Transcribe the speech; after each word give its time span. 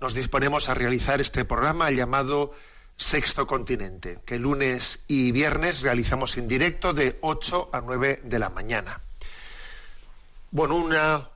nos 0.00 0.14
disponemos 0.14 0.68
a 0.68 0.74
realizar 0.74 1.20
este 1.20 1.44
programa 1.44 1.90
llamado 1.90 2.52
Sexto 2.96 3.46
Continente, 3.46 4.18
que 4.24 4.38
lunes 4.38 5.00
y 5.08 5.30
viernes 5.30 5.82
realizamos 5.82 6.38
en 6.38 6.48
directo 6.48 6.94
de 6.94 7.18
8 7.20 7.68
a 7.72 7.82
9 7.82 8.22
de 8.24 8.38
la 8.38 8.48
mañana. 8.48 9.00
Bueno, 10.50 10.76
una, 10.76 11.28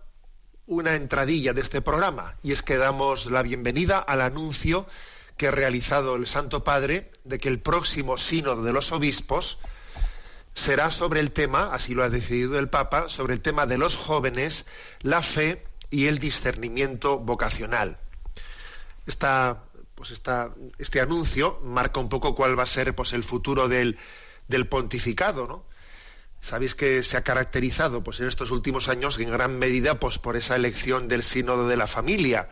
una 0.67 0.95
entradilla 0.95 1.53
de 1.53 1.61
este 1.61 1.83
programa, 1.83 2.37
y 2.43 2.53
es 2.53 2.63
que 2.63 2.79
damos 2.79 3.27
la 3.27 3.43
bienvenida 3.43 3.99
al 3.99 4.23
anuncio 4.23 4.87
que 5.37 5.49
ha 5.49 5.51
realizado 5.51 6.17
el 6.17 6.27
Santo 6.27 6.65
Padre 6.65 7.11
de 7.25 7.39
que 7.39 7.49
el 7.51 7.61
próximo 7.61 8.17
sínodo 8.17 8.63
de 8.63 8.73
los 8.73 8.93
obispos 8.93 9.59
será 10.55 10.91
sobre 10.91 11.21
el 11.21 11.33
tema, 11.33 11.75
así 11.75 11.93
lo 11.93 12.03
ha 12.03 12.09
decidido 12.09 12.59
el 12.59 12.71
Papa, 12.71 13.11
sobre 13.11 13.35
el 13.35 13.41
tema 13.41 13.67
de 13.67 13.77
los 13.77 13.95
jóvenes, 13.95 14.65
la 15.03 15.21
fe 15.21 15.63
y 15.91 16.07
el 16.07 16.19
discernimiento 16.19 17.19
vocacional. 17.19 17.99
Esta, 19.07 19.63
pues 19.95 20.11
esta, 20.11 20.51
este 20.79 21.01
anuncio 21.01 21.61
marca 21.63 22.01
un 22.01 22.09
poco 22.09 22.35
cuál 22.35 22.59
va 22.59 22.63
a 22.63 22.67
ser 22.67 22.95
pues, 22.95 23.13
el 23.13 23.25
futuro 23.25 23.69
del, 23.69 23.99
del 24.49 24.67
pontificado, 24.67 25.47
¿no? 25.47 25.65
Sabéis 26.41 26.75
que 26.75 27.03
se 27.03 27.17
ha 27.17 27.25
caracterizado 27.25 28.03
pues, 28.05 28.21
en 28.21 28.27
estos 28.27 28.51
últimos 28.51 28.89
años 28.89 29.19
en 29.19 29.31
gran 29.31 29.59
medida 29.59 29.99
pues, 29.99 30.19
por 30.19 30.37
esa 30.37 30.57
elección 30.57 31.09
del 31.09 31.23
sínodo 31.23 31.69
de 31.69 31.77
la 31.79 31.87
familia, 31.87 32.51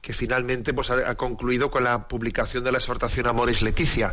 que 0.00 0.12
finalmente 0.12 0.74
pues, 0.74 0.90
ha, 0.90 1.14
concluido 1.14 1.70
con 1.70 1.84
la 1.84 2.08
publicación 2.08 2.64
de 2.64 2.72
la 2.72 2.78
exhortación 2.78 3.28
Amoris 3.28 3.62
Leticia. 3.62 4.12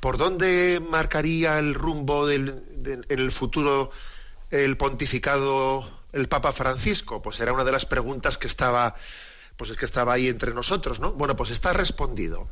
¿Por 0.00 0.16
dónde 0.16 0.80
marcaría 0.80 1.58
el 1.58 1.74
rumbo 1.74 2.26
del, 2.26 2.64
de- 2.82 3.04
en 3.08 3.18
el 3.18 3.30
futuro 3.30 3.90
el 4.50 4.76
pontificado 4.78 5.88
el 6.12 6.28
Papa 6.28 6.52
Francisco? 6.52 7.20
Pues 7.20 7.38
era 7.40 7.52
una 7.52 7.64
de 7.64 7.72
las 7.72 7.84
preguntas 7.84 8.38
que 8.38 8.46
estaba, 8.46 8.96
pues 9.62 9.70
es 9.70 9.78
que 9.78 9.84
estaba 9.84 10.14
ahí 10.14 10.26
entre 10.26 10.52
nosotros, 10.52 10.98
¿no? 10.98 11.12
Bueno, 11.12 11.36
pues 11.36 11.50
está 11.50 11.72
respondido. 11.72 12.48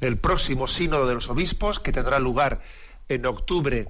El 0.00 0.18
próximo 0.18 0.66
sínodo 0.66 1.06
de 1.06 1.14
los 1.14 1.28
obispos, 1.28 1.78
que 1.78 1.92
tendrá 1.92 2.18
lugar 2.18 2.60
en 3.08 3.26
octubre 3.26 3.86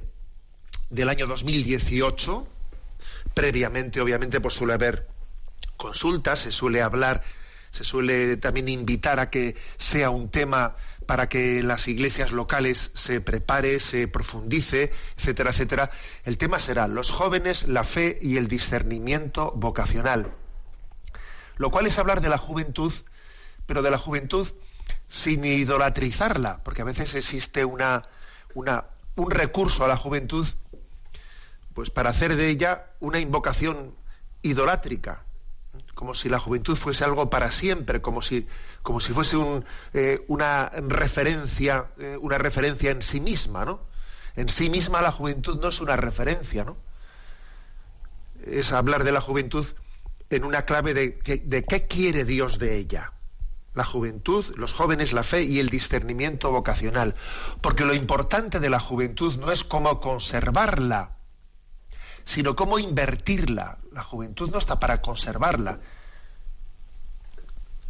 del 0.90 1.08
año 1.08 1.26
2018, 1.26 2.46
previamente, 3.32 4.02
obviamente, 4.02 4.42
pues 4.42 4.52
suele 4.52 4.74
haber 4.74 5.08
consultas, 5.78 6.40
se 6.40 6.52
suele 6.52 6.82
hablar, 6.82 7.22
se 7.70 7.84
suele 7.84 8.36
también 8.36 8.68
invitar 8.68 9.18
a 9.18 9.30
que 9.30 9.56
sea 9.78 10.10
un 10.10 10.28
tema 10.28 10.76
para 11.06 11.30
que 11.30 11.62
las 11.62 11.88
iglesias 11.88 12.32
locales 12.32 12.90
se 12.92 13.22
prepare, 13.22 13.78
se 13.78 14.08
profundice, 14.08 14.92
etcétera, 15.16 15.52
etcétera. 15.52 15.90
El 16.24 16.36
tema 16.36 16.58
será 16.58 16.86
los 16.86 17.12
jóvenes, 17.12 17.66
la 17.66 17.82
fe 17.82 18.18
y 18.20 18.36
el 18.36 18.46
discernimiento 18.46 19.52
vocacional. 19.56 20.34
Lo 21.58 21.70
cual 21.70 21.86
es 21.86 21.98
hablar 21.98 22.20
de 22.20 22.28
la 22.28 22.38
juventud, 22.38 22.92
pero 23.66 23.82
de 23.82 23.90
la 23.90 23.98
juventud 23.98 24.48
sin 25.08 25.44
idolatrizarla, 25.44 26.62
porque 26.64 26.82
a 26.82 26.86
veces 26.86 27.14
existe 27.14 27.64
una, 27.64 28.04
un 28.54 29.30
recurso 29.30 29.84
a 29.84 29.88
la 29.88 29.96
juventud 29.96 30.46
pues 31.74 31.90
para 31.90 32.10
hacer 32.10 32.34
de 32.34 32.48
ella 32.48 32.86
una 32.98 33.20
invocación 33.20 33.94
idolátrica, 34.42 35.22
como 35.94 36.12
si 36.12 36.28
la 36.28 36.40
juventud 36.40 36.76
fuese 36.76 37.04
algo 37.04 37.30
para 37.30 37.52
siempre, 37.52 38.00
como 38.00 38.20
si, 38.20 38.48
como 38.82 39.00
si 39.00 39.12
fuese 39.12 39.36
un, 39.36 39.64
eh, 39.94 40.24
una 40.26 40.70
referencia, 40.70 41.86
eh, 41.98 42.16
una 42.20 42.38
referencia 42.38 42.90
en 42.90 43.02
sí 43.02 43.20
misma, 43.20 43.64
¿no? 43.64 43.80
En 44.34 44.48
sí 44.48 44.70
misma 44.70 45.02
la 45.02 45.12
juventud 45.12 45.60
no 45.60 45.68
es 45.68 45.80
una 45.80 45.96
referencia, 45.96 46.64
¿no? 46.64 46.76
Es 48.44 48.72
hablar 48.72 49.04
de 49.04 49.12
la 49.12 49.20
juventud 49.20 49.66
en 50.30 50.44
una 50.44 50.62
clave 50.62 50.94
de, 50.94 51.18
qué 51.18 51.86
quiere 51.86 52.24
Dios 52.24 52.58
de 52.58 52.76
ella. 52.76 53.12
La 53.74 53.84
juventud, 53.84 54.44
los 54.56 54.72
jóvenes, 54.72 55.12
la 55.12 55.22
fe 55.22 55.42
y 55.42 55.60
el 55.60 55.68
discernimiento 55.68 56.50
vocacional. 56.50 57.14
Porque 57.60 57.84
lo 57.84 57.94
importante 57.94 58.60
de 58.60 58.70
la 58.70 58.80
juventud 58.80 59.36
no 59.36 59.52
es 59.52 59.64
cómo 59.64 60.00
conservarla, 60.00 61.16
sino 62.24 62.56
cómo 62.56 62.78
invertirla. 62.78 63.78
La 63.92 64.02
juventud 64.02 64.50
no 64.50 64.58
está 64.58 64.80
para 64.80 65.00
conservarla, 65.00 65.80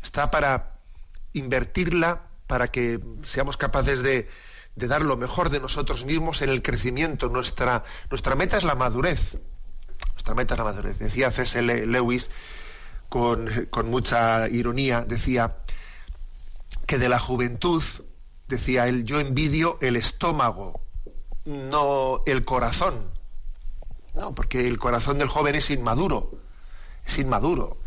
está 0.03 0.31
para 0.31 0.79
invertirla 1.33 2.23
para 2.47 2.69
que 2.69 3.01
seamos 3.25 3.57
capaces 3.57 4.03
de, 4.03 4.29
de 4.77 4.87
dar 4.87 5.03
lo 5.03 5.17
mejor 5.17 5.51
de 5.51 5.61
nosotros 5.61 6.05
mismos 6.05 6.43
en 6.43 6.51
el 6.51 6.63
crecimiento. 6.63 7.29
Nuestra, 7.29 7.85
nuestra 8.11 8.35
meta 8.35 8.57
es 8.57 8.65
la 8.65 8.75
madurez. 8.75 9.39
Nuestra 10.13 10.35
meta 10.35 10.55
es 10.55 10.59
la 10.59 10.65
madurez. 10.65 10.99
Decía 10.99 11.31
C.S. 11.31 11.63
Le- 11.63 11.87
Lewis 11.87 12.31
con, 13.09 13.49
con 13.71 13.89
mucha 13.91 14.49
ironía, 14.49 15.03
decía 15.07 15.57
que 16.87 16.99
de 16.99 17.09
la 17.09 17.19
juventud, 17.19 17.83
decía 18.49 18.89
él, 18.89 19.05
yo 19.05 19.21
envidio 19.21 19.79
el 19.81 19.97
estómago, 19.97 20.81
no 21.45 22.23
el 22.27 22.45
corazón. 22.45 23.11
No, 24.15 24.35
porque 24.35 24.67
el 24.67 24.79
corazón 24.79 25.19
del 25.19 25.29
joven 25.29 25.55
es 25.55 25.71
inmaduro, 25.71 26.33
es 27.07 27.19
inmaduro 27.19 27.79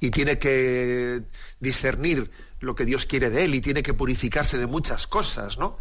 y 0.00 0.10
tiene 0.10 0.38
que 0.38 1.22
discernir 1.60 2.30
lo 2.60 2.74
que 2.74 2.84
Dios 2.84 3.06
quiere 3.06 3.30
de 3.30 3.44
él 3.44 3.54
y 3.54 3.60
tiene 3.60 3.82
que 3.82 3.94
purificarse 3.94 4.58
de 4.58 4.66
muchas 4.66 5.06
cosas, 5.06 5.58
¿no? 5.58 5.78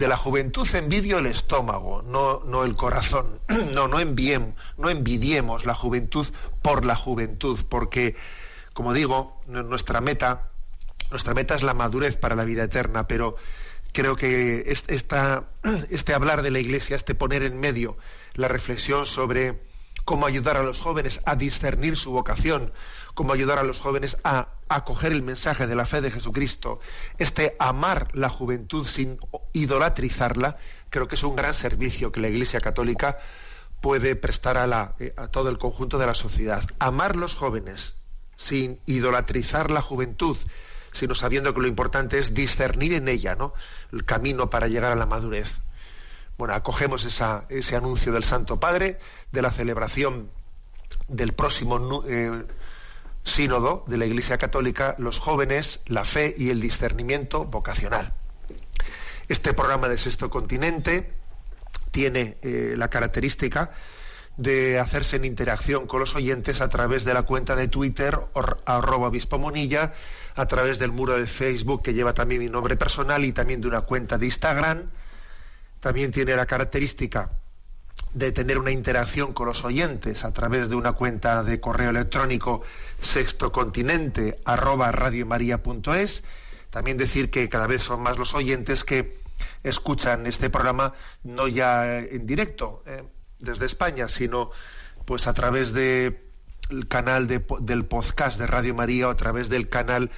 De 0.00 0.08
la 0.08 0.16
juventud 0.16 0.66
envidio 0.78 1.18
el 1.18 1.26
estómago, 1.26 2.00
no, 2.00 2.40
no 2.46 2.64
el 2.64 2.74
corazón. 2.74 3.38
No, 3.74 3.86
no 3.86 3.98
no 4.78 4.88
envidiemos 4.90 5.66
la 5.66 5.74
juventud 5.74 6.26
por 6.62 6.86
la 6.86 6.96
juventud, 6.96 7.58
porque, 7.68 8.16
como 8.72 8.94
digo, 8.94 9.38
nuestra 9.46 10.00
meta, 10.00 10.48
nuestra 11.10 11.34
meta 11.34 11.54
es 11.54 11.62
la 11.62 11.74
madurez 11.74 12.16
para 12.16 12.34
la 12.34 12.44
vida 12.44 12.62
eterna, 12.64 13.06
pero 13.06 13.36
creo 13.92 14.16
que 14.16 14.64
es- 14.68 14.84
esta- 14.88 15.44
este 15.90 16.14
hablar 16.14 16.40
de 16.40 16.50
la 16.50 16.60
Iglesia, 16.60 16.96
este 16.96 17.14
poner 17.14 17.42
en 17.42 17.60
medio 17.60 17.98
la 18.36 18.48
reflexión 18.48 19.04
sobre 19.04 19.60
cómo 20.06 20.24
ayudar 20.24 20.56
a 20.56 20.62
los 20.62 20.80
jóvenes 20.80 21.20
a 21.26 21.36
discernir 21.36 21.98
su 21.98 22.10
vocación, 22.10 22.72
cómo 23.14 23.32
ayudar 23.32 23.58
a 23.58 23.62
los 23.64 23.78
jóvenes 23.78 24.16
a 24.24 24.48
acoger 24.68 25.12
el 25.12 25.22
mensaje 25.22 25.66
de 25.66 25.74
la 25.74 25.84
fe 25.86 26.00
de 26.00 26.10
Jesucristo, 26.10 26.80
este 27.18 27.56
amar 27.58 28.08
la 28.14 28.28
juventud 28.28 28.86
sin 28.86 29.18
idolatrizarla, 29.52 30.58
creo 30.90 31.08
que 31.08 31.14
es 31.16 31.22
un 31.24 31.36
gran 31.36 31.54
servicio 31.54 32.12
que 32.12 32.20
la 32.20 32.28
Iglesia 32.28 32.60
Católica 32.60 33.18
puede 33.80 34.14
prestar 34.16 34.56
a, 34.58 34.66
la- 34.66 34.94
eh, 35.00 35.14
a 35.16 35.28
todo 35.28 35.48
el 35.48 35.58
conjunto 35.58 35.98
de 35.98 36.06
la 36.06 36.14
sociedad. 36.14 36.62
Amar 36.78 37.16
los 37.16 37.34
jóvenes 37.34 37.94
sin 38.36 38.80
idolatrizar 38.86 39.70
la 39.70 39.82
juventud, 39.82 40.36
sino 40.92 41.14
sabiendo 41.14 41.54
que 41.54 41.60
lo 41.60 41.66
importante 41.68 42.18
es 42.18 42.34
discernir 42.34 42.94
en 42.94 43.08
ella 43.08 43.34
¿no? 43.34 43.54
el 43.92 44.04
camino 44.04 44.50
para 44.50 44.68
llegar 44.68 44.92
a 44.92 44.96
la 44.96 45.06
madurez. 45.06 45.58
Bueno, 46.38 46.54
acogemos 46.54 47.04
esa- 47.04 47.44
ese 47.48 47.76
anuncio 47.76 48.12
del 48.12 48.24
Santo 48.24 48.60
Padre 48.60 48.98
de 49.32 49.42
la 49.42 49.50
celebración 49.50 50.30
del 51.08 51.32
próximo 51.32 52.02
eh, 52.08 52.44
sínodo 53.30 53.84
de 53.86 53.96
la 53.96 54.06
Iglesia 54.06 54.38
Católica, 54.38 54.94
los 54.98 55.18
jóvenes, 55.18 55.80
la 55.86 56.04
fe 56.04 56.34
y 56.36 56.50
el 56.50 56.60
discernimiento 56.60 57.44
vocacional. 57.44 58.12
Este 59.28 59.54
programa 59.54 59.88
de 59.88 59.96
Sexto 59.96 60.28
Continente 60.28 61.14
tiene 61.90 62.36
eh, 62.42 62.74
la 62.76 62.90
característica 62.90 63.70
de 64.36 64.78
hacerse 64.78 65.16
en 65.16 65.24
interacción 65.24 65.86
con 65.86 66.00
los 66.00 66.14
oyentes 66.14 66.60
a 66.60 66.68
través 66.68 67.04
de 67.04 67.14
la 67.14 67.22
cuenta 67.22 67.56
de 67.56 67.68
Twitter, 67.68 68.18
arroba 68.64 69.08
obispo 69.08 69.38
monilla, 69.38 69.92
a 70.34 70.46
través 70.46 70.78
del 70.78 70.92
muro 70.92 71.18
de 71.18 71.26
Facebook 71.26 71.82
que 71.82 71.94
lleva 71.94 72.14
también 72.14 72.40
mi 72.40 72.48
nombre 72.48 72.76
personal 72.76 73.24
y 73.24 73.32
también 73.32 73.60
de 73.60 73.68
una 73.68 73.82
cuenta 73.82 74.18
de 74.18 74.26
Instagram. 74.26 74.90
También 75.80 76.10
tiene 76.10 76.36
la 76.36 76.46
característica 76.46 77.39
de 78.14 78.32
tener 78.32 78.58
una 78.58 78.72
interacción 78.72 79.32
con 79.32 79.46
los 79.46 79.64
oyentes 79.64 80.24
a 80.24 80.32
través 80.32 80.68
de 80.68 80.76
una 80.76 80.92
cuenta 80.92 81.42
de 81.42 81.60
correo 81.60 81.90
electrónico 81.90 82.62
sextocontinente 83.00 84.38
arroba. 84.44 84.92
También 86.70 86.96
decir 86.96 87.30
que 87.30 87.48
cada 87.48 87.66
vez 87.66 87.82
son 87.82 88.02
más 88.02 88.18
los 88.18 88.34
oyentes 88.34 88.84
que 88.84 89.20
escuchan 89.62 90.26
este 90.26 90.50
programa 90.50 90.94
no 91.22 91.48
ya 91.48 91.98
en 91.98 92.26
directo 92.26 92.82
eh, 92.86 93.02
desde 93.38 93.66
España, 93.66 94.08
sino 94.08 94.50
pues 95.04 95.26
a 95.26 95.34
través 95.34 95.72
del 95.72 96.20
canal 96.88 97.26
del 97.26 97.84
podcast 97.84 98.38
de 98.38 98.46
Radio 98.46 98.74
María 98.74 99.08
o 99.08 99.10
a 99.10 99.16
través 99.16 99.48
del 99.48 99.68
canal 99.68 100.10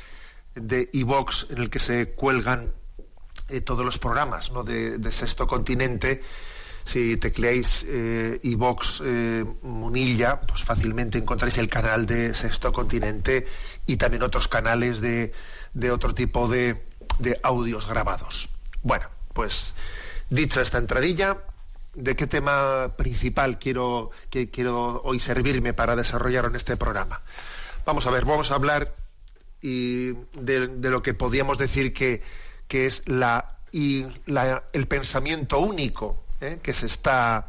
de 0.55 0.91
iVox 0.93 1.47
en 1.51 1.59
el 1.59 1.71
que 1.71 1.79
se 1.79 2.11
cuelgan 2.11 2.73
eh, 3.49 3.61
todos 3.61 3.85
los 3.85 3.99
programas 3.99 4.51
¿no? 4.51 4.63
de, 4.65 5.13
Sexto 5.13 5.47
Continente 5.47 6.23
si 6.85 7.17
tecleáis 7.17 7.85
eh, 7.89 8.41
iVox 8.43 9.03
eh, 9.05 9.45
Munilla, 9.63 10.41
pues 10.41 10.63
fácilmente 10.63 11.19
encontráis 11.19 11.59
el 11.59 11.69
canal 11.69 12.07
de 12.07 12.35
Sexto 12.35 12.73
Continente 12.73 13.47
y 13.87 13.97
también 13.97 14.23
otros 14.23 14.49
canales 14.49 15.01
de, 15.01 15.33
de 15.75 15.91
otro 15.91 16.15
tipo 16.15 16.49
de, 16.49 16.83
de, 17.19 17.39
audios 17.43 17.89
grabados. 17.89 18.49
Bueno, 18.83 19.09
pues 19.33 19.75
dicho 20.31 20.61
esta 20.61 20.79
entradilla, 20.79 21.39
¿de 21.95 22.17
qué 22.17 22.27
tema 22.27 22.93
principal 22.97 23.59
quiero, 23.59 24.11
que, 24.31 24.51
quiero 24.51 25.03
hoy 25.05 25.19
servirme 25.19 25.73
para 25.73 25.97
desarrollar 25.97 26.47
en 26.47 26.57
este 26.57 26.77
programa? 26.77 27.23
Vamos 27.85 28.07
a 28.07 28.11
ver, 28.11 28.25
vamos 28.25 28.51
a 28.51 28.55
hablar 28.55 28.95
y 29.61 30.13
de, 30.35 30.67
de 30.69 30.91
lo 30.91 31.03
que 31.03 31.15
podríamos 31.15 31.59
decir 31.59 31.93
que, 31.93 32.23
que 32.67 32.87
es 32.87 33.09
la, 33.09 33.59
y 33.71 34.07
la, 34.27 34.65
el 34.73 34.87
pensamiento 34.87 35.61
único 35.61 36.23
¿eh? 36.43 36.61
que 36.63 36.73
se 36.73 36.87
está 36.87 37.49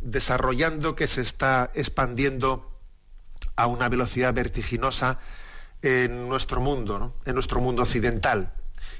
desarrollando, 0.00 0.96
que 0.96 1.06
se 1.06 1.20
está 1.20 1.70
expandiendo 1.74 2.70
a 3.54 3.66
una 3.66 3.88
velocidad 3.88 4.32
vertiginosa 4.34 5.18
en 5.82 6.28
nuestro 6.28 6.60
mundo, 6.60 7.14
en 7.24 7.34
nuestro 7.34 7.60
mundo 7.60 7.82
occidental, 7.82 8.52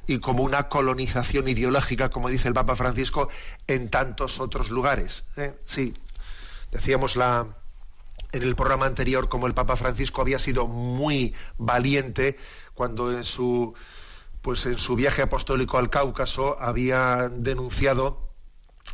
y 0.07 0.19
como 0.19 0.43
una 0.43 0.69
colonización 0.69 1.49
ideológica, 1.49 2.11
como 2.11 2.29
dice 2.29 2.49
el 2.49 2.55
Papa 2.55 2.75
Francisco, 2.75 3.29
en 3.67 3.89
tantos 3.89 4.41
otros 4.41 4.71
lugares. 4.71 5.25
¿eh? 5.37 5.55
Sí, 5.65 5.95
decíamos 6.71 7.17
la, 7.17 7.47
en 8.33 8.43
el 8.43 8.55
programa 8.55 8.87
anterior 8.87 9.29
como 9.29 9.47
el 9.47 9.55
Papa 9.55 9.77
Francisco 9.77 10.21
había 10.21 10.39
sido 10.39 10.67
muy 10.67 11.35
valiente 11.59 12.39
cuando 12.75 13.13
en 13.13 13.25
su 13.25 13.75
pues 14.43 14.65
en 14.65 14.79
su 14.79 14.97
viaje 14.97 15.21
apostólico 15.21 15.77
al 15.77 15.91
Cáucaso 15.91 16.57
había 16.59 17.31
denunciado 17.31 18.30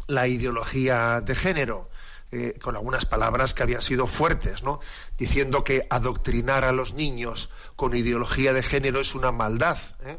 la 0.07 0.29
ideología 0.29 1.21
de 1.21 1.35
género, 1.35 1.89
eh, 2.33 2.59
con 2.61 2.77
algunas 2.77 3.07
palabras 3.07 3.55
que 3.55 3.63
habían 3.63 3.83
sido 3.83 4.07
fuertes, 4.07 4.63
¿no? 4.63 4.81
diciendo 5.17 5.65
que 5.65 5.87
adoctrinar 5.91 6.65
a 6.65 6.73
los 6.73 6.95
niños 6.95 7.51
con 7.77 7.95
ideología 7.97 8.53
de 8.53 8.63
género 8.63 9.01
es 9.01 9.15
una 9.15 9.33
maldad. 9.33 9.79
¿eh? 10.05 10.19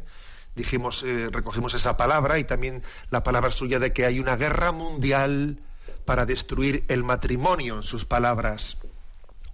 Dijimos, 0.56 1.04
eh, 1.04 1.30
recogimos 1.31 1.74
esa 1.74 1.98
palabra 1.98 2.39
y 2.39 2.44
también 2.44 2.84
la 3.10 3.24
palabra 3.24 3.51
suya 3.51 3.80
de 3.80 3.94
que 3.94 4.06
hay 4.06 4.19
una 4.19 4.36
guerra 4.36 4.72
mundial 4.72 5.60
para 6.06 6.25
destruir 6.25 6.86
el 6.88 7.04
matrimonio, 7.04 7.75
en 7.75 7.84
sus 7.84 8.06
palabras. 8.06 8.78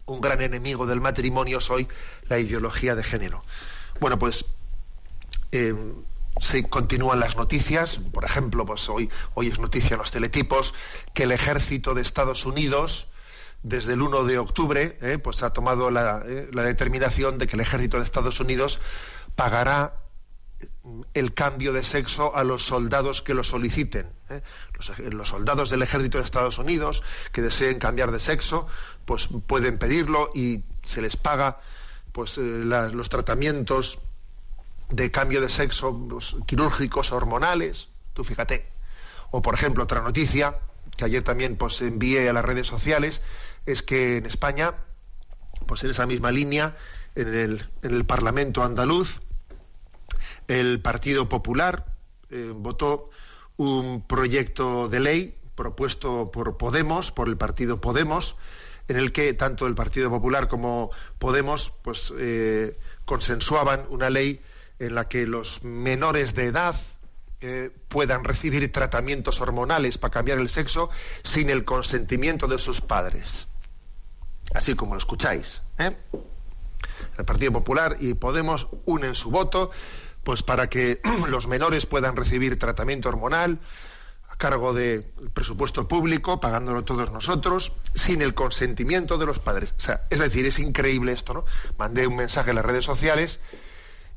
Un 0.05 0.21
gran 0.21 0.41
enemigo 0.41 0.85
del 0.85 1.01
matrimonio 1.01 1.57
es 1.57 1.69
hoy 1.71 1.87
la 2.29 2.37
ideología 2.39 2.93
de 2.95 3.03
género. 3.03 3.43
Bueno, 3.99 4.19
pues 4.19 4.45
se 6.39 6.63
continúan 6.63 7.19
las 7.19 7.35
noticias, 7.35 7.99
por 8.11 8.25
ejemplo, 8.25 8.65
pues 8.65 8.89
hoy, 8.89 9.09
hoy 9.33 9.47
es 9.47 9.59
noticia 9.59 9.93
en 9.93 9.99
los 9.99 10.11
teletipos 10.11 10.73
que 11.13 11.23
el 11.23 11.31
ejército 11.31 11.93
de 11.93 12.01
Estados 12.01 12.45
Unidos 12.45 13.07
desde 13.61 13.93
el 13.93 14.01
1 14.01 14.25
de 14.25 14.39
octubre 14.39 14.97
eh, 15.01 15.17
pues 15.17 15.41
ha 15.43 15.51
tomado 15.53 15.89
la, 15.89 16.23
eh, 16.25 16.49
la, 16.51 16.63
determinación 16.63 17.37
de 17.37 17.47
que 17.47 17.55
el 17.55 17.61
ejército 17.61 17.97
de 17.97 18.03
Estados 18.03 18.39
Unidos 18.41 18.79
pagará 19.35 19.93
el 21.13 21.33
cambio 21.33 21.71
de 21.71 21.83
sexo 21.83 22.35
a 22.35 22.43
los 22.43 22.65
soldados 22.65 23.21
que 23.21 23.33
lo 23.33 23.43
soliciten. 23.43 24.07
Eh. 24.29 24.41
Los, 25.11 25.29
soldados 25.29 25.69
del 25.69 25.81
ejército 25.81 26.17
de 26.17 26.25
Estados 26.25 26.57
Unidos 26.57 27.03
que 27.31 27.41
deseen 27.41 27.79
cambiar 27.79 28.11
de 28.11 28.19
sexo, 28.19 28.67
pues 29.05 29.29
pueden 29.47 29.77
pedirlo 29.77 30.31
y 30.35 30.63
se 30.83 31.01
les 31.01 31.15
paga 31.15 31.59
pues 32.11 32.37
los 32.37 33.09
tratamientos 33.09 33.99
de 34.89 35.11
cambio 35.11 35.41
de 35.41 35.49
sexo 35.49 35.97
pues, 36.09 36.35
quirúrgicos, 36.45 37.11
hormonales, 37.11 37.89
tú 38.13 38.23
fíjate. 38.23 38.69
O 39.31 39.41
por 39.41 39.53
ejemplo, 39.53 39.83
otra 39.83 40.01
noticia 40.01 40.59
que 40.95 41.05
ayer 41.05 41.23
también 41.23 41.55
pues 41.55 41.81
envié 41.81 42.29
a 42.29 42.33
las 42.33 42.45
redes 42.45 42.67
sociales 42.67 43.21
es 43.65 43.81
que 43.81 44.17
en 44.17 44.25
España, 44.25 44.75
pues 45.65 45.83
en 45.83 45.89
esa 45.89 46.05
misma 46.05 46.31
línea, 46.31 46.75
en 47.15 47.33
el, 47.33 47.65
en 47.81 47.93
el 47.93 48.05
Parlamento 48.05 48.63
andaluz, 48.63 49.21
el 50.47 50.81
Partido 50.81 51.29
Popular 51.29 51.85
eh, 52.29 52.51
votó 52.53 53.09
un 53.57 54.01
proyecto 54.01 54.87
de 54.89 54.99
ley 54.99 55.35
propuesto 55.55 56.31
por 56.31 56.57
Podemos, 56.57 57.11
por 57.11 57.27
el 57.27 57.37
partido 57.37 57.79
Podemos, 57.79 58.35
en 58.87 58.97
el 58.97 59.11
que 59.11 59.33
tanto 59.33 59.67
el 59.67 59.75
Partido 59.75 60.09
Popular 60.09 60.47
como 60.47 60.91
Podemos 61.19 61.71
pues 61.83 62.13
eh, 62.17 62.77
consensuaban 63.05 63.85
una 63.89 64.09
ley 64.09 64.41
en 64.85 64.95
la 64.95 65.07
que 65.07 65.25
los 65.25 65.63
menores 65.63 66.35
de 66.35 66.45
edad 66.45 66.75
eh, 67.41 67.71
puedan 67.89 68.23
recibir 68.23 68.71
tratamientos 68.71 69.41
hormonales 69.41 69.97
para 69.97 70.11
cambiar 70.11 70.37
el 70.37 70.49
sexo 70.49 70.89
sin 71.23 71.49
el 71.49 71.65
consentimiento 71.65 72.47
de 72.47 72.57
sus 72.57 72.81
padres. 72.81 73.47
Así 74.53 74.75
como 74.75 74.93
lo 74.93 74.99
escucháis. 74.99 75.61
¿eh? 75.77 75.95
El 77.17 77.25
Partido 77.25 77.51
Popular 77.51 77.97
y 77.99 78.13
Podemos 78.13 78.67
unen 78.85 79.15
su 79.15 79.29
voto 79.29 79.71
pues 80.23 80.41
para 80.41 80.69
que 80.69 81.01
los 81.29 81.47
menores 81.47 81.85
puedan 81.85 82.15
recibir 82.15 82.57
tratamiento 82.57 83.09
hormonal 83.09 83.59
a 84.29 84.35
cargo 84.37 84.73
del 84.73 85.03
presupuesto 85.33 85.87
público, 85.87 86.39
pagándolo 86.39 86.83
todos 86.83 87.11
nosotros, 87.11 87.73
sin 87.93 88.21
el 88.21 88.33
consentimiento 88.33 89.17
de 89.17 89.25
los 89.25 89.39
padres. 89.39 89.75
Es 90.09 90.19
decir, 90.19 90.45
es 90.45 90.59
increíble 90.59 91.11
esto, 91.11 91.33
¿no? 91.33 91.45
Mandé 91.77 92.07
un 92.07 92.15
mensaje 92.15 92.49
en 92.49 92.55
las 92.55 92.65
redes 92.65 92.85
sociales 92.85 93.41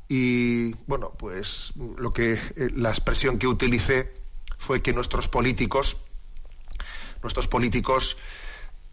y 0.09 0.73
bueno, 0.85 1.11
pues 1.17 1.73
lo 1.75 2.13
que 2.13 2.33
eh, 2.33 2.39
la 2.75 2.89
expresión 2.89 3.37
que 3.37 3.47
utilicé 3.47 4.13
fue 4.57 4.81
que 4.81 4.93
nuestros 4.93 5.27
políticos, 5.27 5.97
nuestros 7.21 7.47
políticos 7.47 8.17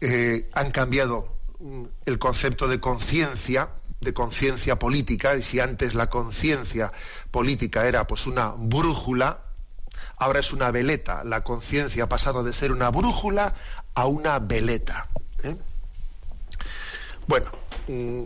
eh, 0.01 0.49
han 0.53 0.71
cambiado 0.71 1.37
mm, 1.59 1.85
el 2.05 2.19
concepto 2.19 2.67
de 2.67 2.79
conciencia, 2.79 3.69
de 4.01 4.13
conciencia 4.13 4.77
política, 4.77 5.35
y 5.35 5.41
si 5.41 5.59
antes 5.59 5.95
la 5.95 6.09
conciencia 6.09 6.91
política 7.31 7.87
era 7.87 8.05
pues 8.07 8.27
una 8.27 8.53
brújula, 8.57 9.45
ahora 10.17 10.39
es 10.39 10.51
una 10.51 10.69
veleta. 10.71 11.23
La 11.23 11.43
conciencia 11.43 12.03
ha 12.03 12.09
pasado 12.09 12.43
de 12.43 12.51
ser 12.51 12.73
una 12.73 12.89
brújula 12.89 13.53
a 13.93 14.05
una 14.05 14.39
veleta. 14.39 15.07
¿eh? 15.43 15.55
Bueno, 17.27 17.51
mm, 17.87 18.23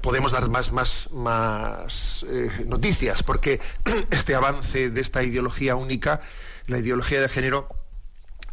podemos 0.00 0.32
dar 0.32 0.48
más, 0.48 0.72
más, 0.72 1.08
más 1.12 2.24
eh, 2.28 2.64
noticias, 2.66 3.22
porque 3.22 3.60
este 4.10 4.34
avance 4.34 4.90
de 4.90 5.00
esta 5.00 5.22
ideología 5.22 5.76
única, 5.76 6.20
la 6.66 6.78
ideología 6.78 7.20
de 7.20 7.28
género, 7.28 7.68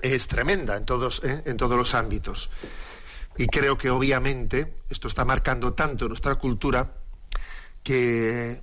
es 0.02 0.28
tremenda 0.28 0.78
en 0.78 0.86
todos, 0.86 1.22
eh, 1.24 1.44
en 1.46 1.58
todos 1.58 1.78
los 1.78 1.94
ámbitos. 1.96 2.50
Y 3.38 3.48
creo 3.48 3.78
que 3.78 3.90
obviamente 3.90 4.74
esto 4.90 5.08
está 5.08 5.26
marcando 5.26 5.74
tanto 5.74 6.08
nuestra 6.08 6.36
cultura 6.36 6.94
que, 7.84 8.62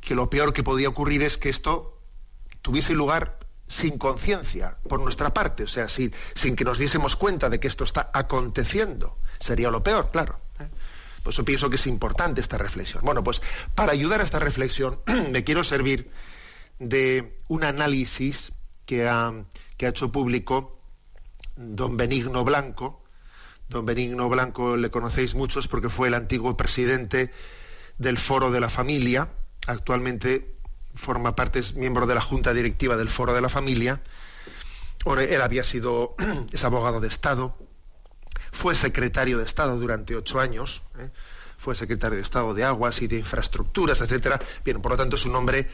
que 0.00 0.14
lo 0.14 0.28
peor 0.28 0.52
que 0.52 0.62
podía 0.62 0.88
ocurrir 0.88 1.22
es 1.22 1.38
que 1.38 1.48
esto 1.48 1.98
tuviese 2.62 2.94
lugar 2.94 3.38
sin 3.66 3.98
conciencia 3.98 4.76
por 4.88 5.00
nuestra 5.00 5.32
parte, 5.32 5.62
o 5.62 5.66
sea, 5.68 5.88
sin, 5.88 6.12
sin 6.34 6.56
que 6.56 6.64
nos 6.64 6.78
diésemos 6.78 7.16
cuenta 7.16 7.48
de 7.48 7.60
que 7.60 7.68
esto 7.68 7.84
está 7.84 8.10
aconteciendo. 8.12 9.16
Sería 9.38 9.70
lo 9.70 9.82
peor, 9.82 10.10
claro. 10.10 10.40
¿eh? 10.58 10.68
Por 11.22 11.32
eso 11.32 11.44
pienso 11.44 11.68
que 11.68 11.76
es 11.76 11.86
importante 11.86 12.40
esta 12.40 12.58
reflexión. 12.58 13.04
Bueno, 13.04 13.22
pues 13.22 13.42
para 13.74 13.92
ayudar 13.92 14.20
a 14.20 14.24
esta 14.24 14.38
reflexión 14.38 15.00
me 15.30 15.44
quiero 15.44 15.64
servir 15.64 16.10
de 16.78 17.36
un 17.48 17.64
análisis 17.64 18.52
que 18.86 19.06
ha, 19.08 19.32
que 19.76 19.86
ha 19.86 19.90
hecho 19.90 20.10
público 20.10 20.80
don 21.56 21.96
Benigno 21.96 22.44
Blanco. 22.44 23.04
Don 23.68 23.84
Benigno 23.84 24.28
Blanco 24.28 24.76
le 24.76 24.90
conocéis 24.90 25.34
muchos 25.34 25.68
porque 25.68 25.88
fue 25.88 26.08
el 26.08 26.14
antiguo 26.14 26.56
presidente 26.56 27.30
del 27.98 28.18
Foro 28.18 28.50
de 28.50 28.60
la 28.60 28.68
Familia. 28.68 29.28
Actualmente 29.66 30.56
forma 30.94 31.36
parte, 31.36 31.60
es 31.60 31.74
miembro 31.74 32.06
de 32.06 32.14
la 32.14 32.20
Junta 32.20 32.52
Directiva 32.52 32.96
del 32.96 33.08
Foro 33.08 33.34
de 33.34 33.40
la 33.40 33.48
Familia. 33.48 34.00
Él 35.04 35.42
había 35.42 35.64
sido, 35.64 36.16
es 36.52 36.64
abogado 36.64 37.00
de 37.00 37.08
Estado, 37.08 37.56
fue 38.52 38.74
secretario 38.74 39.38
de 39.38 39.44
Estado 39.44 39.78
durante 39.78 40.16
ocho 40.16 40.40
años, 40.40 40.82
¿eh? 40.98 41.10
fue 41.58 41.74
secretario 41.74 42.16
de 42.16 42.22
Estado 42.22 42.54
de 42.54 42.64
Aguas 42.64 43.02
y 43.02 43.06
de 43.06 43.18
Infraestructuras, 43.18 44.00
etcétera. 44.00 44.40
Bien, 44.64 44.80
por 44.80 44.92
lo 44.92 44.96
tanto 44.96 45.16
es 45.16 45.26
un 45.26 45.36
hombre 45.36 45.68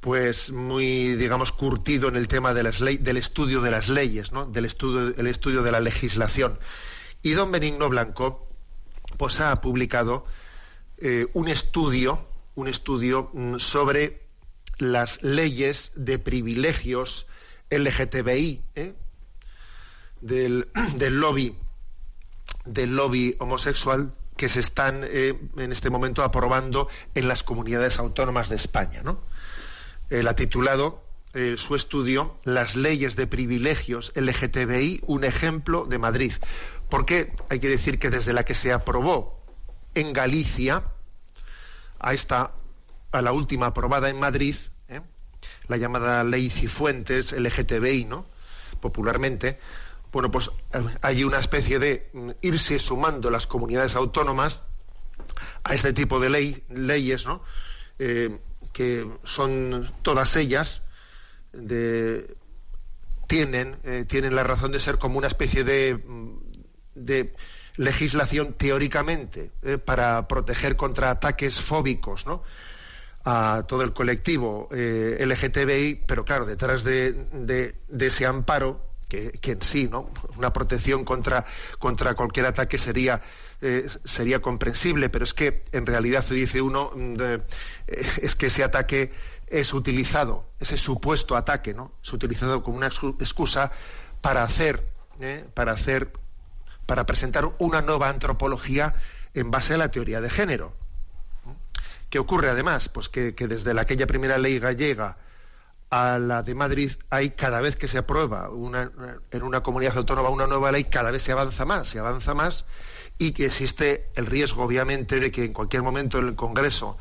pues 0.00 0.50
muy, 0.50 1.14
digamos, 1.14 1.52
curtido 1.52 2.08
en 2.08 2.16
el 2.16 2.26
tema 2.26 2.52
de 2.54 2.64
las 2.64 2.80
del 2.80 3.16
estudio 3.16 3.60
de 3.60 3.70
las 3.70 3.88
leyes, 3.88 4.32
¿no? 4.32 4.46
del 4.46 4.64
estudio, 4.64 5.14
el 5.16 5.26
estudio 5.28 5.62
de 5.62 5.70
la 5.70 5.78
legislación. 5.78 6.58
Y 7.22 7.32
don 7.32 7.52
Benigno 7.52 7.88
Blanco, 7.88 8.48
pues 9.16 9.40
ha 9.40 9.60
publicado 9.60 10.26
eh, 10.98 11.28
un 11.34 11.46
estudio, 11.46 12.26
un 12.56 12.66
estudio 12.66 13.30
mm, 13.32 13.58
sobre 13.58 14.22
las 14.78 15.22
leyes 15.22 15.92
de 15.94 16.18
privilegios 16.18 17.26
LGTBI, 17.70 18.60
¿eh? 18.74 18.94
del, 20.20 20.68
del, 20.96 21.20
lobby, 21.20 21.54
del 22.64 22.96
lobby 22.96 23.36
homosexual 23.38 24.12
que 24.36 24.48
se 24.48 24.60
están 24.60 25.02
eh, 25.04 25.38
en 25.56 25.72
este 25.72 25.90
momento 25.90 26.22
aprobando 26.22 26.88
en 27.14 27.28
las 27.28 27.42
comunidades 27.42 27.98
autónomas 27.98 28.48
de 28.48 28.56
España, 28.56 29.02
¿no? 29.02 29.20
Él 30.10 30.28
ha 30.28 30.36
titulado 30.36 31.02
eh, 31.34 31.56
su 31.56 31.74
estudio 31.74 32.36
Las 32.44 32.76
leyes 32.76 33.16
de 33.16 33.26
privilegios 33.26 34.12
LGTBI, 34.14 35.02
un 35.06 35.24
ejemplo 35.24 35.86
de 35.86 35.98
Madrid. 35.98 36.32
Porque 36.90 37.32
hay 37.48 37.58
que 37.58 37.68
decir 37.68 37.98
que 37.98 38.10
desde 38.10 38.34
la 38.34 38.44
que 38.44 38.54
se 38.54 38.72
aprobó 38.72 39.42
en 39.94 40.12
Galicia 40.12 40.82
a 41.98 42.12
esta, 42.12 42.52
a 43.12 43.22
la 43.22 43.32
última 43.32 43.66
aprobada 43.66 44.10
en 44.10 44.20
Madrid, 44.20 44.56
¿eh? 44.88 45.00
la 45.68 45.78
llamada 45.78 46.22
ley 46.24 46.50
Cifuentes 46.50 47.32
LGTBI, 47.32 48.04
¿no? 48.04 48.26
Popularmente, 48.80 49.58
bueno, 50.12 50.30
pues 50.30 50.50
eh, 50.72 50.84
hay 51.00 51.24
una 51.24 51.38
especie 51.38 51.78
de 51.78 52.10
mm, 52.12 52.30
irse 52.42 52.78
sumando 52.78 53.30
las 53.30 53.46
comunidades 53.46 53.94
autónomas 53.94 54.64
a 55.64 55.74
este 55.74 55.92
tipo 55.92 56.20
de 56.20 56.30
ley, 56.30 56.64
leyes, 56.68 57.26
¿no? 57.26 57.42
que 58.72 59.06
son 59.22 59.88
todas 60.02 60.34
ellas 60.34 60.82
tienen, 63.32 63.78
eh, 63.84 64.04
tienen 64.06 64.34
la 64.34 64.44
razón 64.44 64.72
de 64.72 64.78
ser 64.78 64.98
como 64.98 65.16
una 65.16 65.26
especie 65.26 65.64
de, 65.64 65.98
de 66.94 67.34
legislación 67.76 68.52
teóricamente 68.52 69.52
eh, 69.62 69.78
para 69.78 70.28
proteger 70.28 70.76
contra 70.76 71.08
ataques 71.08 71.58
fóbicos 71.58 72.26
¿no? 72.26 72.42
a 73.24 73.64
todo 73.66 73.84
el 73.84 73.94
colectivo 73.94 74.68
eh, 74.70 75.16
LGTBI, 75.26 76.04
pero 76.06 76.26
claro, 76.26 76.44
detrás 76.44 76.84
de, 76.84 77.12
de, 77.32 78.06
ese 78.06 78.26
amparo, 78.26 78.91
que, 79.40 79.52
en 79.52 79.62
sí, 79.62 79.88
¿no? 79.90 80.10
una 80.36 80.52
protección 80.52 81.04
contra, 81.04 81.44
contra 81.78 82.14
cualquier 82.14 82.46
ataque 82.46 82.78
sería 82.78 83.20
eh, 83.60 83.88
sería 84.04 84.40
comprensible, 84.40 85.08
pero 85.08 85.24
es 85.24 85.34
que 85.34 85.64
en 85.72 85.86
realidad 85.86 86.24
se 86.24 86.34
dice 86.34 86.62
uno, 86.62 86.90
mm, 86.94 87.14
eh, 87.20 87.40
es 87.86 88.34
que 88.34 88.46
ese 88.46 88.64
ataque 88.64 89.12
es 89.46 89.74
utilizado, 89.74 90.46
ese 90.58 90.76
supuesto 90.76 91.36
ataque, 91.36 91.74
¿no? 91.74 91.92
Es 92.02 92.12
utilizado 92.12 92.62
como 92.62 92.78
una 92.78 92.86
excusa 92.86 93.70
para 94.20 94.42
hacer, 94.42 94.84
¿eh? 95.20 95.44
para 95.54 95.72
hacer, 95.72 96.10
para 96.86 97.04
presentar 97.04 97.50
una 97.58 97.82
nueva 97.82 98.08
antropología 98.08 98.94
en 99.34 99.50
base 99.50 99.74
a 99.74 99.76
la 99.76 99.90
teoría 99.90 100.20
de 100.20 100.30
género. 100.30 100.72
¿Qué 102.08 102.18
ocurre 102.18 102.50
además? 102.50 102.88
Pues 102.88 103.08
que, 103.08 103.32
desde 103.32 103.74
la, 103.74 103.82
aquella 103.82 104.06
primera 104.06 104.38
ley 104.38 104.58
gallega 104.58 105.18
a 105.92 106.18
la 106.18 106.42
de 106.42 106.54
Madrid 106.54 106.90
hay 107.10 107.30
cada 107.32 107.60
vez 107.60 107.76
que 107.76 107.86
se 107.86 107.98
aprueba 107.98 108.48
en 109.30 109.42
una 109.42 109.62
comunidad 109.62 109.98
autónoma 109.98 110.30
una 110.30 110.46
nueva 110.46 110.72
ley, 110.72 110.84
cada 110.84 111.10
vez 111.10 111.22
se 111.22 111.32
avanza 111.32 111.66
más, 111.66 111.86
se 111.86 111.98
avanza 111.98 112.32
más 112.32 112.64
y 113.18 113.32
que 113.32 113.44
existe 113.44 114.10
el 114.14 114.24
riesgo, 114.24 114.62
obviamente, 114.62 115.20
de 115.20 115.30
que 115.30 115.44
en 115.44 115.52
cualquier 115.52 115.82
momento 115.82 116.18
en 116.18 116.28
el 116.28 116.34
Congreso 116.34 116.96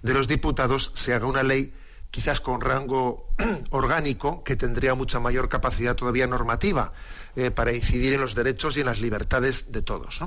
de 0.00 0.14
los 0.14 0.28
Diputados 0.28 0.92
se 0.94 1.12
haga 1.12 1.26
una 1.26 1.42
ley 1.42 1.74
quizás 2.12 2.40
con 2.40 2.60
rango 2.60 3.30
orgánico 3.70 4.44
que 4.44 4.54
tendría 4.54 4.94
mucha 4.94 5.18
mayor 5.18 5.48
capacidad 5.48 5.96
todavía 5.96 6.28
normativa 6.28 6.92
eh, 7.34 7.50
para 7.50 7.72
incidir 7.72 8.12
en 8.12 8.20
los 8.20 8.36
derechos 8.36 8.76
y 8.76 8.80
en 8.80 8.86
las 8.86 9.00
libertades 9.00 9.72
de 9.72 9.82
todos. 9.82 10.20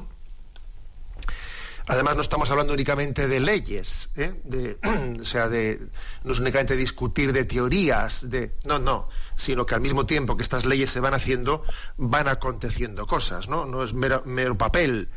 Además, 1.89 2.15
no 2.15 2.21
estamos 2.21 2.51
hablando 2.51 2.71
únicamente 2.71 3.27
de 3.27 3.39
leyes, 3.39 4.09
¿eh? 4.15 4.35
o 5.21 5.25
sea, 5.25 5.49
de, 5.49 5.87
no 6.23 6.33
es 6.33 6.39
únicamente 6.39 6.75
discutir 6.75 7.33
de 7.33 7.45
teorías, 7.45 8.29
de, 8.29 8.53
no, 8.63 8.77
no, 8.77 9.09
sino 9.35 9.65
que 9.65 9.73
al 9.73 9.81
mismo 9.81 10.05
tiempo 10.05 10.37
que 10.37 10.43
estas 10.43 10.67
leyes 10.67 10.91
se 10.91 10.99
van 10.99 11.15
haciendo, 11.15 11.63
van 11.97 12.27
aconteciendo 12.27 13.07
cosas, 13.07 13.49
¿no? 13.49 13.65
No 13.65 13.83
es 13.83 13.95
mero 13.95 14.55
papel, 14.55 15.09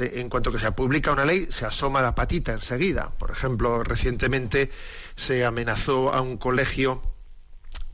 en 0.00 0.28
cuanto 0.28 0.52
que 0.52 0.58
se 0.58 0.70
publica 0.72 1.12
una 1.12 1.24
ley, 1.24 1.46
se 1.48 1.64
asoma 1.64 2.02
la 2.02 2.14
patita 2.14 2.52
enseguida. 2.52 3.14
Por 3.18 3.30
ejemplo, 3.30 3.82
recientemente 3.82 4.70
se 5.16 5.46
amenazó 5.46 6.12
a 6.12 6.20
un 6.20 6.36
colegio 6.36 7.00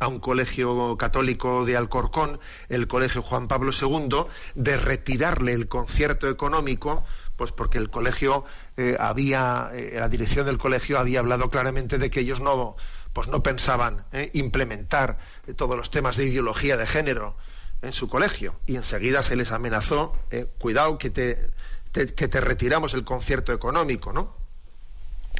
a 0.01 0.07
un 0.07 0.21
colegio 0.21 0.97
católico 0.97 1.65
de 1.65 1.77
Alcorcón, 1.77 2.39
el 2.69 2.87
colegio 2.87 3.23
Juan 3.23 3.49
Pablo 3.49 3.73
II, 3.73 4.27
de 4.55 4.77
retirarle 4.77 5.53
el 5.53 5.69
concierto 5.69 6.29
económico, 6.29 7.05
pues 7.39 7.53
porque 7.53 7.79
el 7.79 7.89
colegio 7.89 8.45
eh, 8.77 8.97
había, 8.99 9.71
eh, 9.73 9.95
la 9.95 10.09
dirección 10.09 10.45
del 10.45 10.59
colegio 10.59 10.99
había 10.99 11.21
hablado 11.21 11.51
claramente 11.51 11.97
de 11.97 12.11
que 12.11 12.21
ellos 12.21 12.41
no, 12.41 12.77
pues 13.13 13.29
no 13.29 13.45
pensaban 13.45 14.05
eh, 14.13 14.31
implementar 14.35 15.19
todos 15.57 15.77
los 15.77 15.91
temas 15.91 16.17
de 16.17 16.25
ideología 16.25 16.77
de 16.77 16.85
género 16.85 17.37
en 17.81 17.93
su 17.93 18.09
colegio 18.09 18.57
y 18.67 18.75
enseguida 18.75 19.23
se 19.23 19.37
les 19.37 19.53
amenazó, 19.53 20.13
cuidado 20.59 20.99
que 20.99 21.11
te, 21.11 21.51
que 21.93 22.27
te 22.27 22.41
retiramos 22.41 22.93
el 22.95 23.05
concierto 23.05 23.53
económico, 23.53 24.13
¿no? 24.13 24.48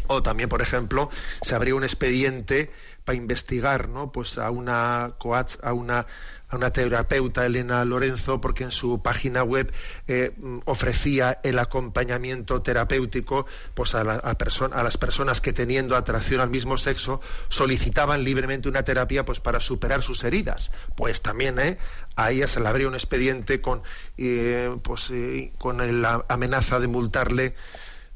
O 0.09 0.23
también, 0.23 0.49
por 0.49 0.63
ejemplo, 0.63 1.11
se 1.43 1.55
abrió 1.55 1.77
un 1.77 1.85
expediente 1.85 2.71
para 3.05 3.17
investigar, 3.17 3.89
¿no? 3.89 4.13
Pues 4.13 4.37
a 4.37 4.51
una 4.51 5.05
a 5.05 5.73
una 5.73 6.07
a 6.51 6.57
una 6.57 6.71
terapeuta, 6.71 7.45
Elena 7.45 7.85
Lorenzo, 7.85 8.41
porque 8.41 8.65
en 8.65 8.73
su 8.73 9.03
página 9.03 9.43
web 9.43 9.73
eh, 10.07 10.33
ofrecía 10.65 11.41
el 11.43 11.59
acompañamiento 11.59 12.63
terapéutico 12.63 13.47
pues 13.75 13.95
a, 13.95 14.01
a, 14.01 14.83
las 14.83 14.97
personas 14.97 15.41
que 15.41 15.53
teniendo 15.53 15.95
atracción 15.95 16.41
al 16.41 16.49
mismo 16.49 16.79
sexo 16.79 17.21
solicitaban 17.49 18.25
libremente 18.25 18.69
una 18.69 18.83
terapia 18.83 19.25
pues 19.25 19.41
para 19.41 19.61
superar 19.61 20.03
sus 20.03 20.25
heridas. 20.25 20.71
Pues 20.97 21.21
también 21.21 21.59
¿eh? 21.59 21.79
a 22.17 22.31
ella 22.31 22.47
se 22.47 22.61
le 22.61 22.69
abrió 22.69 22.89
un 22.89 22.95
expediente 22.95 23.61
con, 23.61 23.83
eh, 24.17 24.75
pues, 24.83 25.11
eh, 25.11 25.53
con 25.59 26.03
la 26.03 26.25
amenaza 26.29 26.81
de 26.81 26.89
multarle 26.89 27.55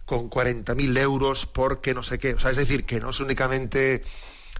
con 0.07 0.29
40.000 0.29 0.99
euros 0.99 1.47
porque 1.47 1.95
no 1.95 2.03
sé 2.03 2.19
qué. 2.19 2.35
O 2.35 2.39
sea, 2.39 2.51
es 2.51 2.57
decir, 2.57 2.85
que 2.85 3.01
no 3.01 3.11
es 3.11 3.21
únicamente 3.21 4.03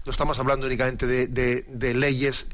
no 0.05 0.11
estamos 0.11 0.37
hablando 0.39 0.65
únicamente 0.65 1.07
de, 1.07 1.93
leyes, 1.93 2.47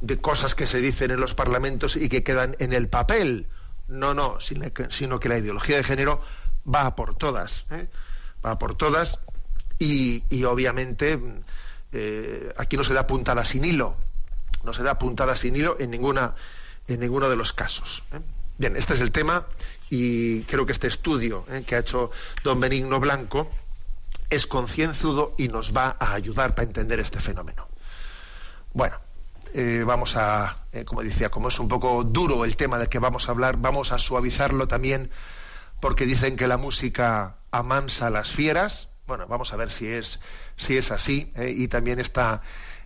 de 0.00 0.20
cosas 0.20 0.56
que 0.56 0.66
se 0.66 0.80
dicen 0.80 1.12
en 1.12 1.20
los 1.20 1.34
parlamentos 1.34 1.94
y 1.94 2.08
que 2.08 2.24
quedan 2.24 2.56
en 2.58 2.72
el 2.72 2.88
papel. 2.88 3.46
No, 3.86 4.12
no, 4.12 4.38
sino 4.40 5.20
que 5.20 5.28
la 5.28 5.38
ideología 5.38 5.76
de 5.76 5.84
género 5.84 6.20
va 6.72 6.96
por 6.96 7.14
todas. 7.14 7.64
¿eh? 7.70 7.88
Va 8.44 8.58
por 8.58 8.74
todas 8.74 9.20
y, 9.78 10.44
obviamente 10.44 11.20
eh, 11.92 12.52
aquí 12.56 12.76
no 12.76 12.82
se 12.82 12.94
da 12.94 13.06
puntada 13.06 13.44
sin 13.44 13.64
hilo. 13.64 13.96
No 14.64 14.72
se 14.72 14.82
da 14.82 14.98
puntada 14.98 15.36
sin 15.36 15.54
hilo 15.54 15.76
en, 15.78 15.90
ninguna, 15.92 16.34
en 16.88 17.00
ninguno 17.00 17.28
de 17.28 17.36
los 17.36 17.52
casos. 17.52 18.02
¿eh? 18.12 18.20
Bien, 18.58 18.76
este 18.76 18.94
es 18.94 19.00
el 19.00 19.12
tema 19.12 19.46
y 19.90 20.42
creo 20.44 20.64
que 20.64 20.72
este 20.72 20.86
estudio 20.86 21.44
que 21.66 21.74
ha 21.74 21.80
hecho 21.80 22.10
don 22.42 22.60
Benigno 22.60 23.00
Blanco 23.00 23.50
es 24.30 24.46
concienzudo 24.46 25.34
y 25.36 25.48
nos 25.48 25.76
va 25.76 25.96
a 25.98 26.14
ayudar 26.14 26.54
para 26.54 26.66
entender 26.66 27.00
este 27.00 27.18
fenómeno. 27.18 27.68
Bueno, 28.72 28.96
eh, 29.52 29.82
vamos 29.84 30.16
a, 30.16 30.64
eh, 30.72 30.84
como 30.84 31.02
decía, 31.02 31.28
como 31.28 31.48
es 31.48 31.58
un 31.58 31.68
poco 31.68 32.04
duro 32.04 32.44
el 32.44 32.56
tema 32.56 32.78
del 32.78 32.88
que 32.88 33.00
vamos 33.00 33.28
a 33.28 33.32
hablar, 33.32 33.56
vamos 33.56 33.90
a 33.90 33.98
suavizarlo 33.98 34.68
también 34.68 35.10
porque 35.80 36.06
dicen 36.06 36.36
que 36.36 36.46
la 36.46 36.56
música 36.56 37.36
amansa 37.50 38.06
a 38.06 38.10
las 38.10 38.30
fieras. 38.30 38.88
Bueno, 39.08 39.26
vamos 39.26 39.52
a 39.52 39.56
ver 39.56 39.72
si 39.72 39.88
es, 39.88 40.20
si 40.56 40.76
es 40.76 40.92
así. 40.92 41.32
Eh, 41.34 41.52
y 41.56 41.66
también 41.66 41.98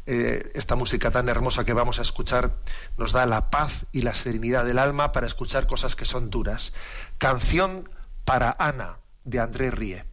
esta, 0.06 0.50
esta 0.54 0.76
música 0.76 1.11
tan 1.11 1.28
hermosa 1.28 1.64
que 1.64 1.73
vamos 1.73 1.99
a 1.99 2.02
escuchar 2.02 2.56
nos 2.99 3.12
da 3.12 3.25
la 3.26 3.50
paz 3.50 3.87
y 3.92 4.02
la 4.02 4.14
serenidad 4.14 4.64
del 4.64 4.78
alma 4.78 5.12
para 5.12 5.26
escuchar 5.26 5.66
cosas 5.66 5.96
que 5.96 6.04
son 6.04 6.30
duras. 6.30 6.73
Canción 7.18 7.88
para 8.25 8.54
Ana, 8.58 8.99
de 9.25 9.40
André 9.40 9.70
Rie. 9.70 10.04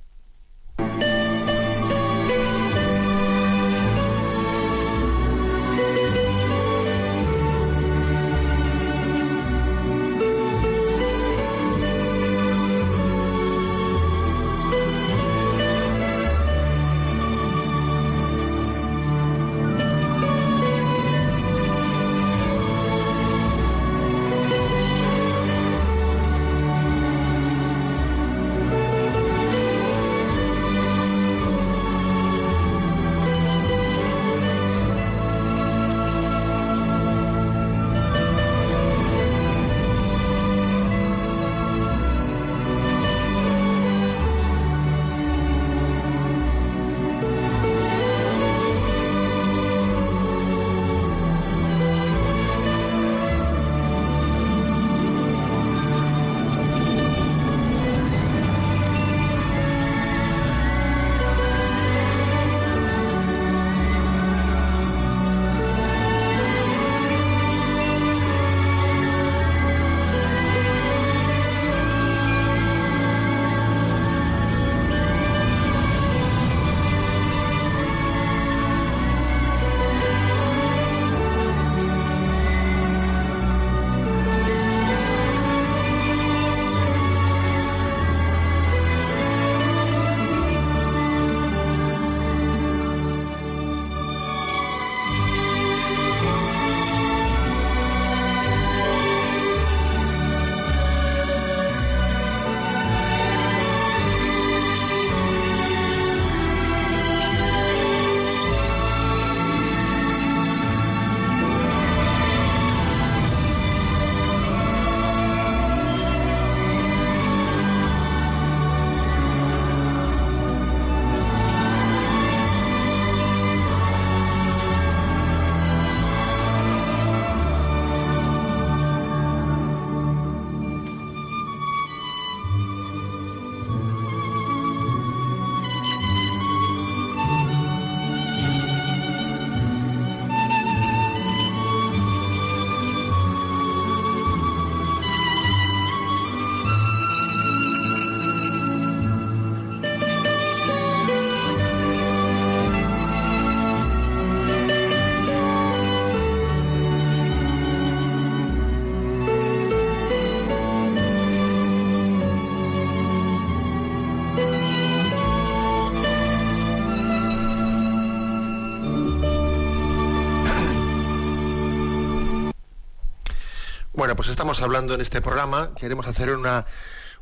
Pues 174.21 174.29
estamos 174.29 174.61
hablando 174.61 174.93
en 174.93 175.01
este 175.01 175.19
programa, 175.19 175.73
queremos 175.73 176.05
hacer 176.05 176.29
una, 176.29 176.67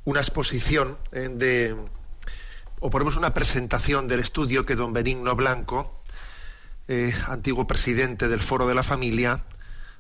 exposición 0.06 0.98
eh, 1.14 1.30
de, 1.32 1.74
o 2.82 2.90
ponemos 2.90 3.16
una 3.16 3.34
presentación 3.34 4.10
del 4.10 4.20
estudio 4.20 4.66
que 4.66 4.76
don 4.76 4.92
Benigno 4.92 5.34
Blanco, 5.34 6.04
eh, 6.90 7.14
antiguo 7.28 7.66
presidente 7.66 8.28
del 8.28 8.42
Foro 8.42 8.68
de 8.68 8.76
la 8.76 8.84
Familia, 8.84 9.46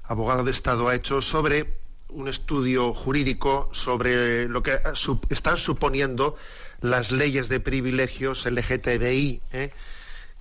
abogado 0.04 0.44
de 0.44 0.52
Estado, 0.52 0.90
ha 0.90 0.96
hecho 0.96 1.22
sobre 1.22 1.80
un 2.10 2.28
estudio 2.28 2.94
jurídico 2.94 3.70
sobre 3.72 4.50
lo 4.50 4.62
que 4.62 4.82
están 5.30 5.56
suponiendo 5.56 6.36
las 6.82 7.14
leyes 7.14 7.48
de 7.48 7.62
privilegios 7.62 8.46
LGTBI, 8.46 9.42
¿eh? 9.54 9.72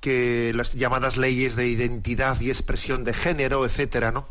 que 0.01 0.53
las 0.57 0.73
llamadas 0.73 1.19
leyes 1.19 1.55
de 1.55 1.69
identidad 1.69 2.41
y 2.41 2.51
expresión 2.51 3.05
de 3.05 3.15
género, 3.15 3.65
etcétera, 3.65 4.11
¿no? 4.11 4.29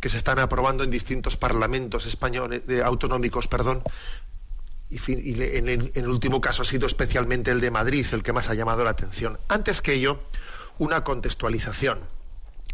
Que 0.00 0.08
se 0.08 0.16
están 0.16 0.38
aprobando 0.38 0.84
en 0.84 0.90
distintos 0.90 1.36
parlamentos 1.36 2.06
españoles 2.06 2.62
autonómicos, 2.84 3.48
perdón, 3.48 3.82
y, 4.90 5.42
en, 5.42 5.68
el, 5.68 6.08
último 6.08 6.40
caso 6.40 6.62
ha 6.62 6.64
sido 6.64 6.86
especialmente 6.86 7.50
el 7.50 7.60
de 7.60 7.70
Madrid 7.70 8.06
el 8.12 8.22
que 8.22 8.32
más 8.32 8.48
ha 8.48 8.54
llamado 8.54 8.84
la 8.84 8.90
atención. 8.90 9.38
Antes 9.48 9.82
que 9.82 9.92
ello, 9.94 10.22
una 10.78 11.04
contextualización. 11.04 12.00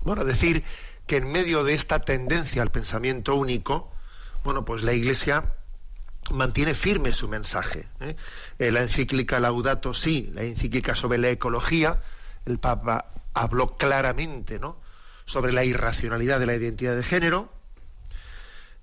Bueno, 0.02 0.24
decir 0.24 0.62
que 1.06 1.16
en 1.16 1.30
medio 1.30 1.64
de 1.64 1.74
esta 1.74 2.00
tendencia 2.00 2.62
al 2.62 2.70
pensamiento 2.70 3.34
único, 3.34 3.90
bueno, 4.44 4.64
pues 4.64 4.82
la 4.82 4.92
Iglesia 4.92 5.54
mantiene 6.30 6.74
firme 6.74 7.12
su 7.12 7.28
mensaje. 7.28 7.87
¿eh? 8.00 8.16
Eh, 8.58 8.70
la 8.70 8.82
encíclica 8.82 9.40
Laudato 9.40 9.92
Si, 9.92 10.30
la 10.34 10.42
encíclica 10.42 10.94
sobre 10.94 11.18
la 11.18 11.30
ecología, 11.30 12.00
el 12.46 12.58
Papa 12.58 13.06
habló 13.34 13.76
claramente 13.76 14.58
¿no? 14.58 14.84
Sobre 15.24 15.52
la 15.52 15.64
irracionalidad 15.64 16.40
de 16.40 16.46
la 16.46 16.54
identidad 16.54 16.96
de 16.96 17.02
género. 17.02 17.52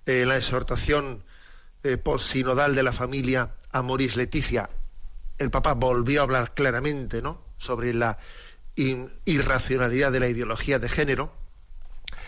Eh, 0.05 0.25
la 0.25 0.37
exhortación 0.37 1.23
postsinodal 2.03 2.75
de 2.75 2.83
la 2.83 2.91
familia 2.91 3.55
Amoris 3.71 4.15
Leticia, 4.15 4.69
el 5.39 5.49
Papa 5.49 5.73
volvió 5.73 6.19
a 6.19 6.23
hablar 6.23 6.53
claramente 6.53 7.23
¿no? 7.23 7.41
sobre 7.57 7.91
la 7.95 8.19
irracionalidad 8.75 10.11
de 10.11 10.19
la 10.19 10.27
ideología 10.27 10.77
de 10.77 10.89
género. 10.89 11.33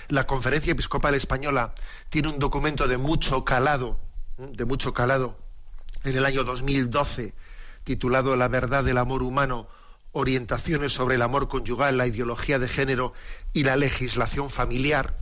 La 0.07 0.25
Conferencia 0.25 0.71
Episcopal 0.71 1.13
Española 1.13 1.75
tiene 2.09 2.29
un 2.29 2.39
documento 2.39 2.87
de 2.87 2.97
mucho 2.97 3.45
calado 3.45 3.99
de 4.37 4.65
mucho 4.65 4.93
calado 4.93 5.37
en 6.03 6.17
el 6.17 6.25
año 6.25 6.43
2012, 6.43 7.33
titulado 7.83 8.35
La 8.35 8.47
verdad 8.47 8.83
del 8.83 8.97
amor 8.97 9.23
humano, 9.23 9.67
orientaciones 10.13 10.93
sobre 10.93 11.15
el 11.15 11.21
amor 11.21 11.47
conyugal, 11.47 11.97
la 11.97 12.07
ideología 12.07 12.59
de 12.59 12.67
género 12.67 13.13
y 13.51 13.63
la 13.63 13.75
legislación 13.75 14.49
familiar, 14.49 15.17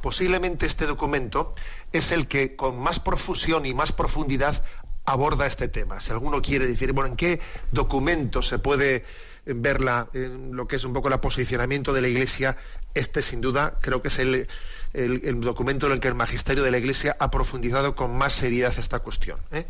posiblemente 0.00 0.66
este 0.66 0.86
documento 0.86 1.54
es 1.92 2.12
el 2.12 2.28
que 2.28 2.56
con 2.56 2.78
más 2.78 3.00
profusión 3.00 3.66
y 3.66 3.74
más 3.74 3.92
profundidad 3.92 4.64
aborda 5.04 5.46
este 5.46 5.68
tema. 5.68 6.00
Si 6.00 6.12
alguno 6.12 6.42
quiere 6.42 6.66
decir, 6.66 6.92
bueno, 6.92 7.10
¿en 7.10 7.16
qué 7.16 7.40
documento 7.72 8.42
se 8.42 8.58
puede 8.58 9.04
ver 9.44 9.80
lo 9.80 10.66
que 10.66 10.76
es 10.76 10.84
un 10.84 10.92
poco 10.92 11.08
el 11.08 11.20
posicionamiento 11.20 11.92
de 11.92 12.00
la 12.00 12.08
Iglesia? 12.08 12.56
Este, 12.94 13.22
sin 13.22 13.40
duda, 13.40 13.78
creo 13.80 14.02
que 14.02 14.08
es 14.08 14.18
el, 14.18 14.48
el, 14.92 15.40
documento 15.40 15.86
en 15.86 15.92
el 15.92 16.00
que 16.00 16.08
el 16.08 16.14
magisterio 16.14 16.64
de 16.64 16.70
la 16.70 16.78
Iglesia 16.78 17.16
ha 17.18 17.30
profundizado 17.30 17.94
con 17.94 18.16
más 18.16 18.32
seriedad 18.32 18.74
esta 18.76 18.98
cuestión. 19.00 19.38
¿eh? 19.52 19.66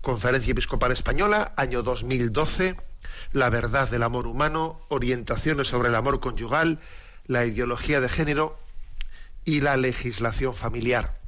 Conferencia 0.00 0.52
Episcopal 0.52 0.92
Española, 0.92 1.52
año 1.56 1.82
2012, 1.82 2.76
La 3.32 3.50
verdad 3.50 3.88
del 3.90 4.02
amor 4.02 4.26
humano, 4.26 4.80
orientaciones 4.88 5.68
sobre 5.68 5.88
el 5.88 5.94
amor 5.94 6.20
conyugal, 6.20 6.78
la 7.26 7.44
ideología 7.44 8.00
de 8.00 8.08
género 8.08 8.58
y 9.44 9.60
la 9.60 9.76
legislación 9.76 10.54
familiar. 10.54 11.18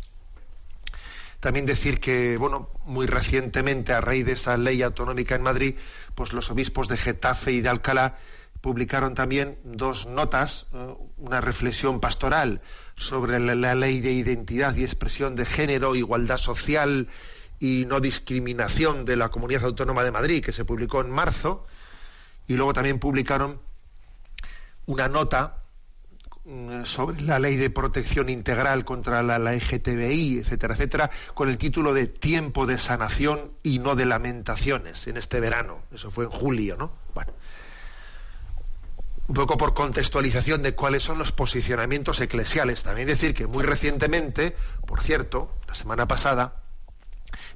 También 1.40 1.66
decir 1.66 2.00
que, 2.00 2.36
bueno, 2.36 2.70
muy 2.84 3.06
recientemente, 3.06 3.92
a 3.92 4.00
raíz 4.00 4.26
de 4.26 4.32
esa 4.32 4.56
ley 4.56 4.82
autonómica 4.82 5.34
en 5.34 5.42
Madrid, 5.42 5.76
pues 6.14 6.32
los 6.32 6.50
obispos 6.50 6.88
de 6.88 6.96
Getafe 6.96 7.52
y 7.52 7.60
de 7.60 7.68
Alcalá 7.68 8.16
publicaron 8.60 9.14
también 9.14 9.58
dos 9.62 10.06
notas, 10.06 10.66
eh, 10.72 10.94
una 11.18 11.40
reflexión 11.40 12.00
pastoral 12.00 12.62
sobre 12.96 13.38
la, 13.38 13.74
ley 13.74 14.00
de 14.00 14.12
identidad 14.12 14.74
y 14.74 14.82
expresión 14.82 15.36
de 15.36 15.44
género, 15.44 15.94
igualdad 15.94 16.38
social 16.38 17.08
y 17.60 17.84
no 17.86 18.00
discriminación 18.00 19.04
de 19.04 19.16
la 19.16 19.30
Comunidad 19.30 19.64
Autónoma 19.64 20.04
de 20.04 20.10
Madrid, 20.10 20.44
que 20.44 20.52
se 20.52 20.64
publicó 20.64 21.00
en 21.00 21.10
marzo, 21.10 21.66
y 22.46 22.54
luego 22.54 22.72
también 22.72 22.98
publicaron 22.98 23.60
una 24.86 25.08
nota 25.08 25.62
mm, 26.44 26.84
sobre 26.84 27.22
la 27.22 27.38
ley 27.38 27.56
de 27.56 27.70
protección 27.70 28.28
integral 28.28 28.84
contra 28.84 29.22
la, 29.22 29.38
LGTBI, 29.38 30.38
etcétera, 30.38 30.74
etcétera, 30.74 31.10
con 31.34 31.48
el 31.48 31.58
título 31.58 31.92
de 31.92 32.06
Tiempo 32.06 32.66
de 32.66 32.78
sanación 32.78 33.52
y 33.62 33.78
no 33.78 33.96
de 33.96 34.06
lamentaciones 34.06 35.06
en 35.06 35.16
este 35.16 35.40
verano. 35.40 35.78
Eso 35.92 36.10
fue 36.10 36.24
en 36.24 36.30
julio, 36.30 36.76
¿no? 36.76 36.92
Bueno 37.14 37.32
un 39.28 39.34
poco 39.34 39.56
por 39.56 39.74
contextualización 39.74 40.62
de 40.62 40.74
cuáles 40.74 41.02
son 41.02 41.18
los 41.18 41.32
posicionamientos 41.32 42.20
eclesiales. 42.20 42.82
También 42.82 43.08
decir 43.08 43.34
que 43.34 43.46
muy 43.46 43.64
recientemente, 43.64 44.56
por 44.86 45.02
cierto, 45.02 45.50
la 45.66 45.74
semana 45.74 46.06
pasada, 46.06 46.62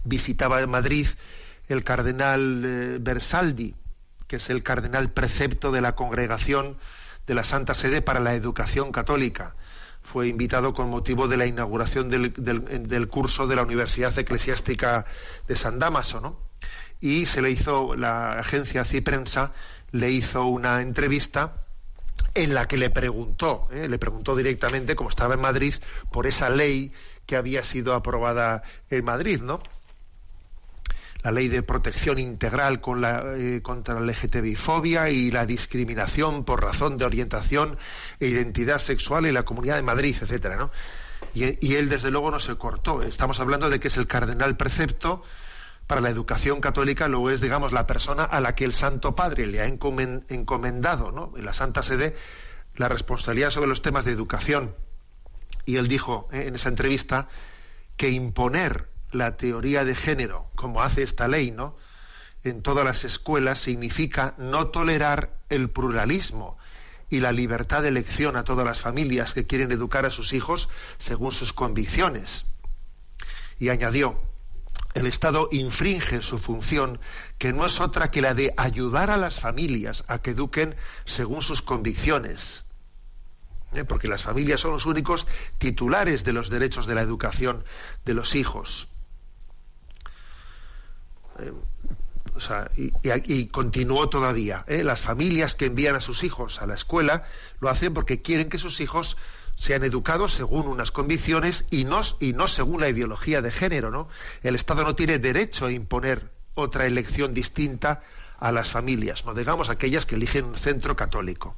visitaba 0.05 0.61
en 0.61 0.71
Madrid 0.71 1.07
el 1.69 1.85
cardenal 1.85 2.63
eh, 2.65 2.99
Bersaldi, 3.01 3.75
que 4.27 4.37
es 4.37 4.51
el 4.51 4.63
cardenal 4.63 5.13
precepto 5.13 5.73
de 5.73 5.81
la 5.81 5.95
congregación 5.95 6.79
de 7.27 7.35
la 7.35 7.45
Santa 7.45 7.75
Sede 7.75 8.03
para 8.03 8.21
la 8.21 8.35
Educación 8.35 8.93
Católica. 8.93 9.55
Fue 10.03 10.29
invitado 10.29 10.73
con 10.73 10.91
motivo 10.91 11.29
de 11.29 11.37
la 11.37 11.47
inauguración 11.47 12.09
del, 12.09 12.33
del 12.33 13.09
curso 13.09 13.47
de 13.47 13.57
la 13.57 13.63
Universidad 13.63 14.19
Eclesiástica 14.19 15.05
de 15.47 15.57
San 15.57 15.79
Damaso, 15.79 16.21
¿no? 16.21 16.41
Y 17.01 17.27
se 17.27 17.43
le 17.43 17.51
hizo, 17.51 17.95
la 17.97 18.39
agencia 18.39 18.85
Ciprensa 18.85 19.53
le 19.93 20.11
hizo 20.11 20.47
una 20.47 20.83
entrevista 20.83 21.60
en 22.35 22.55
la 22.55 22.67
que 22.67 22.77
le 22.77 22.91
preguntó, 22.91 23.69
¿eh? 23.73 23.89
le 23.89 23.99
preguntó 23.99 24.37
directamente, 24.37 24.97
como 24.97 25.11
estaba 25.11 25.35
en 25.35 25.41
Madrid, 25.41 25.75
por 26.13 26.27
esa 26.27 26.51
ley 26.51 26.93
que 27.27 27.37
había 27.37 27.63
sido 27.63 27.95
aprobada 27.95 28.63
en 28.89 29.05
Madrid, 29.05 29.41
¿no? 29.43 29.61
La 31.23 31.33
ley 31.33 31.49
de 31.49 31.63
protección 31.63 32.19
integral 32.19 32.81
con 32.81 33.03
la, 33.03 33.23
eh, 33.37 33.61
contra 33.63 33.95
la 33.95 34.01
LGTBI-fobia 34.01 35.11
y 35.11 35.31
la 35.31 35.45
discriminación 35.45 36.45
por 36.45 36.63
razón 36.63 36.97
de 36.97 37.05
orientación 37.05 37.77
e 38.21 38.29
identidad 38.29 38.79
sexual 38.79 39.27
en 39.27 39.35
la 39.35 39.45
Comunidad 39.45 39.77
de 39.77 39.83
Madrid, 39.83 40.17
etcétera, 40.19 40.57
¿no? 40.57 40.71
Y, 41.35 41.67
y 41.67 41.75
él, 41.75 41.91
desde 41.91 42.11
luego, 42.11 42.31
no 42.31 42.41
se 42.41 42.57
cortó. 42.57 43.03
Estamos 43.03 43.39
hablando 43.39 43.69
de 43.69 43.79
que 43.79 43.89
es 43.89 43.97
el 43.99 44.07
cardenal 44.07 44.57
precepto 44.57 45.23
para 45.91 46.03
la 46.03 46.11
educación 46.11 46.61
católica 46.61 47.09
luego 47.09 47.31
es, 47.31 47.41
digamos, 47.41 47.73
la 47.73 47.89
persona 47.89 48.23
a 48.23 48.41
la 48.41 48.55
que 48.55 48.65
el 48.65 48.75
Santo 48.75 49.17
Padre 49.17 49.49
le 49.49 49.61
ha 49.61 49.67
encomendado, 49.67 51.11
¿no? 51.11 51.33
En 51.37 51.45
la 51.45 51.53
Santa 51.53 51.83
Sede, 51.83 52.15
la 52.77 52.89
responsabilidad 52.89 53.51
sobre 53.51 53.67
los 53.67 53.83
temas 53.83 54.05
de 54.05 54.13
educación. 54.13 54.77
Y 55.65 55.79
él 55.79 55.89
dijo 55.89 56.29
¿eh? 56.31 56.45
en 56.47 56.55
esa 56.55 56.69
entrevista 56.69 57.27
que 57.97 58.11
imponer 58.11 58.89
la 59.11 59.37
teoría 59.37 59.85
de 59.85 59.97
género, 59.97 60.49
como 60.55 60.81
hace 60.81 61.03
esta 61.03 61.27
ley, 61.27 61.51
¿no? 61.51 61.77
En 62.45 62.63
todas 62.63 62.85
las 62.85 63.03
escuelas 63.03 63.59
significa 63.59 64.37
no 64.39 64.69
tolerar 64.69 65.41
el 65.49 65.71
pluralismo 65.71 66.57
y 67.09 67.19
la 67.19 67.33
libertad 67.33 67.83
de 67.83 67.89
elección 67.89 68.37
a 68.37 68.45
todas 68.45 68.65
las 68.65 68.79
familias 68.79 69.35
que 69.35 69.49
quieren 69.49 69.73
educar 69.73 70.07
a 70.07 70.11
sus 70.11 70.35
hijos 70.35 70.69
según 70.99 71.33
sus 71.33 71.53
convicciones. 71.53 72.45
Y 73.59 73.71
añadió, 73.71 74.30
el 74.95 75.07
Estado 75.07 75.49
infringe 75.53 76.23
su 76.23 76.39
función, 76.39 76.99
que 77.39 77.53
no 77.53 77.65
es 77.65 77.81
otra 77.81 78.11
que 78.11 78.23
la 78.23 78.35
de 78.35 78.53
ayudar 78.57 79.11
a 79.11 79.17
las 79.17 79.39
familias 79.39 80.05
a 80.09 80.21
que 80.21 80.31
eduquen 80.31 80.75
según 81.05 81.43
sus 81.43 81.63
convicciones. 81.63 82.65
¿Eh? 83.73 83.85
Porque 83.85 84.09
las 84.09 84.23
familias 84.23 84.61
son 84.61 84.73
los 84.73 84.87
únicos 84.87 85.29
titulares 85.59 86.25
de 86.25 86.33
los 86.33 86.51
derechos 86.51 86.87
de 86.87 86.97
la 86.97 87.03
educación 87.03 87.65
de 88.05 88.15
los 88.15 88.35
hijos. 88.35 88.89
Eh, 91.39 91.53
y, 93.27 93.47
continuó 93.47 94.09
todavía. 94.09 94.65
¿eh? 94.67 94.83
Las 94.83 95.03
familias 95.03 95.55
que 95.55 95.67
envían 95.67 95.95
a 95.95 96.01
sus 96.01 96.25
hijos 96.25 96.61
a 96.63 96.67
la 96.67 96.75
escuela 96.75 97.25
lo 97.61 97.69
hacen 97.69 97.95
porque 97.95 98.23
quieren 98.23 98.49
que 98.49 98.59
sus 98.59 98.81
hijos 98.81 99.17
sean 99.61 99.85
educados 99.85 100.33
según 100.33 100.69
unas 100.69 100.91
condiciones 100.91 101.67
y 101.71 101.85
no, 101.85 102.01
y 102.19 102.33
no 102.33 102.49
según 102.49 102.81
la 102.81 102.89
ideología 102.89 103.43
de 103.43 103.53
género, 103.53 103.91
¿no? 103.91 104.09
El 104.43 104.55
Estado 104.55 104.85
no 104.85 104.95
tiene 104.95 105.19
derecho 105.19 105.67
a 105.67 105.73
imponer 105.73 106.31
otra 106.55 106.87
elección 106.87 107.35
distinta 107.35 108.03
a 108.39 108.53
las 108.53 108.71
familias, 108.71 109.27
no 109.27 109.35
digamos 109.35 109.69
aquellas 109.69 110.07
que 110.07 110.15
eligen 110.15 110.47
un 110.47 110.57
centro 110.57 110.97
católico. 110.97 111.55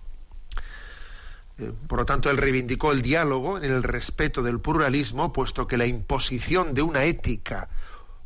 Eh, 1.58 1.72
por 1.86 2.00
lo 2.00 2.04
tanto, 2.04 2.28
él 2.28 2.38
reivindicó 2.38 2.90
el 2.90 3.02
diálogo 3.02 3.58
en 3.58 3.70
el 3.70 3.84
respeto 3.84 4.42
del 4.42 4.58
pluralismo, 4.58 5.32
puesto 5.32 5.68
que 5.68 5.76
la 5.76 5.86
imposición 5.86 6.74
de 6.74 6.82
una 6.82 7.04
ética 7.04 7.68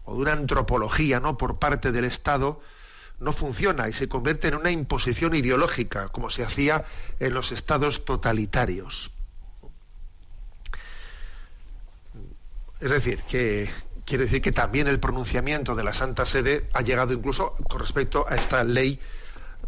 o 0.07 0.15
de 0.15 0.23
una 0.23 0.33
antropología, 0.33 1.21
¿no? 1.21 1.37
por 1.37 1.59
parte 1.59 1.93
del 1.93 2.07
Estado 2.07 2.63
no 3.21 3.35
funciona 3.35 3.91
y 3.91 3.93
se 3.93 4.09
convierte 4.09 4.49
en 4.49 4.55
una 4.55 4.71
imposición 4.71 5.35
ideológica, 5.35 6.09
como 6.09 6.31
se 6.31 6.45
hacía 6.45 6.87
en 7.21 7.35
los 7.35 7.53
estados 7.53 8.07
totalitarios. 8.07 9.11
Es 12.81 12.91
decir, 12.91 13.21
que 13.29 13.71
quiere 14.05 14.25
decir 14.25 14.41
que 14.41 14.53
también 14.53 14.87
el 14.87 15.01
pronunciamiento 15.01 15.75
de 15.75 15.85
la 15.85 15.93
Santa 15.93 16.27
Sede 16.27 16.69
ha 16.75 16.83
llegado 16.83 17.13
incluso 17.13 17.55
con 17.69 17.81
respecto 17.81 18.25
a 18.29 18.37
esta 18.37 18.63
ley, 18.65 19.01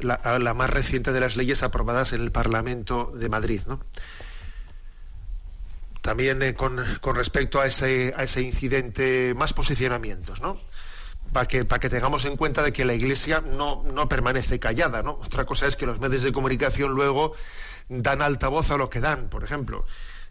la, 0.00 0.54
más 0.54 0.70
reciente 0.70 1.12
de 1.12 1.20
las 1.20 1.36
leyes 1.36 1.62
aprobadas 1.62 2.12
en 2.12 2.20
el 2.20 2.30
Parlamento 2.30 3.10
de 3.14 3.28
Madrid. 3.28 3.62
¿no? 3.66 3.80
También 6.02 6.42
eh, 6.42 6.54
con, 6.54 6.82
con, 7.00 7.16
respecto 7.16 7.60
a 7.60 7.66
ese, 7.66 8.14
a 8.16 8.22
ese 8.22 8.42
incidente, 8.42 9.34
más 9.34 9.52
posicionamientos, 9.52 10.40
¿no? 10.40 10.60
Para 11.32 11.46
que, 11.46 11.66
que 11.66 11.90
tengamos 11.90 12.24
en 12.24 12.36
cuenta 12.36 12.62
de 12.62 12.72
que 12.72 12.84
la 12.84 12.94
Iglesia 12.94 13.42
no, 13.42 13.82
no 13.82 14.08
permanece 14.08 14.58
callada, 14.58 15.02
¿no? 15.02 15.18
Otra 15.22 15.44
cosa 15.44 15.66
es 15.66 15.76
que 15.76 15.84
los 15.84 16.00
medios 16.00 16.22
de 16.22 16.32
comunicación 16.32 16.92
luego 16.92 17.34
dan 17.88 18.22
altavoz 18.22 18.70
a 18.70 18.78
lo 18.78 18.88
que 18.88 19.00
dan. 19.00 19.28
Por 19.28 19.44
ejemplo, 19.44 19.84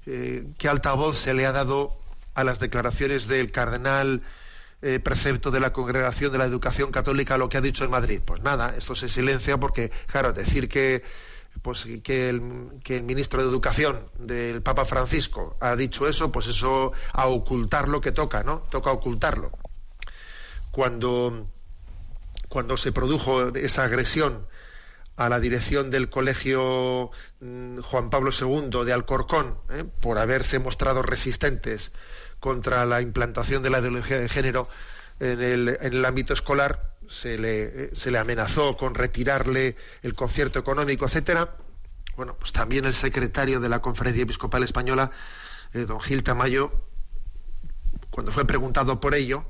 eh, 0.06 0.48
¿qué 0.58 0.70
altavoz 0.70 1.18
se 1.20 1.34
le 1.34 1.46
ha 1.46 1.52
dado 1.52 2.00
a 2.38 2.44
las 2.44 2.60
declaraciones 2.60 3.28
del 3.28 3.52
cardenal 3.52 4.22
eh, 4.84 5.00
precepto 5.00 5.50
de 5.50 5.60
la 5.60 5.74
Congregación 5.74 6.32
de 6.32 6.38
la 6.38 6.46
Educación 6.46 6.92
Católica 6.92 7.36
lo 7.36 7.50
que 7.50 7.58
ha 7.58 7.62
dicho 7.62 7.84
en 7.84 7.90
Madrid? 7.90 8.22
Pues 8.24 8.44
nada, 8.44 8.76
esto 8.78 8.94
se 8.94 9.10
silencia 9.10 9.58
porque, 9.58 9.90
claro, 10.06 10.34
decir 10.34 10.70
que 10.70 11.04
pues 11.64 11.88
que 12.04 12.30
el, 12.30 12.80
que 12.84 12.98
el, 12.98 13.04
ministro 13.04 13.42
de 13.42 13.50
Educación 13.50 14.12
del 14.20 14.62
Papa 14.62 14.86
Francisco 14.86 15.58
ha 15.60 15.76
dicho 15.76 16.08
eso, 16.08 16.32
pues 16.32 16.46
eso 16.46 16.92
a 17.12 17.26
ocultar 17.26 17.90
lo 17.90 18.02
que 18.02 18.12
toca, 18.12 18.44
¿no? 18.44 18.60
Toca 18.70 18.92
ocultarlo. 18.92 19.50
Cuando, 20.70 21.48
cuando 22.50 22.78
se 22.78 22.92
produjo 22.92 23.56
esa 23.56 23.86
agresión 23.86 24.46
a 25.16 25.28
la 25.30 25.40
dirección 25.40 25.90
del 25.90 26.10
Colegio 26.10 27.10
mm, 27.40 27.80
Juan 27.80 28.12
Pablo 28.12 28.30
II 28.30 28.86
de 28.86 28.94
Alcorcón, 28.94 29.58
¿eh? 29.72 29.84
por 30.02 30.20
haberse 30.20 30.60
mostrado 30.60 31.02
resistentes 31.02 31.92
contra 32.40 32.86
la 32.86 33.02
implantación 33.02 33.64
de 33.64 33.70
la 33.70 33.80
ideología 33.80 34.20
de 34.20 34.30
género 34.30 34.70
en 35.20 35.42
el, 35.42 35.78
en 35.82 35.94
el 35.94 36.06
ámbito 36.06 36.34
escolar, 36.34 36.94
se 37.08 37.38
le, 37.38 37.96
se 37.96 38.12
le, 38.12 38.18
amenazó 38.18 38.78
con 38.78 38.96
retirarle 38.96 39.76
el 40.04 40.14
concierto 40.14 40.60
económico, 40.60 41.06
etcétera. 41.06 41.56
Bueno, 42.16 42.36
pues 42.38 42.52
también 42.52 42.86
el 42.86 42.94
secretario 42.94 43.60
de 43.60 43.70
la 43.70 43.80
Conferencia 43.80 44.24
Episcopal 44.24 44.64
Española, 44.64 45.12
eh, 45.74 45.86
don 45.86 46.00
Gil 46.00 46.24
Tamayo, 46.24 46.72
cuando 48.10 48.32
fue 48.32 48.46
preguntado 48.46 49.00
por 49.00 49.16
ello, 49.16 49.46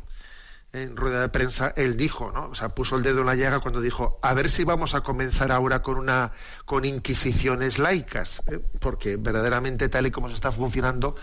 en 0.73 0.97
rueda 0.97 1.21
de 1.21 1.29
prensa, 1.29 1.73
él 1.75 1.95
dijo, 1.95 2.31
¿no? 2.31 2.49
O 2.49 2.55
sea, 2.55 2.69
puso 2.69 2.97
el 2.97 3.03
dedo 3.03 3.21
en 3.21 3.27
la 3.27 3.35
llaga 3.35 3.59
cuando 3.59 3.79
dijo, 3.79 4.19
a 4.21 4.33
ver 4.33 4.49
si 4.49 4.63
vamos 4.65 4.95
a 4.95 5.01
comenzar 5.01 5.51
ahora 5.51 5.81
con 5.81 5.97
una 5.97 6.33
con 6.65 6.83
inquisiciones 6.83 7.79
laicas, 7.79 8.43
¿eh? 8.47 8.59
porque 8.79 9.15
verdaderamente 9.15 9.87
tal 9.87 10.07
y 10.07 10.11
como 10.11 10.27
se 10.27 10.35
está 10.35 10.51
funcionando, 10.51 11.15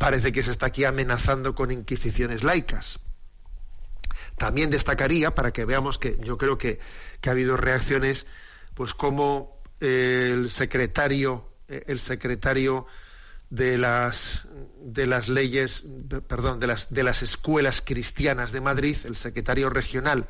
parece 0.00 0.32
que 0.32 0.42
se 0.42 0.50
está 0.50 0.66
aquí 0.66 0.84
amenazando 0.84 1.54
con 1.54 1.70
inquisiciones 1.70 2.42
laicas. 2.42 3.00
También 4.38 4.70
destacaría, 4.70 5.34
para 5.34 5.52
que 5.52 5.66
veamos 5.66 5.98
que 5.98 6.16
yo 6.22 6.38
creo 6.38 6.56
que, 6.56 6.80
ha 7.26 7.30
habido 7.30 7.58
reacciones, 7.58 8.26
pues 8.72 8.94
como 8.94 9.60
el 9.78 10.48
secretario, 10.48 11.52
el 11.68 12.00
secretario 12.00 12.86
de 13.50 13.76
las 13.76 14.48
de 14.80 15.06
las 15.06 15.28
leyes, 15.28 15.82
perdón, 16.26 16.60
de 16.60 16.68
las 16.68 16.88
de 16.88 17.02
las 17.02 17.22
escuelas 17.22 17.82
cristianas 17.84 18.52
de 18.52 18.62
Madrid, 18.62 18.96
el 19.04 19.16
secretario 19.16 19.68
regional 19.68 20.28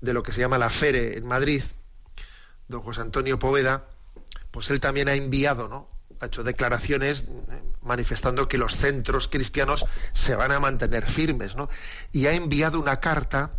de 0.00 0.14
lo 0.14 0.22
que 0.22 0.32
se 0.32 0.40
llama 0.40 0.56
la 0.56 0.70
FERE 0.70 1.18
en 1.18 1.26
Madrid, 1.26 1.62
don 2.68 2.80
José 2.80 3.02
Antonio 3.02 3.38
Poveda, 3.38 3.86
pues 4.50 4.70
él 4.70 4.80
también 4.80 5.10
ha 5.10 5.14
enviado, 5.14 5.68
¿no? 5.68 5.94
Ha 6.20 6.26
hecho 6.26 6.42
declaraciones 6.42 7.22
eh, 7.22 7.62
manifestando 7.82 8.48
que 8.48 8.58
los 8.58 8.76
centros 8.76 9.28
cristianos 9.28 9.84
se 10.12 10.34
van 10.34 10.52
a 10.52 10.60
mantener 10.60 11.06
firmes, 11.06 11.56
¿no? 11.56 11.68
Y 12.12 12.26
ha 12.26 12.32
enviado 12.32 12.80
una 12.80 13.00
carta 13.00 13.52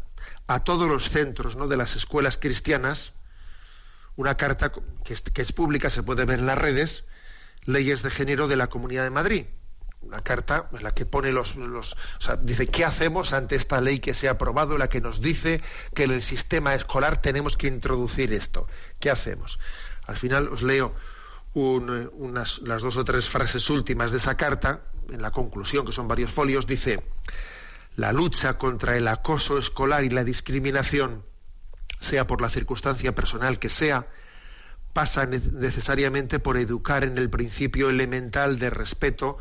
a 0.48 0.64
todos 0.64 0.88
los 0.88 1.10
centros, 1.10 1.56
¿no? 1.56 1.68
de 1.68 1.78
las 1.78 1.96
escuelas 1.96 2.38
cristianas, 2.38 3.14
una 4.16 4.38
carta 4.38 4.72
que 5.04 5.42
es, 5.42 5.52
pública, 5.52 5.90
se 5.90 6.04
puede 6.04 6.26
ver 6.26 6.40
en 6.40 6.46
las 6.46 6.58
redes, 6.58 7.04
leyes 7.64 8.04
de 8.04 8.12
género 8.12 8.48
de 8.48 8.56
la 8.56 8.68
Comunidad 8.68 9.04
de 9.04 9.10
Madrid. 9.10 9.46
Una 10.02 10.22
carta 10.22 10.70
en 10.72 10.84
la 10.84 10.94
que 10.94 11.06
pone 11.06 11.32
los, 11.32 11.56
los 11.56 11.94
o 11.94 12.22
sea, 12.22 12.36
dice 12.38 12.68
qué 12.68 12.86
hacemos 12.86 13.34
ante 13.34 13.56
esta 13.56 13.82
ley 13.82 14.00
que 14.00 14.14
se 14.14 14.28
ha 14.28 14.32
aprobado, 14.32 14.78
la 14.78 14.88
que 14.88 15.02
nos 15.02 15.20
dice 15.20 15.62
que 15.96 16.04
en 16.04 16.12
el 16.12 16.22
sistema 16.22 16.76
escolar 16.76 17.22
tenemos 17.22 17.58
que 17.58 17.68
introducir 17.68 18.32
esto. 18.32 18.68
¿Qué 19.00 19.10
hacemos? 19.10 19.60
Al 20.06 20.16
final 20.16 20.48
os 20.50 20.62
leo 20.62 20.94
un, 21.56 22.12
unas, 22.14 22.60
las 22.60 22.82
dos 22.82 22.98
o 22.98 23.04
tres 23.04 23.28
frases 23.28 23.70
últimas 23.70 24.12
de 24.12 24.18
esa 24.18 24.36
carta, 24.38 24.82
en 25.10 25.22
la 25.22 25.32
conclusión, 25.32 25.86
que 25.86 25.94
son 25.94 26.08
varios 26.08 26.32
folios, 26.32 26.68
dice, 26.68 27.02
la 27.96 28.12
lucha 28.12 28.58
contra 28.58 28.98
el 28.98 29.08
acoso 29.08 29.58
escolar 29.58 30.04
y 30.04 30.10
la 30.10 30.26
discriminación, 30.26 31.24
sea 32.00 32.28
por 32.28 32.42
la 32.42 32.50
circunstancia 32.50 33.16
personal 33.16 33.58
que 33.58 33.70
sea, 33.70 34.08
pasa 34.92 35.26
necesariamente 35.26 36.40
por 36.40 36.58
educar 36.58 37.06
en 37.06 37.18
el 37.18 37.30
principio 37.30 37.90
elemental 37.90 38.60
de 38.60 38.70
respeto 38.70 39.38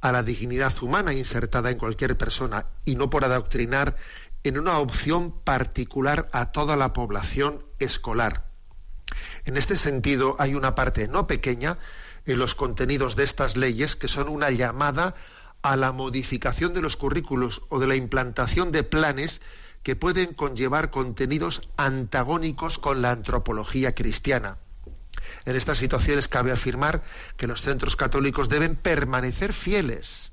a 0.00 0.12
la 0.12 0.22
dignidad 0.22 0.72
humana 0.80 1.12
insertada 1.12 1.70
en 1.70 1.78
cualquier 1.78 2.16
persona 2.16 2.66
y 2.84 2.94
no 2.94 3.10
por 3.10 3.24
adoctrinar 3.24 3.96
en 4.44 4.58
una 4.58 4.78
opción 4.78 5.32
particular 5.42 6.28
a 6.32 6.52
toda 6.52 6.76
la 6.76 6.92
población 6.92 7.64
escolar. 7.80 8.47
En 9.44 9.56
este 9.56 9.76
sentido, 9.76 10.36
hay 10.38 10.54
una 10.54 10.74
parte 10.74 11.08
no 11.08 11.26
pequeña 11.26 11.78
en 12.26 12.38
los 12.38 12.54
contenidos 12.54 13.16
de 13.16 13.24
estas 13.24 13.56
leyes 13.56 13.96
que 13.96 14.08
son 14.08 14.28
una 14.28 14.50
llamada 14.50 15.14
a 15.62 15.76
la 15.76 15.92
modificación 15.92 16.74
de 16.74 16.82
los 16.82 16.96
currículos 16.96 17.62
o 17.68 17.78
de 17.78 17.86
la 17.86 17.96
implantación 17.96 18.72
de 18.72 18.84
planes 18.84 19.40
que 19.82 19.96
pueden 19.96 20.34
conllevar 20.34 20.90
contenidos 20.90 21.68
antagónicos 21.76 22.78
con 22.78 23.02
la 23.02 23.10
antropología 23.10 23.94
cristiana. 23.94 24.58
En 25.44 25.56
estas 25.56 25.78
situaciones 25.78 26.28
cabe 26.28 26.52
afirmar 26.52 27.02
que 27.36 27.46
los 27.46 27.62
centros 27.62 27.96
católicos 27.96 28.48
deben 28.48 28.76
permanecer 28.76 29.52
fieles 29.52 30.32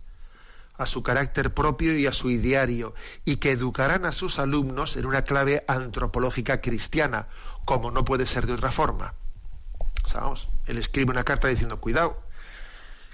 a 0.77 0.85
su 0.85 1.03
carácter 1.03 1.53
propio 1.53 1.97
y 1.97 2.05
a 2.05 2.11
su 2.11 2.29
ideario, 2.29 2.93
y 3.23 3.38
que 3.38 3.51
educarán 3.51 4.05
a 4.05 4.11
sus 4.11 4.39
alumnos 4.39 4.97
en 4.97 5.05
una 5.05 5.23
clave 5.23 5.63
antropológica 5.67 6.59
cristiana, 6.59 7.27
como 7.65 7.91
no 7.91 8.06
puede 8.06 8.25
ser 8.25 8.45
de 8.45 8.54
otra 8.54 8.71
forma. 8.71 9.13
vamos, 10.13 10.47
él 10.67 10.78
escribe 10.78 11.12
una 11.12 11.23
carta 11.23 11.47
diciendo, 11.47 11.82
cuidado, 11.82 12.23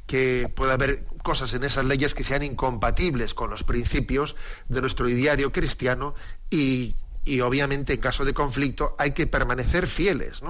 que 0.06 0.52
puede 0.54 0.74
haber 0.74 1.06
cosas 1.24 1.54
en 1.54 1.64
esas 1.64 1.86
leyes 1.86 2.14
que 2.14 2.24
sean 2.24 2.44
incompatibles 2.44 3.34
con 3.34 3.50
los 3.50 3.64
principios 3.64 4.36
de 4.68 4.82
nuestro 4.82 5.08
ideario 5.08 5.52
cristiano 5.52 6.16
y, 6.50 6.96
obviamente 7.42 7.94
en 7.94 8.02
caso 8.02 8.26
de 8.26 8.34
conflicto 8.34 8.96
hay 9.00 9.12
que 9.12 9.26
permanecer 9.26 9.88
fieles, 9.88 10.42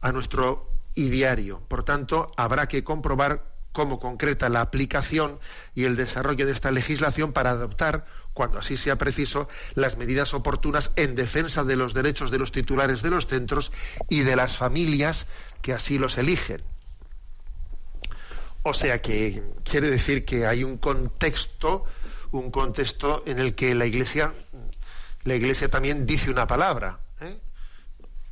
a 0.00 0.12
nuestro 0.12 0.70
ideario. 0.94 1.60
Por 1.68 1.84
tanto, 1.84 2.30
habrá 2.36 2.68
que 2.68 2.84
comprobar 2.84 3.51
cómo 3.72 3.98
concreta 3.98 4.48
la 4.48 4.60
aplicación 4.60 5.38
y 5.74 5.84
el 5.84 5.96
desarrollo 5.96 6.46
de 6.46 6.52
esta 6.52 6.70
legislación 6.70 7.32
para 7.32 7.50
adoptar, 7.50 8.06
cuando 8.34 8.58
así 8.58 8.76
sea 8.76 8.96
preciso, 8.96 9.48
las 9.74 9.96
medidas 9.96 10.34
oportunas 10.34 10.92
en 10.96 11.14
defensa 11.14 11.64
de 11.64 11.76
los 11.76 11.94
derechos 11.94 12.30
de 12.30 12.38
los 12.38 12.52
titulares 12.52 13.02
de 13.02 13.10
los 13.10 13.26
centros 13.26 13.72
y 14.08 14.20
de 14.20 14.36
las 14.36 14.56
familias 14.56 15.26
que 15.60 15.72
así 15.72 15.98
los 15.98 16.18
eligen. 16.18 16.62
O 18.62 18.74
sea 18.74 19.02
que 19.02 19.42
quiere 19.64 19.90
decir 19.90 20.24
que 20.24 20.46
hay 20.46 20.62
un 20.62 20.78
contexto, 20.78 21.84
un 22.30 22.50
contexto 22.50 23.24
en 23.26 23.38
el 23.38 23.54
que 23.54 23.74
la 23.74 23.86
Iglesia, 23.86 24.32
la 25.24 25.34
Iglesia 25.34 25.68
también 25.68 26.06
dice 26.06 26.30
una 26.30 26.46
palabra. 26.46 27.00
¿eh? 27.20 27.40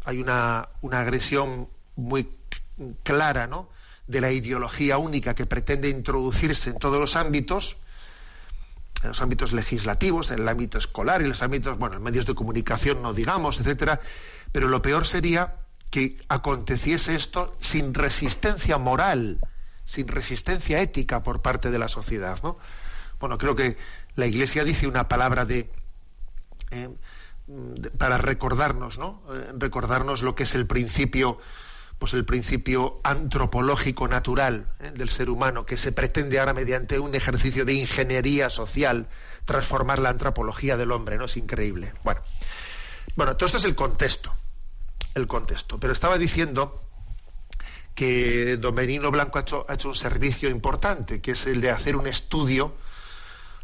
hay 0.05 0.21
una, 0.21 0.69
una 0.81 1.01
agresión 1.01 1.69
muy 1.97 2.29
clara 3.03 3.47
¿no? 3.47 3.69
De 4.07 4.21
la 4.21 4.33
ideología 4.33 4.99
única 4.99 5.35
que 5.35 5.47
pretende 5.47 5.89
introducirse 5.89 6.71
en 6.71 6.79
todos 6.79 6.99
los 6.99 7.17
ámbitos, 7.17 7.77
en 9.03 9.09
los 9.09 9.23
ámbitos 9.23 9.53
legislativos, 9.53 10.31
en 10.31 10.41
el 10.41 10.49
ámbito 10.49 10.79
escolar, 10.79 11.23
en 11.23 11.29
los 11.29 11.43
ámbitos, 11.43 11.79
bueno, 11.79 11.97
en 11.97 12.03
medios 12.03 12.27
de 12.27 12.35
comunicación 12.35 13.03
no 13.03 13.15
digamos, 13.15 13.61
etcétera, 13.61 14.01
pero 14.53 14.69
lo 14.69 14.83
peor 14.83 15.07
sería 15.07 15.57
que 15.91 16.19
aconteciese 16.29 17.15
esto 17.15 17.57
sin 17.61 17.95
resistencia 17.95 18.79
moral, 18.79 19.41
sin 19.85 20.07
resistencia 20.07 20.81
ética 20.81 21.23
por 21.23 21.43
parte 21.43 21.71
de 21.71 21.79
la 21.79 21.89
sociedad, 21.89 22.39
¿no? 22.43 22.59
Bueno, 23.19 23.39
creo 23.39 23.55
que 23.55 23.77
la 24.15 24.27
Iglesia 24.27 24.65
dice 24.65 24.87
una 24.87 25.09
palabra 25.09 25.45
de 25.45 25.71
eh, 26.71 26.89
para 27.99 28.19
recordarnos, 28.19 28.99
¿no? 28.99 29.23
Eh, 29.33 29.53
recordarnos 29.59 30.23
lo 30.23 30.35
que 30.35 30.45
es 30.45 30.55
el 30.55 30.67
principio, 30.67 31.39
pues 32.01 32.15
el 32.15 32.25
principio 32.25 32.99
antropológico 33.05 34.09
natural 34.09 34.73
¿eh? 34.81 34.91
del 34.91 35.11
ser 35.11 35.29
humano, 35.29 35.67
que 35.67 35.77
se 35.77 35.93
pretende 35.93 36.41
ahora 36.41 36.55
mediante 36.55 36.99
un 36.99 37.15
ejercicio 37.15 37.67
de 37.67 37.75
ingeniería 37.75 38.49
social 38.49 39.07
transformar 39.45 39.99
la 39.99 40.09
antropología 40.09 40.79
del 40.79 40.93
hombre, 40.93 41.19
¿no? 41.19 41.27
Es 41.27 41.37
increíble. 41.37 41.93
Bueno, 42.03 42.23
bueno, 43.17 43.37
todo 43.37 43.47
esto 43.47 43.59
es 43.59 43.65
el 43.67 43.75
contexto, 43.75 44.33
el 45.15 45.27
contexto. 45.27 45.79
Pero 45.79 45.93
estaba 45.93 46.17
diciendo 46.17 46.83
que 47.95 48.57
don 48.57 48.75
Benino 48.75 49.11
Blanco 49.11 49.37
ha 49.39 49.43
hecho, 49.43 49.67
ha 49.69 49.75
hecho 49.75 49.89
un 49.91 49.95
servicio 49.95 50.49
importante, 50.49 51.21
que 51.21 51.33
es 51.33 51.47
el 51.47 51.61
de 51.61 51.71
hacer 51.71 51.97
un 51.97 52.07
estudio 52.07 52.75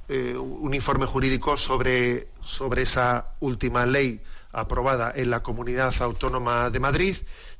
eh, 0.09 0.37
un 0.37 0.73
informe 0.73 1.05
jurídico 1.05 1.57
sobre, 1.57 2.29
sobre 2.45 2.83
esa 2.83 3.33
última 3.41 3.87
ley 3.87 4.23
aprobada 4.53 5.13
en 5.13 5.31
la 5.31 5.43
Comunidad 5.43 5.93
Autónoma 6.01 6.71
de 6.71 6.79
Madrid. 6.79 7.17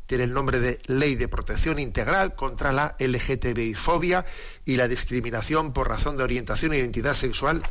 Tiene 0.07 0.25
el 0.25 0.33
nombre 0.33 0.61
de 0.61 0.81
Ley 0.87 1.17
de 1.17 1.29
Protección 1.29 1.79
Integral 1.79 2.35
contra 2.35 2.73
la 2.73 2.97
LGTBI-fobia 2.99 4.25
y 4.65 4.77
la 4.77 4.89
discriminación 4.89 5.73
por 5.73 5.89
razón 5.89 6.17
de 6.17 6.23
orientación 6.23 6.73
e 6.73 6.79
identidad 6.79 7.15
sexual 7.15 7.63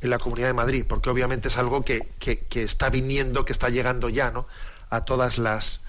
en 0.00 0.10
la 0.10 0.18
Comunidad 0.18 0.48
de 0.48 0.54
Madrid, 0.54 0.84
porque 0.88 1.10
obviamente 1.10 1.48
es 1.48 1.58
algo 1.58 1.84
que, 1.84 2.06
está 2.54 2.90
viniendo, 2.90 3.44
que 3.44 3.52
está 3.52 3.68
llegando 3.68 4.08
ya 4.08 4.30
¿no? 4.30 4.46
a 4.88 5.04
todas 5.04 5.38
las 5.38 5.80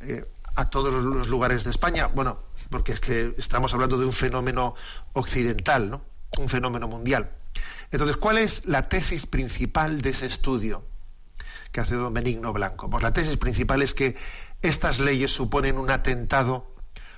eh, 0.00 0.24
a 0.56 0.70
todos 0.70 0.92
los 0.92 1.28
lugares 1.28 1.64
de 1.64 1.70
España. 1.70 2.06
Bueno, 2.06 2.38
porque 2.70 2.92
es 2.92 3.00
que 3.00 3.34
estamos 3.36 3.74
hablando 3.74 3.98
de 3.98 4.06
un 4.06 4.12
fenómeno 4.12 4.74
occidental, 5.12 5.90
¿no? 5.90 6.02
un 6.38 6.48
fenómeno 6.48 6.88
mundial. 6.88 7.30
Entonces, 7.90 8.16
¿cuál 8.16 8.38
es 8.38 8.64
la 8.66 8.88
tesis 8.88 9.26
principal 9.26 10.00
de 10.00 10.10
ese 10.10 10.26
estudio 10.26 10.84
que 11.72 11.80
hace 11.80 11.94
don 11.94 12.14
Benigno 12.14 12.52
Blanco? 12.52 12.88
Pues 12.90 13.02
la 13.02 13.12
tesis 13.12 13.36
principal 13.36 13.82
es 13.82 13.94
que 13.94 14.16
estas 14.62 14.98
leyes 14.98 15.30
suponen 15.30 15.78
un 15.78 15.90
atentado 15.90 16.74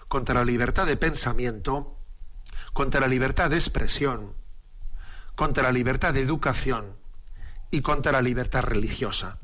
contra 0.09 0.35
la 0.35 0.45
libertad 0.45 0.87
de 0.87 0.97
pensamiento, 0.97 1.99
contra 2.73 3.01
la 3.01 3.07
libertad 3.07 3.51
de 3.51 3.57
expresión, 3.57 4.35
contra 5.35 5.65
la 5.65 5.73
libertad 5.73 6.15
de 6.15 6.23
educación 6.23 6.97
y 7.71 7.83
contra 7.83 8.13
la 8.13 8.23
libertad 8.23 8.63
religiosa. 8.63 9.39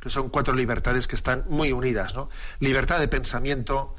Que 0.00 0.10
son 0.10 0.28
cuatro 0.28 0.54
libertades 0.54 1.08
que 1.08 1.16
están 1.16 1.44
muy 1.48 1.72
unidas, 1.72 2.14
¿no? 2.14 2.28
Libertad 2.60 3.00
de 3.00 3.08
pensamiento, 3.08 3.94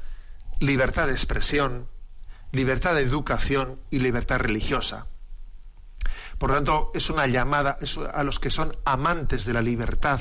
libertad 0.60 1.06
de 1.06 1.12
expresión, 1.12 1.88
libertad 2.52 2.94
de 2.94 3.02
educación 3.02 3.80
y 3.90 3.98
libertad 3.98 4.38
religiosa. 4.38 5.06
Por 6.38 6.50
lo 6.50 6.56
tanto, 6.56 6.90
es 6.94 7.08
una 7.10 7.26
llamada 7.26 7.78
a 8.12 8.22
los 8.24 8.38
que 8.38 8.50
son 8.50 8.76
amantes 8.84 9.44
de 9.44 9.52
la 9.52 9.62
libertad, 9.62 10.20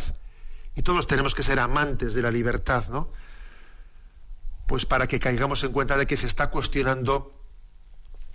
y 0.75 0.81
todos 0.81 1.07
tenemos 1.07 1.33
que 1.33 1.43
ser 1.43 1.59
amantes 1.59 2.13
de 2.13 2.21
la 2.21 2.31
libertad, 2.31 2.85
¿no? 2.89 3.09
Pues 4.67 4.85
para 4.85 5.07
que 5.07 5.19
caigamos 5.19 5.63
en 5.63 5.71
cuenta 5.71 5.97
de 5.97 6.07
que 6.07 6.17
se 6.17 6.27
está 6.27 6.49
cuestionando, 6.49 7.39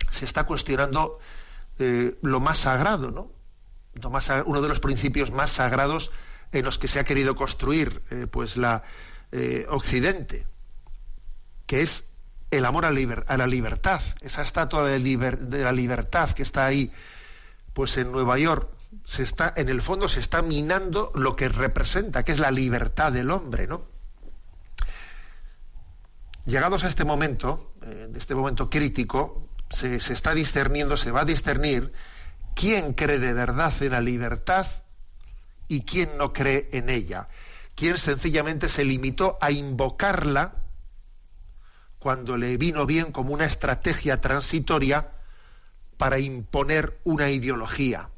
se 0.09 0.25
está 0.25 0.45
cuestionando 0.45 1.19
eh, 1.79 2.17
lo 2.21 2.39
más 2.39 2.59
sagrado, 2.59 3.11
¿no? 3.11 3.31
uno 4.45 4.61
de 4.61 4.69
los 4.69 4.79
principios 4.79 5.31
más 5.31 5.51
sagrados 5.51 6.11
en 6.51 6.63
los 6.65 6.79
que 6.79 6.87
se 6.87 6.99
ha 6.99 7.03
querido 7.03 7.35
construir, 7.35 8.01
eh, 8.09 8.27
pues 8.29 8.55
la 8.57 8.83
eh, 9.31 9.65
Occidente, 9.69 10.45
que 11.65 11.81
es 11.81 12.05
el 12.51 12.65
amor 12.65 12.85
a, 12.85 12.91
la 12.91 13.47
libertad, 13.47 14.01
esa 14.21 14.41
estatua 14.41 14.85
de, 14.85 14.99
de, 14.99 15.63
la 15.63 15.71
libertad 15.71 16.29
que 16.31 16.43
está 16.43 16.65
ahí, 16.65 16.91
pues 17.73 17.97
en 17.97 18.11
Nueva 18.11 18.37
York, 18.37 18.69
se 19.05 19.23
está, 19.23 19.53
en 19.55 19.69
el 19.69 19.81
fondo 19.81 20.09
se 20.09 20.19
está 20.19 20.41
minando 20.41 21.11
lo 21.15 21.35
que 21.35 21.49
representa, 21.49 22.23
que 22.23 22.33
es 22.33 22.39
la 22.39 22.51
libertad 22.51 23.11
del 23.11 23.31
hombre, 23.31 23.67
¿no? 23.67 23.87
Llegados 26.45 26.83
a 26.83 26.87
este 26.87 27.05
momento, 27.05 27.73
eh, 27.83 28.07
de 28.09 28.19
este 28.19 28.35
momento 28.35 28.69
crítico, 28.69 29.47
se, 29.69 29.99
se 29.99 30.13
está 30.13 30.33
discerniendo, 30.33 30.97
se 30.97 31.11
va 31.11 31.21
a 31.21 31.25
discernir 31.25 31.93
quién 32.55 32.93
cree 32.93 33.19
de 33.19 33.33
verdad 33.33 33.73
en 33.81 33.91
la 33.91 34.01
libertad 34.01 34.67
y 35.67 35.81
quién 35.81 36.17
no 36.17 36.33
cree 36.33 36.69
en 36.73 36.89
ella. 36.89 37.29
Quién 37.75 37.97
sencillamente 37.97 38.67
se 38.67 38.83
limitó 38.83 39.37
a 39.39 39.51
invocarla 39.51 40.55
cuando 41.99 42.35
le 42.35 42.57
vino 42.57 42.85
bien 42.85 43.11
como 43.11 43.33
una 43.33 43.45
estrategia 43.45 44.19
transitoria 44.19 45.11
para 46.01 46.17
imponer 46.17 46.99
una 47.03 47.29
ideología. 47.29 48.09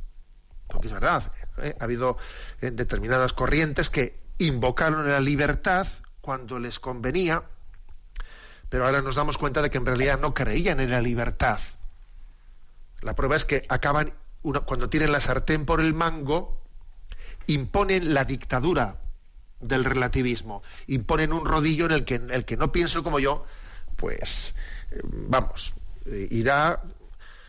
Porque 0.70 0.88
es 0.88 0.94
verdad, 0.94 1.34
¿eh? 1.58 1.76
ha 1.78 1.84
habido 1.84 2.18
eh, 2.62 2.72
determinadas 2.72 3.34
corrientes 3.34 3.90
que 3.90 4.16
invocaron 4.38 5.12
la 5.12 5.20
libertad 5.20 5.86
cuando 6.22 6.60
les 6.60 6.80
convenía, 6.80 7.44
pero 8.70 8.86
ahora 8.86 9.02
nos 9.02 9.16
damos 9.16 9.38
cuenta 9.38 9.62
de 9.62 9.70
que 9.70 9.80
en 9.80 9.86
realidad 9.86 10.18
no 10.18 10.34
creían 10.34 10.80
en 10.80 10.92
la 10.92 11.02
libertad. 11.02 11.60
La 13.02 13.16
prueba 13.16 13.36
es 13.36 13.44
que 13.44 13.66
acaban, 13.68 14.14
cuando 14.66 14.88
tienen 14.88 15.12
la 15.12 15.20
sartén 15.20 15.66
por 15.66 15.82
el 15.82 15.94
mango, 15.94 16.62
imponen 17.48 18.14
la 18.14 18.24
dictadura 18.24 19.02
del 19.60 19.84
relativismo, 19.84 20.64
imponen 20.88 21.34
un 21.34 21.46
rodillo 21.46 21.88
en 21.88 21.92
el 21.92 22.06
que, 22.06 22.16
en 22.16 22.32
el 22.32 22.46
que 22.46 22.56
no 22.56 22.72
pienso 22.72 23.04
como 23.04 23.20
yo, 23.20 23.46
pues 23.98 24.56
eh, 24.92 25.02
vamos, 25.04 25.74
irá, 26.06 26.82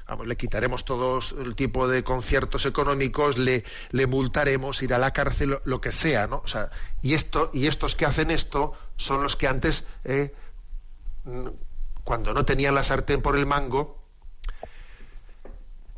vamos, 0.07 0.27
le 0.27 0.37
quitaremos 0.37 0.85
todos 0.85 1.35
el 1.39 1.55
tipo 1.55 1.89
de 1.89 2.05
conciertos 2.05 2.67
económicos, 2.67 3.39
le, 3.39 3.65
multaremos, 4.07 4.83
irá 4.83 4.97
a 4.97 4.99
la 4.99 5.13
cárcel, 5.13 5.59
lo, 5.65 5.81
que 5.81 5.93
sea, 5.93 6.27
¿no? 6.27 6.43
O 6.45 6.49
sea, 6.49 6.71
y 7.03 7.15
esto, 7.15 7.51
y 7.53 7.67
estos 7.67 7.97
que 7.97 8.05
hacen 8.05 8.31
esto 8.31 8.73
son 8.97 9.23
los 9.23 9.37
que 9.37 9.49
antes, 9.49 9.85
eh, 10.05 10.35
cuando 12.05 12.35
no 12.35 12.45
tenían 12.45 12.75
la 12.75 12.83
sartén 12.83 13.23
por 13.23 13.37
el 13.37 13.47
mango, 13.47 14.03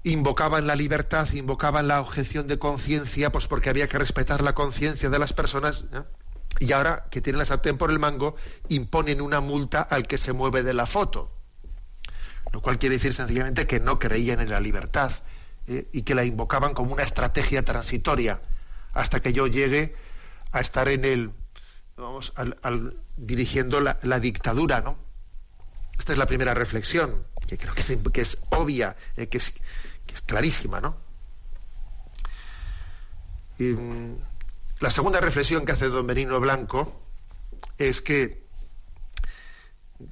invocaban 0.04 0.68
la 0.68 0.76
libertad, 0.76 1.28
invocaban 1.32 1.88
la 1.88 2.00
objeción 2.00 2.46
de 2.46 2.60
conciencia, 2.60 3.32
pues 3.32 3.48
porque 3.48 3.70
había 3.70 3.88
que 3.88 3.98
respetar 3.98 4.40
la 4.42 4.54
conciencia 4.54 5.10
de 5.10 5.18
las 5.18 5.32
personas 5.32 5.84
y 6.60 6.72
ahora 6.72 7.06
que 7.10 7.20
tienen 7.20 7.38
la 7.40 7.44
sartén 7.44 7.76
por 7.76 7.90
el 7.90 7.98
mango, 7.98 8.36
imponen 8.68 9.20
una 9.20 9.40
multa 9.40 9.82
al 9.82 10.06
que 10.06 10.16
se 10.16 10.32
mueve 10.32 10.62
de 10.62 10.74
la 10.74 10.86
foto. 10.86 11.35
Lo 12.52 12.60
cual 12.60 12.78
quiere 12.78 12.96
decir 12.96 13.12
sencillamente 13.12 13.66
que 13.66 13.80
no 13.80 13.98
creían 13.98 14.40
en 14.40 14.50
la 14.50 14.60
libertad 14.60 15.12
¿eh? 15.66 15.88
y 15.92 16.02
que 16.02 16.14
la 16.14 16.24
invocaban 16.24 16.74
como 16.74 16.92
una 16.92 17.02
estrategia 17.02 17.64
transitoria 17.64 18.40
hasta 18.92 19.20
que 19.20 19.32
yo 19.32 19.46
llegue 19.46 19.94
a 20.52 20.60
estar 20.60 20.88
en 20.88 21.04
el, 21.04 21.32
vamos, 21.96 22.32
al, 22.36 22.96
dirigiendo 23.16 23.80
la, 23.80 24.20
dictadura, 24.20 24.80
¿no? 24.80 24.96
Esta 25.98 26.12
es 26.12 26.18
la 26.18 26.26
primera 26.26 26.54
reflexión, 26.54 27.26
que 27.46 27.58
creo 27.58 27.74
que 27.74 28.20
es, 28.20 28.38
obvia, 28.50 28.96
eh, 29.16 29.28
que, 29.28 29.38
es, 29.38 29.52
clarísima, 30.24 30.80
¿no? 30.80 30.96
Y, 33.58 33.74
la 34.78 34.90
segunda 34.90 35.20
reflexión 35.20 35.64
que 35.64 35.72
hace 35.72 35.88
don 35.88 36.06
Benigno 36.06 36.38
Blanco 36.38 37.00
es 37.78 38.02
que, 38.02 38.44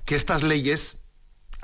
que 0.06 0.16
estas 0.16 0.42
leyes, 0.42 0.96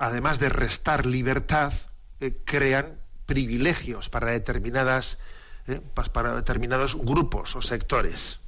además 0.01 0.41
de 0.41 0.49
restar 0.49 1.05
libertad, 1.05 1.75
eh, 2.21 2.35
crean 2.45 2.99
privilegios 3.27 4.09
para 4.09 4.31
determinadas 4.31 5.19
eh, 5.67 5.81
para 6.13 6.35
determinados 6.35 6.97
grupos 6.97 7.55
o 7.55 7.61
sectores. 7.61 8.41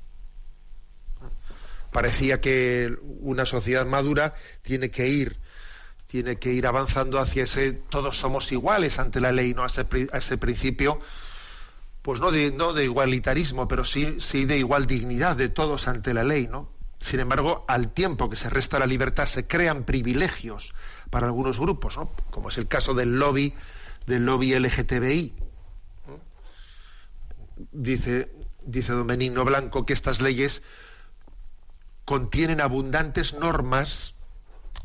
Parecía 1.92 2.40
que 2.40 2.96
una 3.20 3.44
sociedad 3.44 3.84
madura 3.84 4.34
tiene 4.62 4.90
que 4.90 5.08
ir 5.08 5.38
tiene 6.06 6.38
que 6.38 6.52
ir 6.52 6.66
avanzando 6.66 7.18
hacia 7.18 7.44
ese 7.44 7.72
todos 7.72 8.18
somos 8.18 8.50
iguales 8.50 8.98
ante 8.98 9.20
la 9.20 9.30
ley, 9.30 9.54
no 9.54 9.62
a 9.62 9.66
ese, 9.66 9.86
a 10.12 10.18
ese 10.18 10.38
principio 10.38 11.00
pues 12.00 12.18
no 12.18 12.32
de, 12.32 12.50
no 12.50 12.72
de 12.72 12.84
igualitarismo, 12.84 13.68
pero 13.68 13.84
sí, 13.84 14.20
sí 14.20 14.46
de 14.46 14.58
igual 14.58 14.86
dignidad 14.86 15.36
de 15.36 15.48
todos 15.48 15.86
ante 15.86 16.12
la 16.14 16.24
ley, 16.24 16.48
¿no? 16.48 16.68
Sin 16.98 17.20
embargo, 17.20 17.64
al 17.68 17.92
tiempo 17.92 18.30
que 18.30 18.36
se 18.36 18.50
resta 18.50 18.78
la 18.78 18.86
libertad, 18.86 19.26
se 19.26 19.46
crean 19.46 19.84
privilegios 19.84 20.72
para 21.12 21.26
algunos 21.26 21.60
grupos, 21.60 21.98
¿no? 21.98 22.10
como 22.30 22.48
es 22.48 22.56
el 22.56 22.68
caso 22.68 22.94
del 22.94 23.18
lobby, 23.18 23.52
del 24.06 24.24
lobby 24.24 24.58
LGTBI. 24.58 25.34
Dice, 27.70 28.32
dice 28.62 28.92
don 28.94 29.06
Benigno 29.06 29.44
Blanco 29.44 29.84
que 29.84 29.92
estas 29.92 30.22
leyes 30.22 30.62
contienen 32.06 32.62
abundantes 32.62 33.34
normas 33.34 34.14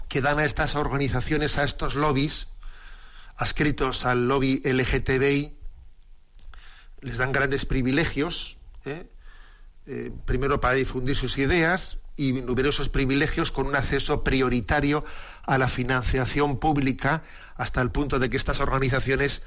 que 0.09 0.19
dan 0.19 0.39
a 0.39 0.43
estas 0.43 0.75
organizaciones, 0.75 1.57
a 1.57 1.63
estos 1.63 1.95
lobbies, 1.95 2.49
adscritos 3.37 4.05
al 4.05 4.27
lobby 4.27 4.61
LGTBI, 4.65 5.55
les 6.99 7.17
dan 7.17 7.31
grandes 7.31 7.65
privilegios, 7.65 8.57
¿eh? 8.83 9.07
Eh, 9.89 10.11
primero 10.25 10.59
para 10.59 10.73
difundir 10.73 11.15
sus 11.15 11.37
ideas 11.37 11.97
y 12.17 12.33
numerosos 12.33 12.89
privilegios 12.89 13.51
con 13.51 13.67
un 13.67 13.75
acceso 13.77 14.21
prioritario 14.21 15.05
a 15.45 15.57
la 15.57 15.69
financiación 15.69 16.59
pública 16.59 17.23
hasta 17.55 17.81
el 17.81 17.89
punto 17.89 18.19
de 18.19 18.29
que 18.29 18.35
estas 18.35 18.59
organizaciones 18.59 19.43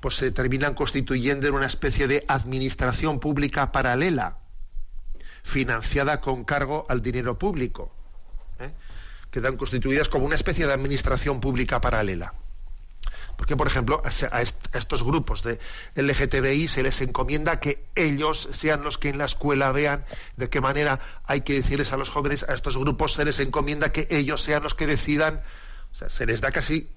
pues 0.00 0.16
se 0.16 0.32
terminan 0.32 0.74
constituyendo 0.74 1.46
en 1.46 1.54
una 1.54 1.66
especie 1.66 2.08
de 2.08 2.24
administración 2.26 3.20
pública 3.20 3.70
paralela 3.70 4.38
financiada 5.44 6.20
con 6.20 6.42
cargo 6.42 6.86
al 6.88 7.00
dinero 7.00 7.38
público 7.38 7.94
¿eh? 8.58 8.72
quedan 9.30 9.56
constituidas 9.56 10.08
como 10.08 10.26
una 10.26 10.34
especie 10.34 10.66
de 10.66 10.72
administración 10.72 11.40
pública 11.40 11.80
paralela 11.80 12.34
porque, 13.36 13.56
por 13.56 13.66
ejemplo, 13.66 14.02
a 14.04 14.42
estos 14.42 15.02
grupos 15.02 15.42
de 15.42 15.58
LGTBI 15.94 16.68
se 16.68 16.82
les 16.82 17.00
encomienda 17.00 17.60
que 17.60 17.84
ellos 17.94 18.48
sean 18.52 18.82
los 18.82 18.98
que 18.98 19.08
en 19.08 19.18
la 19.18 19.24
escuela 19.24 19.72
vean 19.72 20.04
de 20.36 20.48
qué 20.48 20.60
manera 20.60 21.00
hay 21.24 21.42
que 21.42 21.54
decirles 21.54 21.92
a 21.92 21.96
los 21.96 22.10
jóvenes, 22.10 22.44
a 22.48 22.54
estos 22.54 22.76
grupos 22.76 23.14
se 23.14 23.24
les 23.24 23.40
encomienda 23.40 23.92
que 23.92 24.06
ellos 24.10 24.42
sean 24.42 24.62
los 24.62 24.74
que 24.74 24.86
decidan, 24.86 25.42
o 25.92 25.96
sea, 25.96 26.08
se 26.08 26.26
les 26.26 26.40
da 26.40 26.50
casi 26.50 26.88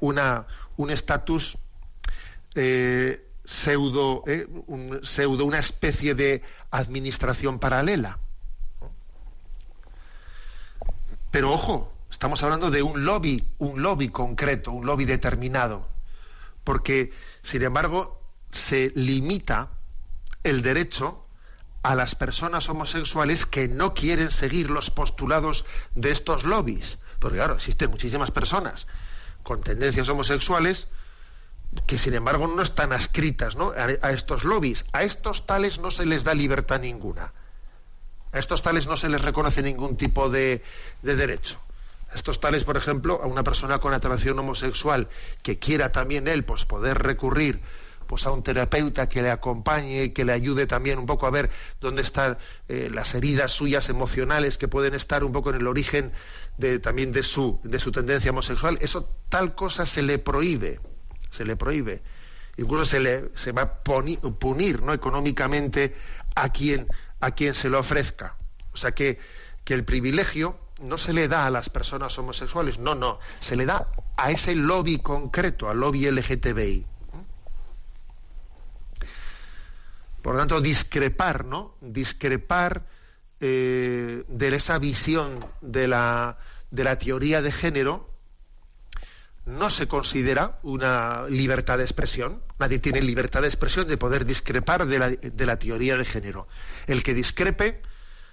una, 0.00 0.46
un 0.76 0.90
estatus 0.90 1.58
eh, 2.54 3.24
pseudo, 3.44 4.24
eh, 4.26 4.46
un 4.66 5.00
pseudo, 5.02 5.44
una 5.44 5.58
especie 5.58 6.14
de 6.14 6.42
administración 6.70 7.58
paralela. 7.58 8.18
Pero 11.30 11.52
ojo, 11.52 11.95
estamos 12.10 12.42
hablando 12.42 12.70
de 12.70 12.82
un 12.82 13.04
lobby, 13.04 13.44
un 13.58 13.82
lobby 13.82 14.08
concreto, 14.08 14.72
un 14.72 14.86
lobby 14.86 15.04
determinado, 15.04 15.88
porque, 16.64 17.12
sin 17.42 17.62
embargo, 17.62 18.20
se 18.50 18.92
limita 18.94 19.70
el 20.42 20.62
derecho 20.62 21.26
a 21.82 21.94
las 21.94 22.14
personas 22.14 22.68
homosexuales 22.68 23.46
que 23.46 23.68
no 23.68 23.94
quieren 23.94 24.30
seguir 24.30 24.70
los 24.70 24.90
postulados 24.90 25.64
de 25.94 26.10
estos 26.10 26.42
lobbies. 26.42 26.98
Porque 27.20 27.38
claro, 27.38 27.54
existen 27.54 27.90
muchísimas 27.90 28.30
personas 28.32 28.88
con 29.42 29.62
tendencias 29.62 30.08
homosexuales 30.08 30.88
que 31.86 31.98
sin 31.98 32.14
embargo 32.14 32.46
no 32.48 32.62
están 32.62 32.92
adscritas 32.92 33.56
A, 34.02 34.10
estos 34.10 34.44
lobbies. 34.44 34.84
A 34.92 35.04
estos 35.04 35.46
tales 35.46 35.78
no 35.78 35.90
se 35.90 36.06
les 36.06 36.24
da 36.24 36.34
libertad 36.34 36.80
ninguna. 36.80 37.32
A 38.32 38.38
estos 38.38 38.62
tales 38.62 38.86
no 38.86 38.96
se 38.96 39.08
les 39.08 39.22
reconoce 39.22 39.62
ningún 39.62 39.96
tipo 39.96 40.28
de, 40.28 40.62
de 41.02 41.16
derecho. 41.16 41.60
Estos 42.14 42.40
tales, 42.40 42.64
por 42.64 42.76
ejemplo, 42.76 43.20
a 43.22 43.26
una 43.26 43.42
persona 43.42 43.78
con 43.78 43.92
atracción 43.92 44.38
homosexual 44.38 45.08
que 45.42 45.58
quiera 45.58 45.92
también 45.92 46.28
él 46.28 46.44
pues, 46.44 46.64
poder 46.64 46.98
recurrir 46.98 47.60
pues 48.06 48.26
a 48.26 48.30
un 48.30 48.42
terapeuta 48.42 49.08
que 49.08 49.22
le 49.22 49.30
acompañe 49.30 50.04
y 50.04 50.10
que 50.10 50.24
le 50.24 50.32
ayude 50.32 50.66
también 50.66 50.98
un 50.98 51.06
poco 51.06 51.26
a 51.26 51.30
ver 51.30 51.50
dónde 51.80 52.02
están 52.02 52.38
eh, 52.68 52.88
las 52.90 53.14
heridas 53.14 53.52
suyas 53.52 53.88
emocionales 53.88 54.58
que 54.58 54.68
pueden 54.68 54.94
estar 54.94 55.24
un 55.24 55.32
poco 55.32 55.50
en 55.50 55.56
el 55.56 55.66
origen 55.66 56.12
de, 56.56 56.78
también 56.78 57.12
de 57.12 57.22
su, 57.22 57.60
de 57.64 57.78
su 57.78 57.92
tendencia 57.92 58.30
homosexual. 58.30 58.78
Eso 58.80 59.10
tal 59.28 59.54
cosa 59.54 59.86
se 59.86 60.02
le 60.02 60.18
prohíbe, 60.18 60.80
se 61.30 61.44
le 61.44 61.56
prohíbe. 61.56 62.02
Incluso 62.56 62.84
se 62.86 63.00
le 63.00 63.30
se 63.34 63.52
va 63.52 63.62
a 63.62 63.82
punir, 63.82 64.82
¿no? 64.82 64.92
económicamente 64.92 65.94
a 66.34 66.52
quien, 66.52 66.86
a 67.20 67.32
quien 67.32 67.54
se 67.54 67.68
lo 67.68 67.78
ofrezca. 67.78 68.36
O 68.72 68.76
sea 68.76 68.92
que, 68.92 69.18
que 69.64 69.74
el 69.74 69.84
privilegio 69.84 70.58
no 70.80 70.98
se 70.98 71.12
le 71.12 71.28
da 71.28 71.46
a 71.46 71.50
las 71.50 71.70
personas 71.70 72.18
homosexuales, 72.18 72.78
no, 72.78 72.94
no, 72.94 73.18
se 73.40 73.56
le 73.56 73.66
da 73.66 73.88
a 74.16 74.30
ese 74.30 74.54
lobby 74.54 74.98
concreto, 74.98 75.68
al 75.68 75.80
lobby 75.80 76.10
LGTBI. 76.10 76.86
Por 80.22 80.34
lo 80.34 80.40
tanto, 80.40 80.60
discrepar, 80.60 81.44
¿no? 81.44 81.76
Discrepar 81.80 82.84
eh, 83.40 84.24
de 84.26 84.56
esa 84.56 84.78
visión 84.78 85.44
de 85.60 85.86
la, 85.86 86.38
teoría 86.98 87.42
de 87.42 87.52
género 87.52 88.10
no 89.44 89.70
se 89.70 89.86
considera 89.86 90.58
una 90.64 91.26
libertad 91.28 91.78
de 91.78 91.84
expresión. 91.84 92.42
Nadie 92.58 92.80
tiene 92.80 93.00
libertad 93.00 93.42
de 93.42 93.46
expresión 93.46 93.86
de 93.86 93.96
poder 93.96 94.26
discrepar 94.26 94.86
de 94.86 95.46
la 95.46 95.58
teoría 95.58 95.96
de 95.96 96.04
género. 96.04 96.48
El 96.88 97.04
que 97.04 97.14
discrepe 97.14 97.80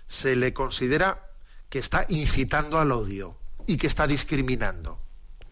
se 0.07 0.35
le 0.35 0.51
considera 0.51 1.32
que 1.73 1.79
está 1.79 2.05
incitando 2.09 2.77
al 2.77 2.91
odio 2.91 3.35
y 3.65 3.77
que 3.77 3.87
está 3.87 4.05
discriminando. 4.05 4.99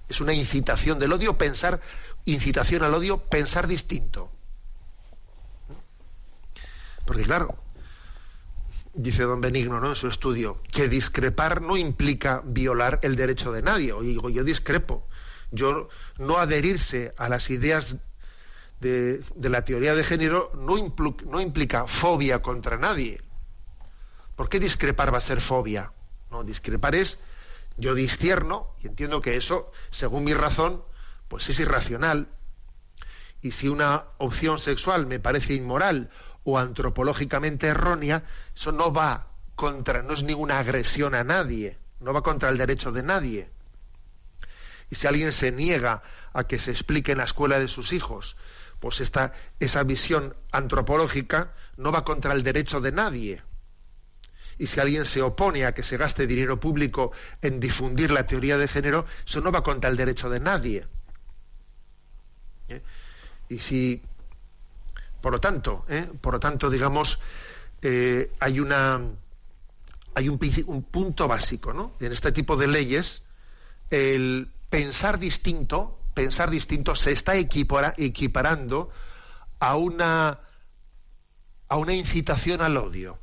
Es 0.08 0.22
una 0.22 0.34
incitación 0.34 1.00
del 1.00 1.14
odio 1.14 1.36
pensar, 1.36 1.82
incitación 2.26 2.84
al 2.84 2.94
odio 2.94 3.18
pensar 3.18 3.66
distinto. 3.66 4.32
Porque 7.08 7.24
claro, 7.24 7.58
dice 8.94 9.24
don 9.24 9.42
Benigno 9.42 9.80
¿no? 9.80 9.90
en 9.90 9.96
su 9.96 10.08
estudio, 10.08 10.62
que 10.72 10.88
discrepar 10.88 11.60
no 11.64 11.76
implica 11.76 12.44
violar 12.46 13.00
el 13.02 13.16
derecho 13.16 13.52
de 13.52 13.64
nadie. 13.64 13.92
O 13.92 14.04
digo, 14.04 14.30
yo 14.30 14.44
discrepo. 14.44 15.08
Yo 15.50 15.90
no 16.20 16.38
adherirse 16.38 17.16
a 17.18 17.30
las 17.30 17.50
ideas 17.50 17.98
de, 18.80 19.24
la 19.42 19.66
teoría 19.66 19.96
de 19.96 20.04
género 20.04 20.52
no, 20.54 20.76
no, 21.26 21.42
implica 21.42 21.88
fobia 21.88 22.44
contra 22.44 22.78
nadie. 22.78 23.24
¿Por 24.36 24.50
qué 24.50 24.60
discrepar 24.60 25.12
va 25.12 25.18
a 25.18 25.22
ser 25.22 25.42
fobia? 25.42 25.94
No, 26.32 26.44
discrepar 26.44 26.96
es 26.96 27.20
yo 27.78 27.94
discierno 27.94 28.74
y 28.82 28.88
entiendo 28.88 29.22
que 29.22 29.36
eso, 29.36 29.72
según 29.90 30.24
mi 30.24 30.34
razón, 30.34 30.84
pues 31.28 31.50
es 31.50 31.60
irracional. 31.60 32.28
Y 33.42 33.52
si 33.52 33.68
una 33.68 34.06
opción 34.18 34.60
sexual 34.60 35.08
me 35.08 35.20
parece 35.20 35.54
inmoral 35.54 36.10
o 36.44 36.58
antropológicamente 36.58 37.68
errónea, 37.68 38.24
eso 38.56 38.72
no 38.72 38.94
va 38.94 39.28
contra, 39.56 40.04
no 40.04 40.14
es 40.14 40.24
ninguna 40.24 40.60
agresión 40.60 41.16
a 41.16 41.24
nadie, 41.24 41.78
no 42.00 42.14
va 42.14 42.22
contra 42.22 42.50
el 42.50 42.58
derecho 42.58 42.92
de 42.92 43.04
nadie. 43.04 43.50
Y 44.90 44.96
si 44.96 45.08
alguien 45.08 45.32
se 45.32 45.52
niega 45.52 46.04
a 46.34 46.44
que 46.46 46.60
se 46.60 46.72
explique 46.72 47.14
en 47.14 47.20
la 47.20 47.24
escuela 47.24 47.60
de 47.60 47.68
sus 47.68 47.94
hijos, 47.94 48.36
pues 48.80 49.00
esta, 49.00 49.34
esa 49.60 49.84
visión 49.84 50.36
antropológica 50.52 51.54
no 51.78 51.92
va 51.92 52.04
contra 52.04 52.34
el 52.34 52.44
derecho 52.44 52.82
de 52.82 52.92
nadie. 52.92 53.44
Y 54.58 54.68
si 54.68 54.80
alguien 54.80 55.06
se 55.06 55.22
opone 55.22 55.66
a 55.66 55.74
que 55.74 55.84
se 55.84 55.98
gaste 55.98 56.28
dinero 56.28 56.60
público 56.60 57.12
en 57.42 57.60
difundir 57.60 58.12
la 58.12 58.28
teoría 58.28 58.58
de 58.58 58.68
género, 58.68 59.06
eso 59.26 59.42
no 59.42 59.52
va 59.52 59.64
contra 59.64 59.90
el 59.90 59.98
derecho 59.98 60.30
de 60.30 60.40
nadie. 60.40 60.88
¿Eh? 62.70 62.82
Y 63.50 63.60
si 63.60 64.02
por 65.22 65.34
lo 65.34 65.40
tanto, 65.40 65.86
¿eh? 65.88 66.10
por 66.20 66.34
lo 66.34 66.40
tanto, 66.40 66.70
digamos, 66.70 67.20
eh, 67.82 68.32
hay 68.40 68.60
una 68.60 69.02
hay 70.14 70.28
un, 70.28 70.40
un, 70.66 70.84
punto 70.84 71.28
básico, 71.28 71.74
¿no? 71.74 71.94
En 72.02 72.12
este 72.12 72.34
tipo 72.34 72.58
de 72.58 72.68
leyes, 72.68 73.22
el 73.92 74.50
pensar 74.70 75.20
distinto, 75.20 75.98
pensar 76.14 76.50
distinto 76.50 76.96
se 76.96 77.12
está 77.12 77.36
equiparando 77.36 78.90
a 79.60 79.76
una 79.78 80.40
a 81.70 81.78
una 81.78 81.94
incitación 81.94 82.62
al 82.62 82.76
odio, 82.76 83.18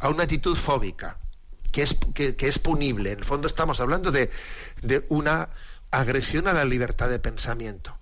a 0.00 0.08
una 0.08 0.24
actitud 0.24 0.56
fóbica, 0.56 1.18
que 1.72 1.82
es, 1.82 1.96
que, 2.14 2.34
es 2.38 2.58
punible. 2.58 3.12
En 3.12 3.18
el 3.18 3.24
fondo 3.24 3.46
estamos 3.46 3.80
hablando 3.80 4.10
de, 4.10 4.30
de 4.82 5.04
una 5.08 5.50
agresión 5.90 6.48
a 6.48 6.52
la 6.52 6.64
libertad 6.64 7.08
de 7.08 7.18
pensamiento 7.18 7.96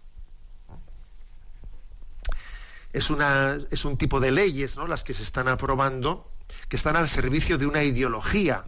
es, 2.95 3.11
una, 3.11 3.59
es 3.71 3.85
un 3.85 3.99
tipo 3.99 4.21
de 4.21 4.31
leyes, 4.31 4.77
¿no? 4.77 4.87
las 4.87 5.03
que 5.03 5.13
se 5.13 5.25
están 5.25 5.49
aprobando, 5.49 6.31
que 6.69 6.77
están 6.77 6.97
al 6.97 7.09
servicio 7.09 7.59
de 7.59 7.67
una 7.67 7.83
ideología 7.83 8.65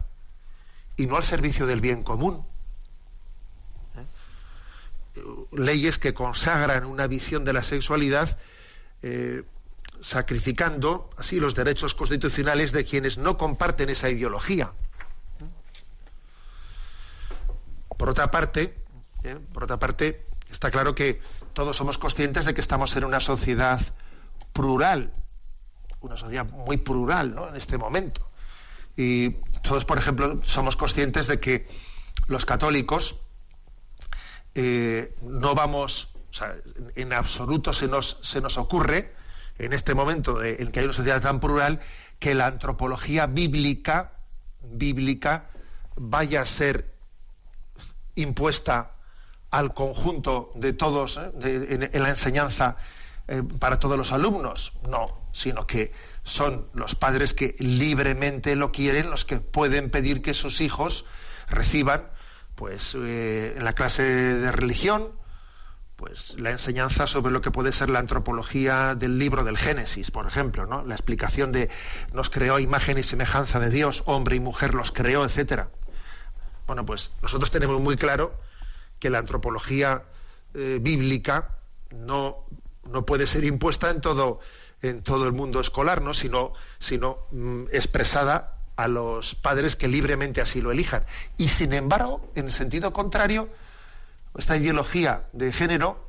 y 0.97 1.07
no 1.07 1.15
al 1.15 1.23
servicio 1.23 1.65
del 1.65 1.79
bien 1.79 2.03
común. 2.03 2.45
¿Eh? 3.95 5.23
Leyes 5.53 5.97
que 5.97 6.13
consagran 6.13 6.85
una 6.85 7.07
visión 7.07 7.45
de 7.45 7.53
la 7.53 7.63
sexualidad 7.63 8.37
eh, 9.01 9.43
sacrificando 10.01 11.09
así 11.17 11.39
los 11.39 11.55
derechos 11.55 11.93
constitucionales 11.95 12.71
de 12.71 12.85
quienes 12.85 13.17
no 13.17 13.37
comparten 13.37 13.89
esa 13.89 14.09
ideología. 14.09 14.73
Por 17.97 18.09
otra 18.09 18.29
parte, 18.29 18.77
¿eh? 19.23 19.37
por 19.53 19.63
otra 19.63 19.79
parte, 19.79 20.27
está 20.51 20.71
claro 20.71 20.93
que 20.93 21.21
todos 21.53 21.75
somos 21.75 21.97
conscientes 21.97 22.45
de 22.45 22.53
que 22.53 22.61
estamos 22.61 22.95
en 22.95 23.03
una 23.03 23.19
sociedad 23.19 23.81
plural, 24.53 25.11
una 26.01 26.17
sociedad 26.17 26.45
muy 26.45 26.77
plural 26.77 27.33
¿no? 27.33 27.49
en 27.49 27.55
este 27.55 27.77
momento. 27.77 28.29
Y 28.95 29.31
todos, 29.63 29.85
por 29.85 29.97
ejemplo, 29.97 30.39
somos 30.43 30.75
conscientes 30.75 31.27
de 31.27 31.39
que 31.39 31.67
los 32.27 32.45
católicos 32.45 33.15
eh, 34.55 35.15
no 35.21 35.53
vamos, 35.53 36.09
en 36.95 37.13
absoluto 37.13 37.73
se 37.73 37.87
nos, 37.87 38.19
se 38.23 38.41
nos 38.41 38.57
ocurre, 38.57 39.13
en 39.59 39.73
este 39.73 39.93
momento 39.95 40.43
en 40.43 40.67
que 40.67 40.79
hay 40.79 40.85
una 40.85 40.93
sociedad 40.93 41.21
tan 41.21 41.39
plural, 41.39 41.81
que 42.19 42.35
la 42.35 42.47
antropología 42.47 43.27
bíblica, 43.27 44.13
bíblica 44.61 45.49
vaya 45.95 46.41
a 46.41 46.45
ser 46.45 46.93
impuesta 48.15 48.91
al 49.51 49.73
conjunto 49.73 50.51
de 50.55 50.73
todos 50.73 51.17
¿eh? 51.17 51.89
en, 51.91 52.03
la 52.03 52.09
enseñanza 52.09 52.77
eh, 53.27 53.43
para 53.59 53.79
todos 53.79 53.97
los 53.97 54.11
alumnos, 54.11 54.73
no, 54.87 55.05
sino 55.31 55.65
que 55.67 55.91
son 56.23 56.67
los 56.73 56.95
padres 56.95 57.33
que 57.33 57.55
libremente 57.59 58.55
lo 58.55 58.71
quieren, 58.71 59.09
los 59.09 59.25
que 59.25 59.39
pueden 59.39 59.89
pedir 59.89 60.21
que 60.21 60.33
sus 60.33 60.61
hijos 60.61 61.05
reciban, 61.47 62.09
pues, 62.55 62.95
eh, 62.95 63.53
en 63.57 63.63
la 63.63 63.73
clase 63.73 64.03
de 64.03 64.51
religión, 64.51 65.11
pues 65.97 66.39
la 66.39 66.51
enseñanza 66.51 67.07
sobre 67.07 67.31
lo 67.31 67.41
que 67.41 67.51
puede 67.51 67.71
ser 67.71 67.89
la 67.89 67.99
antropología 67.99 68.95
del 68.95 69.19
libro 69.19 69.43
del 69.43 69.57
Génesis, 69.57 70.11
por 70.11 70.27
ejemplo, 70.27 70.65
¿no? 70.65 70.85
La 70.85 70.95
explicación 70.95 71.51
de 71.51 71.69
nos 72.13 72.29
creó 72.29 72.59
imagen 72.59 72.97
y 72.97 73.03
semejanza 73.03 73.59
de 73.59 73.69
Dios, 73.69 74.03
hombre 74.05 74.37
y 74.37 74.39
mujer 74.39 74.73
los 74.73 74.91
creó, 74.91 75.25
etcétera. 75.25 75.69
Bueno, 76.67 76.85
pues 76.85 77.11
nosotros 77.21 77.51
tenemos 77.51 77.81
muy 77.81 77.97
claro 77.97 78.33
que 78.99 79.09
la 79.09 79.17
antropología 79.17 80.03
eh, 80.53 80.79
bíblica 80.81 81.57
no 81.91 82.45
no 82.91 83.05
puede 83.05 83.27
ser 83.27 83.43
impuesta 83.43 83.89
en 83.89 84.01
todo, 84.01 84.39
en 84.81 85.03
todo 85.03 85.25
el 85.25 85.33
mundo 85.33 85.59
escolar, 85.59 86.01
¿no? 86.01 86.13
sino, 86.13 86.53
sino 86.79 87.17
mm, 87.31 87.65
expresada 87.71 88.53
a 88.75 88.87
los 88.87 89.35
padres 89.35 89.75
que 89.75 89.87
libremente 89.87 90.41
así 90.41 90.61
lo 90.61 90.71
elijan. 90.71 91.03
Y 91.37 91.47
sin 91.47 91.73
embargo, 91.73 92.29
en 92.35 92.51
sentido 92.51 92.93
contrario, 92.93 93.49
esta 94.37 94.55
ideología 94.55 95.27
de 95.33 95.51
género 95.51 96.07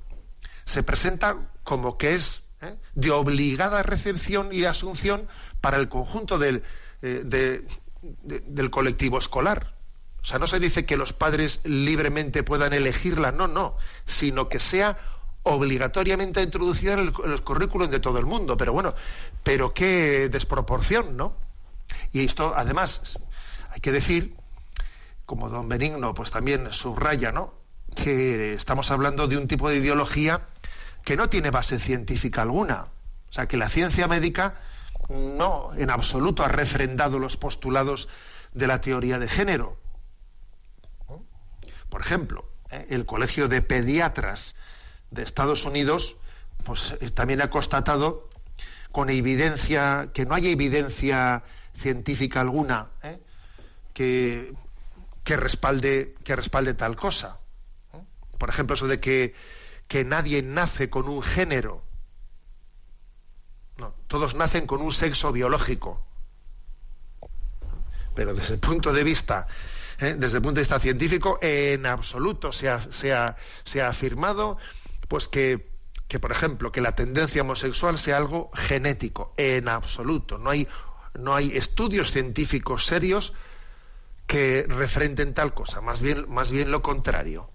se 0.64 0.82
presenta 0.82 1.50
como 1.64 1.96
que 1.96 2.14
es 2.14 2.42
¿eh? 2.60 2.76
de 2.94 3.10
obligada 3.10 3.82
recepción 3.82 4.50
y 4.52 4.64
asunción 4.64 5.28
para 5.60 5.78
el 5.78 5.88
conjunto 5.88 6.38
del, 6.38 6.62
eh, 7.02 7.62
del 8.02 8.70
colectivo 8.70 9.18
escolar. 9.18 9.74
O 10.20 10.24
sea, 10.24 10.38
no 10.38 10.46
se 10.46 10.60
dice 10.60 10.84
que 10.84 10.96
los 10.96 11.12
padres 11.12 11.60
libremente 11.64 12.42
puedan 12.42 12.72
elegirla, 12.74 13.32
no, 13.32 13.48
no, 13.48 13.76
sino 14.04 14.48
que 14.48 14.58
sea 14.58 14.98
obligatoriamente 15.44 16.42
introducida 16.42 16.94
en, 16.94 16.98
en 16.98 17.30
los 17.30 17.40
currículum 17.40 17.88
de 17.88 18.00
todo 18.00 18.18
el 18.18 18.26
mundo. 18.26 18.56
Pero 18.56 18.72
bueno, 18.72 18.94
pero 19.42 19.72
qué 19.72 20.28
desproporción, 20.28 21.16
¿no? 21.16 21.34
Y 22.12 22.24
esto, 22.24 22.52
además, 22.54 23.18
hay 23.70 23.80
que 23.80 23.92
decir, 23.92 24.34
como 25.24 25.48
don 25.48 25.68
Benigno 25.68 26.12
pues 26.14 26.30
también 26.30 26.70
subraya, 26.72 27.32
¿no? 27.32 27.54
Que 27.94 28.54
estamos 28.54 28.90
hablando 28.90 29.26
de 29.26 29.36
un 29.36 29.48
tipo 29.48 29.68
de 29.68 29.76
ideología 29.76 30.42
que 31.04 31.16
no 31.16 31.28
tiene 31.28 31.50
base 31.50 31.78
científica 31.78 32.42
alguna. 32.42 32.88
O 33.30 33.32
sea, 33.32 33.46
que 33.48 33.56
la 33.56 33.68
ciencia 33.68 34.08
médica 34.08 34.54
no 35.08 35.70
en 35.76 35.90
absoluto 35.90 36.44
ha 36.44 36.48
refrendado 36.48 37.18
los 37.18 37.36
postulados 37.36 38.08
de 38.52 38.66
la 38.66 38.80
teoría 38.80 39.18
de 39.18 39.28
género. 39.28 39.78
Por 41.88 42.00
ejemplo, 42.00 42.48
¿eh? 42.70 42.86
el 42.90 43.06
Colegio 43.06 43.48
de 43.48 43.62
Pediatras 43.62 44.54
de 45.10 45.22
Estados 45.22 45.64
Unidos 45.64 46.16
pues, 46.64 46.94
eh, 47.00 47.10
también 47.10 47.40
ha 47.40 47.50
constatado 47.50 48.28
con 48.92 49.10
evidencia, 49.10 50.10
que 50.12 50.26
no 50.26 50.34
hay 50.34 50.48
evidencia 50.48 51.42
científica 51.74 52.40
alguna 52.40 52.90
¿eh? 53.02 53.18
que, 53.94 54.52
que, 55.24 55.36
respalde, 55.36 56.14
que 56.24 56.36
respalde 56.36 56.74
tal 56.74 56.96
cosa. 56.96 57.38
Por 58.38 58.48
ejemplo, 58.48 58.74
eso 58.74 58.86
de 58.86 59.00
que, 59.00 59.34
nadie 60.04 60.42
nace 60.42 60.88
con 60.88 61.08
un 61.08 61.22
género. 61.22 61.82
Todos 64.06 64.34
nacen 64.34 64.66
con 64.66 64.80
un 64.80 64.92
sexo 64.92 65.32
biológico. 65.32 66.02
Pero 68.14 68.34
desde 68.34 68.54
el 68.54 68.60
punto 68.60 68.92
de 68.92 69.04
vista, 69.04 69.46
¿eh? 70.00 70.16
desde 70.18 70.38
el 70.38 70.42
punto 70.42 70.56
de 70.56 70.62
vista 70.62 70.80
científico, 70.80 71.38
en 71.40 71.86
absoluto 71.86 72.52
se 72.52 72.68
ha, 73.12 73.36
afirmado 73.86 74.58
pues 75.08 75.28
que, 75.28 75.68
por 76.20 76.32
ejemplo, 76.32 76.72
que 76.72 76.80
la 76.80 76.94
tendencia 76.94 77.42
homosexual 77.42 77.98
sea 77.98 78.16
algo 78.16 78.50
genético. 78.54 79.34
En 79.36 79.68
absoluto. 79.68 80.38
No 80.38 80.50
hay, 80.50 80.66
estudios 81.54 82.10
científicos 82.12 82.86
serios 82.86 83.34
que 84.26 84.66
refrenten 84.68 85.34
tal 85.34 85.54
cosa. 85.54 85.80
Más 85.80 86.02
bien, 86.02 86.26
más 86.28 86.50
bien 86.50 86.70
lo 86.70 86.82
contrario. 86.82 87.50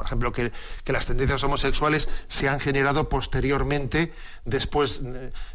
Por 0.00 0.06
ejemplo, 0.06 0.32
que, 0.32 0.50
las 0.86 1.04
tendencias 1.04 1.44
homosexuales 1.44 2.08
se 2.26 2.48
han 2.48 2.58
generado 2.58 3.10
posteriormente, 3.10 4.14
después, 4.46 5.02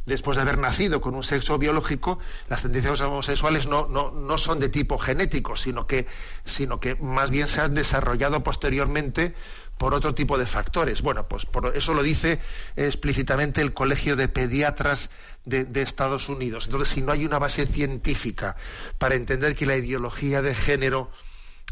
después 0.05 0.35
de 0.35 0.41
haber 0.43 0.59
nacido 0.59 1.01
con 1.01 1.15
un 1.15 1.23
sexo 1.23 1.57
biológico, 1.57 2.19
las 2.47 2.61
tendencias 2.61 3.01
homosexuales 3.01 3.65
no, 3.65 3.87
no, 3.87 4.11
no 4.11 4.37
son 4.37 4.59
de 4.59 4.69
tipo 4.69 4.99
genético, 4.99 5.55
sino 5.55 5.87
que, 5.87 6.05
sino 6.43 6.79
que 6.79 6.93
más 6.93 7.31
bien 7.31 7.47
se 7.47 7.61
han 7.61 7.73
desarrollado 7.73 8.43
posteriormente 8.43 9.33
por 9.79 9.95
otro 9.95 10.13
tipo 10.13 10.37
de 10.37 10.45
factores. 10.45 11.01
Bueno, 11.01 11.27
pues 11.27 11.47
por 11.47 11.75
eso 11.75 11.95
lo 11.95 12.03
dice 12.03 12.39
explícitamente 12.75 13.61
el 13.61 13.73
Colegio 13.73 14.15
de 14.15 14.27
Pediatras 14.27 15.09
de, 15.43 15.65
de, 15.65 15.81
Estados 15.81 16.29
Unidos. 16.29 16.65
Entonces, 16.65 16.89
si 16.89 17.01
no 17.01 17.13
hay 17.13 17.25
una 17.25 17.39
base 17.39 17.65
científica 17.65 18.57
para 18.99 19.15
entender 19.15 19.55
que 19.55 19.65
la 19.65 19.75
ideología 19.75 20.43
de 20.43 20.53
género 20.53 21.09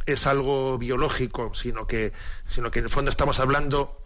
es 0.05 0.27
algo 0.27 0.77
biológico, 0.77 1.53
sino 1.53 1.87
que, 1.87 2.13
sino 2.47 2.71
que 2.71 2.79
en 2.79 2.85
el 2.85 2.91
fondo 2.91 3.09
estamos 3.09 3.39
hablando 3.39 3.99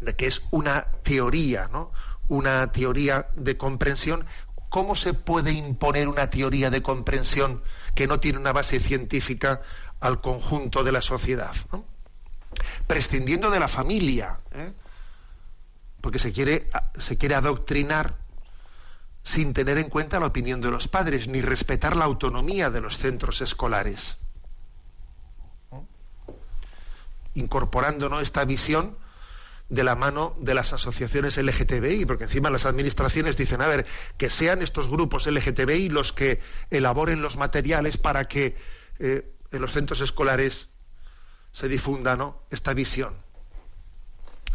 de 0.00 0.14
que 0.14 0.26
es 0.26 0.42
una 0.50 0.86
teoría, 1.02 1.68
¿no? 1.72 1.92
Una 2.28 2.70
teoría 2.72 3.28
de 3.34 3.56
comprensión. 3.56 4.26
¿Cómo 4.68 4.94
se 4.94 5.14
puede 5.14 5.52
imponer 5.52 6.08
una 6.08 6.28
teoría 6.28 6.70
de 6.70 6.82
comprensión 6.82 7.62
que 7.94 8.06
no 8.06 8.20
tiene 8.20 8.38
una 8.38 8.52
base 8.52 8.80
científica 8.80 9.62
al 10.00 10.20
conjunto 10.20 10.84
de 10.84 10.92
la 10.92 11.02
sociedad? 11.02 11.54
Prescindiendo 12.86 13.50
de 13.50 13.60
la 13.60 13.68
familia, 13.68 14.40
¿eh? 14.52 14.72
porque 16.00 16.18
se 16.18 16.32
quiere, 16.32 16.68
se 16.98 17.16
quiere 17.16 17.36
adoctrinar 17.36 18.16
sin 19.22 19.54
tener 19.54 19.78
en 19.78 19.88
cuenta 19.88 20.20
la 20.20 20.26
opinión 20.26 20.60
de 20.60 20.70
los 20.70 20.88
padres, 20.88 21.26
ni 21.26 21.40
respetar 21.40 21.96
la 21.96 22.04
autonomía 22.04 22.70
de 22.70 22.80
los 22.80 22.96
centros 22.96 23.40
escolares. 23.40 24.18
Incorporando 27.36 28.20
esta 28.20 28.44
visión 28.44 28.96
de 29.68 29.84
la 29.84 29.96
mano 29.96 30.36
de 30.38 30.54
las 30.54 30.72
asociaciones 30.72 31.38
LGTBI, 31.38 32.06
porque 32.06 32.24
encima 32.24 32.50
las 32.50 32.66
administraciones 32.66 33.36
dicen, 33.36 33.62
a 33.62 33.68
ver, 33.68 33.86
que 34.16 34.30
sean 34.30 34.62
estos 34.62 34.88
grupos 34.88 35.26
LGTBI 35.26 35.88
los 35.88 36.12
que 36.12 36.40
elaboren 36.70 37.22
los 37.22 37.36
materiales 37.36 37.96
para 37.96 38.28
que 38.28 38.56
eh, 38.98 39.32
en 39.50 39.60
los 39.60 39.72
centros 39.72 40.00
escolares 40.00 40.68
se 41.52 41.68
difunda 41.68 42.16
¿no? 42.16 42.42
esta 42.50 42.74
visión. 42.74 43.14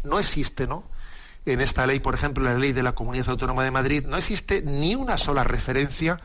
No 0.03 0.19
existe, 0.19 0.67
¿no? 0.67 0.89
En 1.45 1.59
esta 1.59 1.87
ley, 1.87 1.99
por 1.99 2.13
ejemplo, 2.13 2.43
la 2.43 2.57
ley 2.57 2.71
de 2.71 2.83
la 2.83 2.93
Comunidad 2.93 3.29
Autónoma 3.29 3.63
de 3.63 3.71
Madrid, 3.71 4.05
no 4.05 4.17
existe 4.17 4.61
ni 4.61 4.95
una 4.95 5.17
sola 5.17 5.43
referencia 5.43 6.19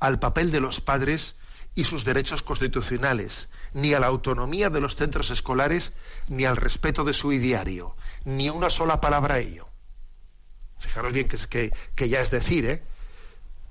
al 0.00 0.18
papel 0.18 0.50
de 0.50 0.60
los 0.60 0.80
padres 0.80 1.36
y 1.74 1.84
sus 1.84 2.04
derechos 2.04 2.42
constitucionales, 2.42 3.48
ni 3.72 3.94
a 3.94 4.00
la 4.00 4.06
autonomía 4.06 4.70
de 4.70 4.80
los 4.80 4.96
centros 4.96 5.30
escolares, 5.30 5.92
ni 6.28 6.44
al 6.44 6.56
respeto 6.56 7.04
de 7.04 7.12
su 7.12 7.32
ideario, 7.32 7.96
ni 8.24 8.50
una 8.50 8.70
sola 8.70 9.00
palabra 9.00 9.36
a 9.36 9.38
ello. 9.38 9.68
Fijaros 10.78 11.12
bien 11.12 11.28
que, 11.28 12.08
ya 12.08 12.20
es 12.20 12.30
decir, 12.30 12.66
¿eh? 12.66 12.82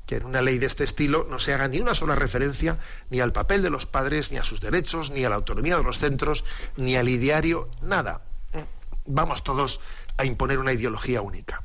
que 0.06 0.18
en 0.18 0.26
una 0.26 0.42
ley 0.42 0.58
de 0.58 0.66
este 0.66 0.84
estilo 0.84 1.28
no 1.30 1.40
se 1.40 1.54
haga 1.54 1.68
ni 1.68 1.80
una 1.80 1.94
sola 1.94 2.16
referencia 2.16 2.80
ni 3.10 3.20
al 3.20 3.34
papel 3.34 3.62
de 3.62 3.70
los 3.70 3.86
padres, 3.86 4.32
ni 4.32 4.38
a 4.38 4.44
sus 4.44 4.62
derechos, 4.62 5.12
ni 5.12 5.24
a 5.26 5.30
la 5.30 5.36
autonomía 5.36 5.78
de 5.78 5.84
los 5.84 6.00
centros, 6.00 6.46
ni 6.78 6.96
al 6.96 7.10
ideario, 7.10 7.70
nada. 7.82 8.22
¿eh? 8.54 8.66
Vamos 9.06 9.44
todos 9.44 9.82
a 10.18 10.26
imponer 10.26 10.60
una 10.60 10.74
ideología 10.74 11.22
única. 11.22 11.64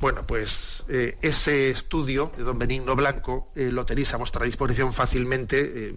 Bueno, 0.00 0.24
pues 0.24 0.84
eh, 0.88 1.18
ese 1.22 1.70
estudio 1.70 2.30
de 2.36 2.44
don 2.44 2.56
Benigno 2.56 2.94
Blanco 2.94 3.50
eh, 3.56 3.72
lo 3.72 3.84
tenéis 3.84 4.14
a 4.14 4.16
vuestra 4.16 4.44
disposición 4.44 4.92
fácilmente. 4.92 5.88
Eh, 5.88 5.94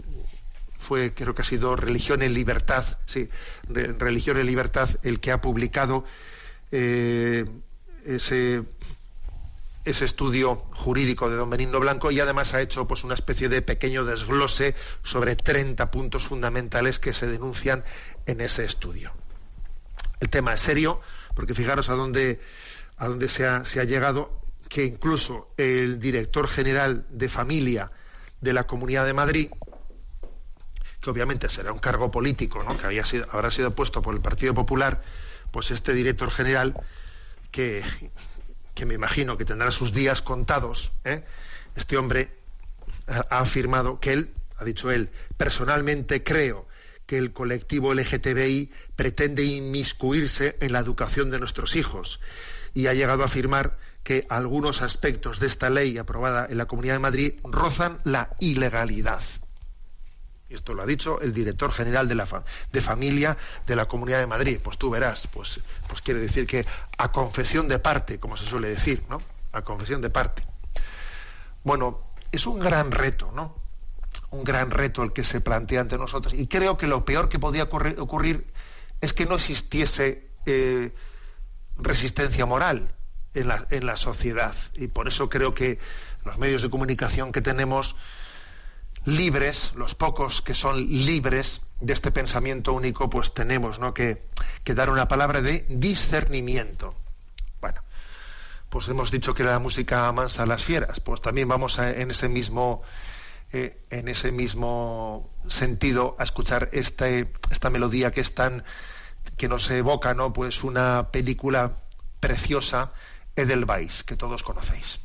fue, 0.80 1.14
creo 1.14 1.36
que 1.36 1.44
ha 1.44 1.46
sido 1.46 1.76
Religión 1.76 2.24
en 2.24 2.34
Libertad, 2.34 2.84
sí, 3.06 3.30
Religión 3.70 4.40
en 4.40 4.48
Libertad, 4.48 4.90
el 5.04 5.20
que 5.20 5.32
ha 5.32 5.40
publicado 5.40 6.06
ese, 6.72 8.64
ese 9.86 10.06
estudio 10.06 10.56
jurídico 10.56 11.30
de 11.30 11.36
don 11.36 11.52
Benigno 11.52 11.80
Blanco 11.80 12.10
y 12.10 12.20
además 12.20 12.56
ha 12.56 12.62
hecho 12.62 12.88
pues 12.88 13.04
una 13.04 13.14
especie 13.14 13.48
de 13.48 13.62
pequeño 13.62 14.06
desglose 14.06 14.74
sobre 15.04 15.36
30 15.36 15.92
puntos 15.92 16.26
fundamentales 16.26 16.98
que 16.98 17.14
se 17.14 17.28
denuncian 17.28 17.84
en 18.26 18.42
ese 18.42 18.66
estudio. 18.66 19.12
El 20.20 20.30
tema 20.30 20.56
es 20.56 20.62
serio, 20.62 21.00
porque 21.36 21.54
fijaros 21.54 21.90
a 21.90 21.94
dónde 21.94 22.40
a 23.02 23.08
donde 23.08 23.28
se 23.28 23.48
ha, 23.48 23.84
llegado, 23.84 24.30
que 24.70 24.86
incluso 24.86 25.52
el 25.58 26.00
director 26.00 26.48
general 26.48 27.08
de 27.10 27.30
familia 27.30 27.92
de 28.42 28.54
la 28.54 28.68
Comunidad 28.68 29.08
de 29.08 29.14
Madrid, 29.16 29.50
que 31.02 31.10
obviamente 31.10 31.50
será 31.50 31.72
un 31.74 31.80
cargo 31.80 32.12
político, 32.12 32.62
¿no? 32.64 32.78
que 32.78 32.86
había 32.86 33.04
sido, 33.04 33.26
habrá 33.32 33.50
sido 33.50 33.74
puesto 33.74 34.04
por 34.04 34.14
el 34.14 34.22
Partido 34.22 34.54
Popular, 34.54 35.02
pues 35.50 35.72
este 35.72 35.96
director 35.96 36.30
general, 36.30 36.76
que, 37.50 37.84
que 38.76 38.86
me 38.86 38.94
imagino 38.94 39.36
que 39.36 39.46
tendrá 39.46 39.72
sus 39.72 39.94
días 39.94 40.22
contados, 40.22 40.92
¿eh? 41.04 41.26
este 41.76 41.98
hombre 41.98 42.38
ha, 43.08 43.26
ha 43.32 43.40
afirmado 43.40 44.00
que 44.00 44.14
él, 44.14 44.32
ha 44.58 44.64
dicho 44.64 44.92
él, 44.92 45.10
personalmente 45.38 46.22
creo 46.22 46.68
que 47.08 47.18
el 47.18 47.34
colectivo 47.34 47.96
LGTBI 47.96 48.70
pretende 48.96 49.44
inmiscuirse 49.44 50.56
en 50.60 50.72
la 50.72 50.78
educación 50.78 51.32
de 51.32 51.40
nuestros 51.40 51.76
hijos 51.76 52.20
y 52.74 52.88
ha 52.88 52.94
llegado 52.94 53.24
a 53.24 53.26
afirmar 53.26 53.78
que 54.04 54.26
algunos 54.30 54.82
aspectos 54.82 55.40
de 55.40 55.48
esta 55.48 55.70
ley 55.70 55.98
aprobada 55.98 56.48
en 56.50 56.58
la 56.58 56.66
Comunidad 56.66 56.96
de 56.96 57.00
Madrid 57.00 57.34
rozan 57.44 58.00
la 58.04 58.30
ilegalidad. 58.40 59.22
Esto 60.50 60.74
lo 60.74 60.84
ha 60.84 60.86
dicho 60.86 61.22
el 61.22 61.34
director 61.34 61.72
general 61.72 62.08
de, 62.08 62.16
la 62.16 62.28
de 62.72 62.82
familia 62.82 63.38
de 63.66 63.76
la 63.76 63.88
Comunidad 63.88 64.20
de 64.20 64.28
Madrid. 64.28 64.60
Pues 64.62 64.78
tú 64.78 64.90
verás, 64.90 65.28
pues, 65.28 65.60
pues 65.88 66.02
quiere 66.02 66.20
decir 66.20 66.46
que 66.46 66.66
a 66.98 67.12
confesión 67.12 67.68
de 67.68 67.80
parte, 67.80 68.20
como 68.20 68.36
se 68.36 68.46
suele 68.46 68.68
decir, 68.68 69.04
¿no? 69.10 69.22
A 69.54 69.62
confesión 69.62 70.02
de 70.02 70.10
parte. 70.10 70.46
Bueno, 71.64 72.02
es 72.32 72.46
un 72.48 72.60
gran 72.60 72.92
reto, 72.92 73.32
¿no? 73.34 73.56
Un 74.32 74.44
gran 74.44 74.72
reto 74.72 75.04
el 75.04 75.14
que 75.14 75.24
se 75.24 75.40
plantea 75.40 75.82
ante 75.82 75.98
nosotros. 75.98 76.34
Y 76.34 76.48
creo 76.48 76.78
que 76.78 76.88
lo 76.88 77.06
peor 77.06 77.30
que 77.30 77.40
podía 77.40 77.64
ocurrir 77.64 78.52
es 79.00 79.14
que 79.14 79.26
no 79.26 79.36
existiese 79.36 80.28
eh, 80.46 80.92
resistencia 81.78 82.46
moral 82.46 82.90
en 83.34 83.48
la, 83.48 83.68
en 83.70 83.86
la 83.86 83.98
sociedad. 83.98 84.56
Y 84.76 84.88
por 84.88 85.08
eso 85.08 85.30
creo 85.30 85.54
que 85.54 85.80
los 86.26 86.38
medios 86.38 86.62
de 86.62 86.70
comunicación 86.70 87.32
que 87.32 87.42
tenemos 87.42 87.96
libres, 89.06 89.74
los 89.76 89.96
pocos 89.96 90.42
que 90.42 90.54
son 90.54 90.88
libres 90.88 91.62
de 91.80 91.94
este 91.94 92.12
pensamiento 92.12 92.74
único, 92.74 93.10
pues 93.10 93.34
tenemos 93.34 93.80
¿no? 93.80 93.94
que, 93.94 94.22
dar 94.66 94.90
una 94.90 95.08
palabra 95.08 95.42
de 95.42 95.66
discernimiento. 95.70 96.96
Bueno, 97.60 97.82
pues 98.70 98.88
hemos 98.90 99.12
dicho 99.12 99.34
que 99.34 99.44
la 99.44 99.60
música 99.60 100.08
amansa 100.08 100.44
a 100.44 100.46
las 100.46 100.64
fieras, 100.64 101.00
pues 101.00 101.22
también 101.22 101.48
vamos 101.48 101.80
en 101.80 102.12
ese 102.12 102.30
mismo 102.30 102.84
eh, 103.54 103.84
en 103.90 104.08
ese 104.08 104.32
mismo 104.32 105.30
sentido 105.50 106.16
a 106.18 106.24
escuchar 106.24 106.70
este, 106.72 107.34
esta 107.50 107.70
melodía 107.70 108.12
que 108.12 108.22
es 108.22 108.34
tan 108.34 108.64
que 109.38 109.48
nos 109.48 109.70
evoca, 109.72 110.14
¿no? 110.14 110.34
Pues 110.34 110.64
una 110.64 111.10
película 111.12 111.78
preciosa, 112.20 112.94
Edelweiss, 113.36 114.04
que 114.04 114.16
todos 114.16 114.44
conocéis. 114.44 115.00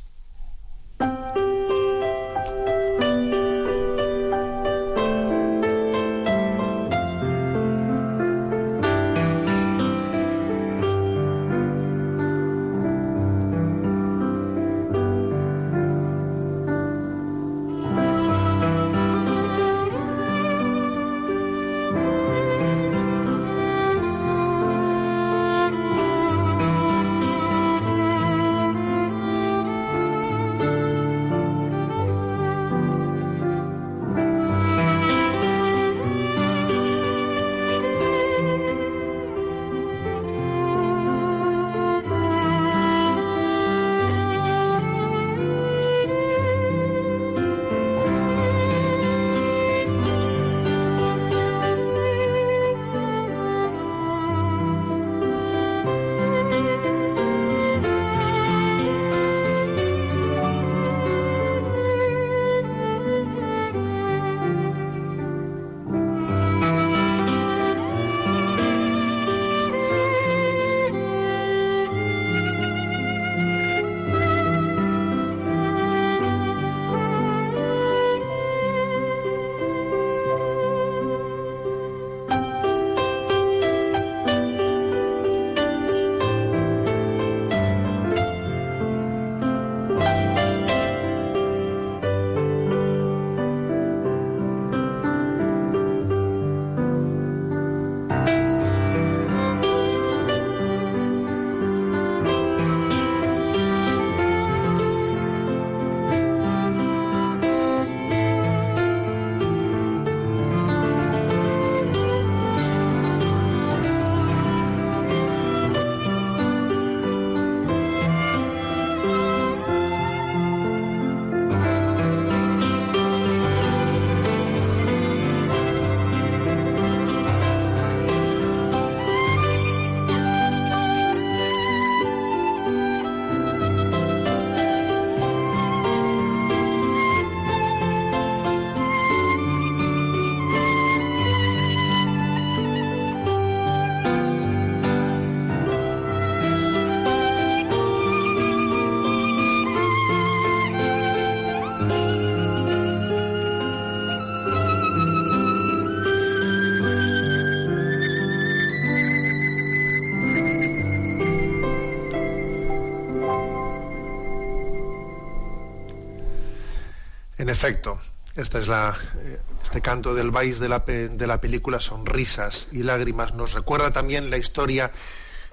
En 167.47 167.51
efecto, 167.51 167.97
es 168.35 168.67
la, 168.67 168.93
eh, 169.19 169.39
este 169.63 169.81
canto 169.81 170.13
del 170.13 170.31
Vais 170.31 170.59
de 170.59 170.67
la, 170.67 170.79
de 170.79 171.27
la 171.27 171.39
película 171.39 171.79
Sonrisas 171.79 172.67
y 172.73 172.83
Lágrimas 172.83 173.35
nos 173.35 173.53
recuerda 173.53 173.93
también 173.93 174.29
la 174.29 174.35
historia 174.35 174.91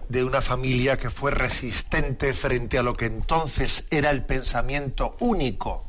de 0.08 0.24
una 0.24 0.42
familia 0.42 0.98
que 0.98 1.08
fue 1.08 1.30
resistente 1.30 2.34
frente 2.34 2.78
a 2.78 2.82
lo 2.82 2.96
que 2.96 3.06
entonces 3.06 3.86
era 3.92 4.10
el 4.10 4.24
pensamiento 4.24 5.16
único 5.20 5.88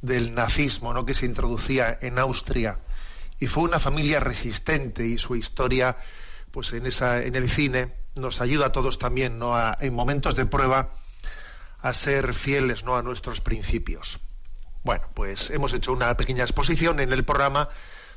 del 0.00 0.34
nazismo, 0.34 0.92
¿no? 0.92 1.06
que 1.06 1.14
se 1.14 1.26
introducía 1.26 1.96
en 2.02 2.18
Austria 2.18 2.80
y 3.38 3.46
fue 3.46 3.62
una 3.62 3.78
familia 3.78 4.18
resistente 4.18 5.06
y 5.06 5.16
su 5.16 5.36
historia, 5.36 5.96
pues 6.50 6.72
en 6.72 6.86
esa, 6.86 7.22
en 7.22 7.36
el 7.36 7.48
cine 7.48 7.92
nos 8.16 8.40
ayuda 8.40 8.66
a 8.66 8.72
todos 8.72 8.98
también, 8.98 9.38
¿no? 9.38 9.54
en 9.78 9.94
momentos 9.94 10.34
de 10.34 10.44
prueba 10.44 10.96
a 11.78 11.94
ser 11.94 12.34
fieles, 12.34 12.82
¿no? 12.82 12.96
a 12.96 13.02
nuestros 13.02 13.40
principios. 13.40 14.18
Bueno, 14.84 15.04
pues 15.14 15.50
hemos 15.50 15.72
hecho 15.74 15.92
una 15.92 16.16
pequeña 16.16 16.42
exposición 16.42 16.98
en 16.98 17.12
el 17.12 17.24
programa 17.24 17.68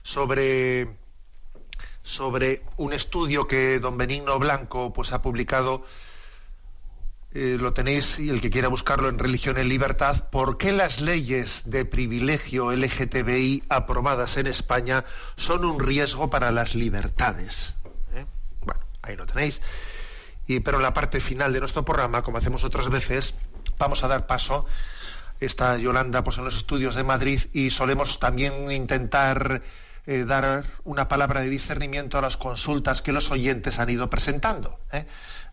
sobre, 0.01 0.97
sobre 2.01 2.63
un 2.77 2.93
estudio 2.93 3.47
que 3.47 3.79
don 3.79 3.97
Benigno 3.97 4.39
Blanco 4.39 4.91
pues, 4.91 5.13
ha 5.13 5.21
publicado. 5.21 5.85
Eh, 7.35 7.57
lo 7.59 7.73
tenéis, 7.73 8.17
y 8.17 8.29
el 8.29 8.39
que 8.39 8.49
quiera 8.49 8.69
buscarlo 8.69 9.09
en 9.09 9.19
Religión 9.19 9.57
en 9.57 9.67
Libertad, 9.67 10.29
¿por 10.29 10.57
qué 10.57 10.71
las 10.71 11.01
leyes 11.01 11.63
de 11.65 11.83
privilegio 11.83 12.71
LGTBI 12.71 13.65
aprobadas 13.67 14.37
en 14.37 14.47
España 14.47 15.03
son 15.35 15.65
un 15.65 15.79
riesgo 15.79 16.29
para 16.29 16.51
las 16.51 16.75
libertades? 16.75 17.75
¿Eh? 18.13 18.25
Bueno, 18.61 18.81
ahí 19.01 19.17
lo 19.17 19.25
tenéis. 19.25 19.61
Y, 20.47 20.61
pero 20.61 20.77
en 20.77 20.83
la 20.83 20.93
parte 20.93 21.19
final 21.19 21.51
de 21.51 21.59
nuestro 21.59 21.83
programa, 21.83 22.23
como 22.23 22.37
hacemos 22.37 22.63
otras 22.63 22.89
veces, 22.89 23.35
vamos 23.77 24.03
a 24.03 24.07
dar 24.07 24.27
paso 24.27 24.65
está 25.39 25.77
Yolanda 25.77 26.23
pues, 26.23 26.37
en 26.37 26.45
los 26.45 26.55
estudios 26.55 26.95
de 26.95 27.03
Madrid 27.03 27.41
y 27.53 27.69
solemos 27.69 28.19
también 28.19 28.71
intentar 28.71 29.61
eh, 30.07 30.23
dar 30.23 30.63
una 30.83 31.07
palabra 31.07 31.41
de 31.41 31.49
discernimiento 31.49 32.17
a 32.17 32.21
las 32.21 32.37
consultas 32.37 33.01
que 33.01 33.11
los 33.11 33.31
oyentes 33.31 33.79
han 33.79 33.89
ido 33.89 34.09
presentando. 34.09 34.79
¿eh? 34.91 35.05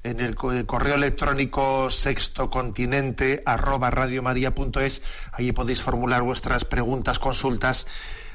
En 0.02 0.20
el, 0.20 0.34
correo 0.34 0.96
electrónico 0.96 1.88
sextocontinente 1.88 3.42
arroba 3.46 3.90
radiomaria.es, 3.90 5.02
allí 5.32 5.52
podéis 5.52 5.82
formular 5.82 6.22
vuestras 6.22 6.64
preguntas, 6.64 7.18
consultas. 7.18 7.86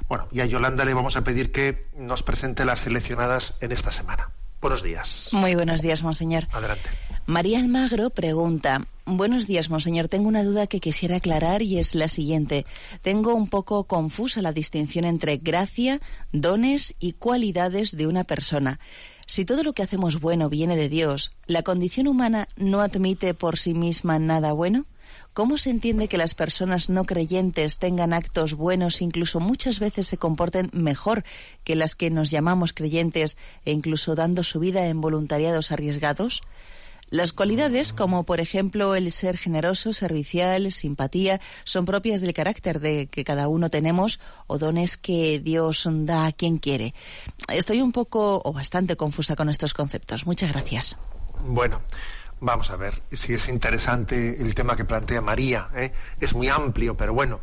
Bueno, 0.08 0.28
y 0.32 0.40
a 0.40 0.46
Yolanda 0.46 0.86
le 0.86 0.94
vamos 0.94 1.18
a 1.18 1.24
pedir 1.24 1.52
que 1.52 1.88
nos 1.96 2.24
presente 2.24 2.66
las 2.66 2.80
seleccionadas 2.80 3.56
en 3.60 3.72
esta 3.72 3.92
semana. 3.92 4.32
Buenos 4.62 4.84
días. 4.84 5.30
Muy 5.32 5.56
buenos 5.56 5.82
días, 5.82 6.04
monseñor. 6.04 6.48
Adelante. 6.52 6.90
María 7.28 7.60
Almagro 7.60 8.10
pregunta, 8.10 8.88
buenos 9.06 9.48
días, 9.48 9.70
monseñor. 9.70 10.08
Tengo 10.08 10.30
una 10.30 10.44
duda 10.44 10.66
que 10.66 10.80
quisiera 10.80 11.18
aclarar 11.18 11.62
y 11.62 11.78
es 11.78 11.94
la 11.94 12.08
siguiente. 12.08 12.66
Tengo 13.02 13.36
un 13.36 13.50
poco 13.50 13.84
confusa 13.84 14.42
la 14.42 14.54
distinción 14.54 15.04
entre 15.04 15.36
gracia, 15.36 16.00
dones 16.32 16.96
y 17.00 17.14
cualidades 17.14 17.98
de 17.98 18.08
una 18.08 18.24
persona. 18.24 18.80
Si 19.26 19.44
todo 19.44 19.64
lo 19.64 19.74
que 19.74 19.84
hacemos 19.84 20.22
bueno 20.22 20.50
viene 20.50 20.78
de 20.78 20.88
Dios, 20.88 21.34
¿la 21.48 21.64
condición 21.64 22.08
humana 22.08 22.48
no 22.56 22.80
admite 22.80 23.34
por 23.34 23.60
sí 23.60 23.74
misma 23.74 24.20
nada 24.20 24.54
bueno? 24.54 24.86
¿Cómo 25.38 25.60
se 25.60 25.70
entiende 25.70 26.08
que 26.08 26.18
las 26.18 26.34
personas 26.34 26.90
no 26.90 27.04
creyentes 27.04 27.78
tengan 27.78 28.12
actos 28.12 28.56
buenos, 28.56 29.04
incluso 29.04 29.40
muchas 29.40 29.80
veces 29.80 30.08
se 30.08 30.18
comporten 30.18 30.72
mejor 30.74 31.24
que 31.64 31.76
las 31.76 31.94
que 31.94 32.10
nos 32.10 32.32
llamamos 32.32 32.74
creyentes 32.74 33.38
e 33.64 33.72
incluso 33.72 34.16
dando 34.16 34.42
su 34.42 34.60
vida 34.60 34.88
en 34.88 35.00
voluntariados 35.00 35.72
arriesgados? 35.72 36.42
Las 37.12 37.34
cualidades, 37.34 37.94
como 37.94 38.24
por 38.24 38.40
ejemplo 38.40 38.96
el 38.96 39.12
ser 39.12 39.38
generoso, 39.38 39.94
servicial, 39.94 40.72
simpatía, 40.72 41.40
son 41.66 41.86
propias 41.86 42.22
del 42.22 42.34
carácter 42.34 42.80
de 42.80 43.06
que 43.06 43.24
cada 43.24 43.48
uno 43.48 43.70
tenemos 43.70 44.20
o 44.48 44.58
dones 44.58 44.98
que 44.98 45.40
Dios 45.40 45.88
da 45.88 46.26
a 46.26 46.32
quien 46.32 46.58
quiere. 46.58 46.96
Estoy 47.54 47.82
un 47.82 47.92
poco 47.92 48.42
o 48.44 48.54
bastante 48.54 48.96
confusa 48.96 49.36
con 49.36 49.50
estos 49.50 49.76
conceptos. 49.76 50.26
Muchas 50.26 50.52
gracias. 50.52 50.98
Bueno, 51.46 51.84
vamos 52.40 52.70
a 52.70 52.76
ver 52.76 53.02
si 53.12 53.34
es 53.34 53.48
interesante 53.50 54.42
el 54.42 54.54
tema 54.54 54.76
que 54.76 54.86
plantea 54.86 55.22
María. 55.22 55.70
¿eh? 55.76 55.92
Es 56.20 56.34
muy 56.34 56.48
amplio, 56.48 56.96
pero 56.96 57.14
bueno, 57.14 57.40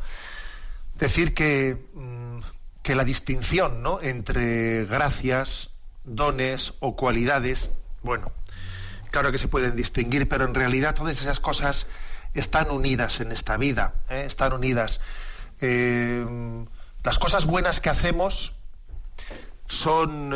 decir 0.94 1.34
que, 1.34 1.88
mm, 1.94 2.38
que 2.82 2.94
la 2.94 3.04
distinción 3.04 3.82
¿no? 3.82 4.00
entre 4.00 4.84
gracias, 4.84 5.70
dones 6.04 6.74
o 6.80 6.96
cualidades, 6.96 7.70
bueno, 8.02 8.30
claro 9.10 9.32
que 9.32 9.38
se 9.38 9.48
pueden 9.48 9.76
distinguir, 9.76 10.28
pero 10.28 10.44
en 10.44 10.54
realidad 10.54 10.94
todas 10.94 11.20
esas 11.20 11.40
cosas 11.40 11.86
están 12.34 12.70
unidas 12.70 13.20
en 13.20 13.32
esta 13.32 13.56
vida, 13.56 13.94
¿eh? 14.10 14.24
están 14.26 14.52
unidas. 14.52 15.00
Eh, 15.60 16.26
las 17.02 17.18
cosas 17.18 17.46
buenas 17.46 17.80
que 17.80 17.90
hacemos 17.90 18.54
son, 19.66 20.34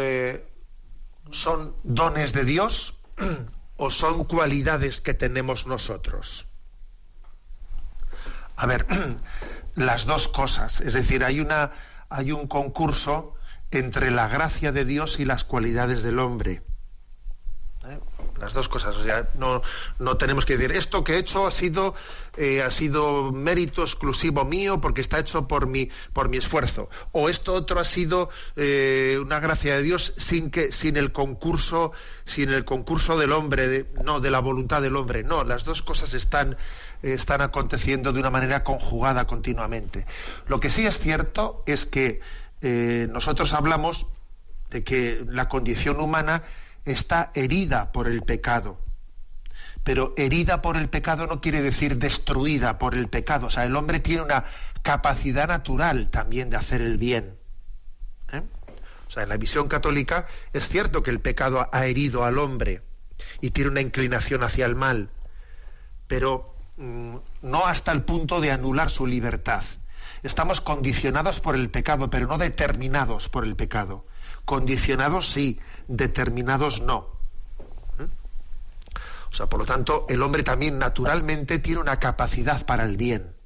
son 1.30 1.74
dones 1.82 2.32
de 2.32 2.44
Dios 2.44 2.94
o 3.78 3.90
son 3.90 4.24
cualidades 4.24 5.00
que 5.00 5.14
tenemos 5.14 5.66
nosotros. 5.66 6.46
A 8.56 8.66
ver, 8.66 8.86
las 9.74 10.04
dos 10.04 10.28
cosas, 10.28 10.82
es 10.82 10.92
decir, 10.92 11.24
hay 11.24 11.40
una 11.40 11.72
hay 12.10 12.32
un 12.32 12.46
concurso 12.48 13.34
entre 13.70 14.10
la 14.10 14.28
gracia 14.28 14.72
de 14.72 14.84
Dios 14.84 15.20
y 15.20 15.24
las 15.24 15.44
cualidades 15.44 16.02
del 16.02 16.18
hombre. 16.18 16.62
¿Eh? 17.90 17.98
Las 18.40 18.52
dos 18.52 18.68
cosas. 18.68 18.96
O 18.96 19.02
sea, 19.02 19.28
no, 19.34 19.62
no, 19.98 20.16
tenemos 20.16 20.44
que 20.44 20.56
decir 20.56 20.72
esto 20.72 21.04
que 21.04 21.14
he 21.14 21.18
hecho 21.18 21.46
ha 21.46 21.50
sido 21.50 21.94
eh, 22.36 22.62
ha 22.62 22.70
sido 22.70 23.32
mérito 23.32 23.82
exclusivo 23.82 24.44
mío 24.44 24.80
porque 24.80 25.00
está 25.00 25.18
hecho 25.18 25.48
por 25.48 25.66
mi 25.66 25.90
por 26.12 26.28
mi 26.28 26.36
esfuerzo. 26.36 26.88
O 27.12 27.28
esto 27.28 27.54
otro 27.54 27.80
ha 27.80 27.84
sido 27.84 28.30
eh, 28.56 29.18
una 29.20 29.40
gracia 29.40 29.76
de 29.76 29.82
Dios 29.82 30.14
sin 30.16 30.50
que 30.50 30.72
sin 30.72 30.96
el 30.96 31.12
concurso 31.12 31.92
sin 32.24 32.50
el 32.50 32.64
concurso 32.64 33.18
del 33.18 33.32
hombre, 33.32 33.86
no 34.04 34.20
de 34.20 34.30
la 34.30 34.40
voluntad 34.40 34.82
del 34.82 34.96
hombre. 34.96 35.22
No, 35.22 35.44
las 35.44 35.64
dos 35.64 35.82
cosas 35.82 36.14
están 36.14 36.56
están 37.02 37.40
aconteciendo 37.42 38.12
de 38.12 38.20
una 38.20 38.30
manera 38.30 38.64
conjugada 38.64 39.26
continuamente. 39.26 40.06
Lo 40.46 40.60
que 40.60 40.68
sí 40.68 40.86
es 40.86 40.98
cierto 40.98 41.62
es 41.66 41.86
que 41.86 42.20
nosotros 42.60 43.52
hablamos 43.52 44.08
de 44.70 44.84
que 44.84 45.24
la 45.26 45.48
condición 45.48 46.00
humana 46.00 46.42
está 46.88 47.30
herida 47.34 47.92
por 47.92 48.08
el 48.08 48.22
pecado. 48.22 48.80
Pero 49.84 50.12
herida 50.16 50.60
por 50.60 50.76
el 50.76 50.88
pecado 50.88 51.26
no 51.26 51.40
quiere 51.40 51.62
decir 51.62 51.96
destruida 51.96 52.78
por 52.78 52.94
el 52.94 53.08
pecado. 53.08 53.46
O 53.46 53.50
sea, 53.50 53.64
el 53.64 53.76
hombre 53.76 54.00
tiene 54.00 54.22
una 54.22 54.44
capacidad 54.82 55.48
natural 55.48 56.10
también 56.10 56.50
de 56.50 56.56
hacer 56.56 56.80
el 56.82 56.98
bien. 56.98 57.38
¿eh? 58.32 58.42
O 59.06 59.10
sea, 59.10 59.22
en 59.22 59.30
la 59.30 59.36
visión 59.36 59.68
católica 59.68 60.26
es 60.52 60.68
cierto 60.68 61.02
que 61.02 61.10
el 61.10 61.20
pecado 61.20 61.68
ha 61.72 61.86
herido 61.86 62.24
al 62.24 62.38
hombre 62.38 62.82
y 63.40 63.50
tiene 63.50 63.70
una 63.70 63.80
inclinación 63.80 64.42
hacia 64.42 64.66
el 64.66 64.74
mal, 64.74 65.10
pero 66.06 66.54
mm, 66.76 67.16
no 67.42 67.66
hasta 67.66 67.92
el 67.92 68.02
punto 68.02 68.40
de 68.40 68.52
anular 68.52 68.90
su 68.90 69.06
libertad. 69.06 69.64
Estamos 70.22 70.60
condicionados 70.60 71.40
por 71.40 71.54
el 71.54 71.70
pecado, 71.70 72.10
pero 72.10 72.26
no 72.26 72.38
determinados 72.38 73.28
por 73.28 73.44
el 73.44 73.56
pecado. 73.56 74.04
Condicionados 74.48 75.30
sí, 75.30 75.60
determinados 75.88 76.80
no. 76.80 77.06
¿Eh? 77.98 78.08
O 79.30 79.34
sea, 79.34 79.44
por 79.44 79.60
lo 79.60 79.66
tanto, 79.66 80.06
el 80.08 80.22
hombre 80.22 80.42
también 80.42 80.78
naturalmente 80.78 81.58
tiene 81.58 81.82
una 81.82 82.00
capacidad 82.00 82.64
para 82.64 82.84
el 82.84 82.96
bien. 82.96 83.36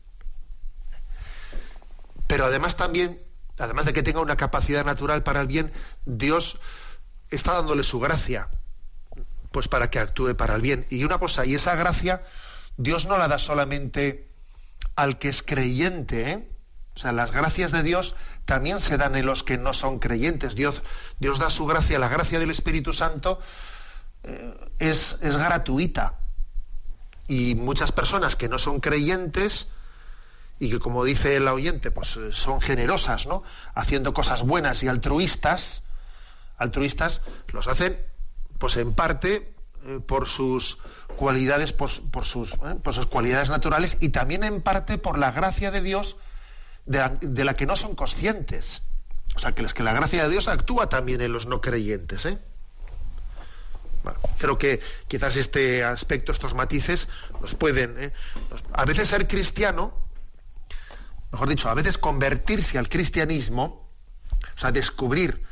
Pero 2.28 2.44
además 2.44 2.76
también, 2.76 3.20
además 3.59 3.86
de 3.86 3.94
que 3.94 4.05
tenga 4.05 4.20
una 4.20 4.36
capacidad 4.36 4.84
natural 4.84 5.24
para 5.24 5.40
el 5.40 5.48
bien, 5.48 5.72
Dios 6.07 6.61
está 7.30 7.55
dándole 7.55 7.82
su 7.82 7.98
gracia, 7.98 8.48
pues 9.50 9.66
para 9.66 9.90
que 9.90 9.98
actúe 9.98 10.36
para 10.36 10.55
el 10.55 10.62
bien. 10.62 10.86
Y 10.88 11.03
una 11.03 11.18
cosa, 11.18 11.44
y 11.44 11.57
esa 11.57 11.74
gracia, 11.74 12.22
Dios 12.76 13.07
no 13.07 13.18
la 13.18 13.26
da 13.26 13.40
solamente 13.40 14.30
al 14.94 15.18
que 15.18 15.30
es 15.30 15.42
creyente, 15.42 16.30
¿eh? 16.30 16.48
O 16.94 16.98
sea, 17.00 17.11
las 17.11 17.32
gracias 17.32 17.72
de 17.72 17.82
Dios 17.82 18.14
también 18.45 18.80
se 18.80 18.97
dan 18.97 19.14
en 19.16 19.26
los 19.26 19.43
que 19.43 19.59
no 19.59 19.72
son 19.72 19.99
creyentes. 19.99 20.55
Dios, 20.55 20.82
Dios 21.18 21.38
da 21.38 21.51
su 21.51 21.66
gracia, 21.66 21.99
la 21.99 22.09
gracia 22.09 22.38
del 22.38 22.51
Espíritu 22.51 22.93
Santo 22.93 23.40
eh, 24.24 24.55
es, 24.78 25.18
es, 25.22 25.36
gratuita. 25.36 26.18
Y 27.28 27.55
muchas 27.55 27.93
personas 27.93 28.36
que 28.36 28.49
no 28.49 28.59
son 28.59 28.80
creyentes 28.80 29.68
y 30.59 30.70
que, 30.70 30.78
como 30.78 31.05
dice 31.05 31.36
el 31.36 31.49
oyente, 31.49 31.90
pues 31.90 32.16
eh, 32.16 32.32
son 32.32 32.61
generosas, 32.61 33.26
¿no? 33.26 33.43
Haciendo 33.74 34.12
cosas 34.12 34.43
buenas 34.43 34.82
y 34.82 34.88
altruistas, 34.88 35.82
altruistas, 36.57 37.20
los 37.49 37.68
hacen, 37.68 37.99
pues 38.59 38.76
en 38.76 38.93
parte 38.93 39.55
eh, 39.84 40.01
por 40.07 40.28
sus 40.28 40.78
cualidades, 41.16 41.72
por, 41.72 41.90
sus, 41.90 42.57
por 42.57 42.95
sus 42.95 43.07
cualidades 43.07 43.51
naturales 43.51 43.97
y 44.01 44.11
también 44.11 44.45
en 44.45 44.62
parte 44.62 44.99
por 44.99 45.18
la 45.18 45.32
gracia 45.32 45.70
de 45.70 45.80
Dios 45.80 46.16
de 46.87 47.45
la, 47.45 47.55
que 47.55 47.66
no 47.66 47.76
son 47.76 47.95
conscientes. 47.95 48.83
O 49.35 49.39
sea, 49.39 49.53
que, 49.53 49.64
que 49.64 49.83
la 49.83 49.93
gracia 49.93 50.24
de 50.24 50.30
Dios 50.30 50.49
actúa 50.49 50.89
también 50.89 51.20
en 51.20 51.33
los 51.33 51.47
no 51.47 51.61
creyentes. 51.61 52.26
¿eh? 52.26 52.39
creo 54.39 54.59
que 54.59 54.80
quizás 55.09 55.37
este 55.37 55.85
aspecto, 55.85 56.33
estos 56.33 56.55
matices, 56.55 57.09
nos 57.41 57.55
pueden. 57.55 57.97
¿eh? 57.99 58.12
a 58.72 58.85
veces 58.85 59.09
ser 59.09 59.28
cristiano, 59.28 59.95
mejor 61.30 61.49
dicho, 61.49 61.68
a 61.68 61.74
veces 61.74 61.99
convertirse 61.99 62.78
al 62.78 62.89
cristianismo, 62.89 63.89
o 64.57 64.59
sea, 64.59 64.72
descubrir, 64.72 65.43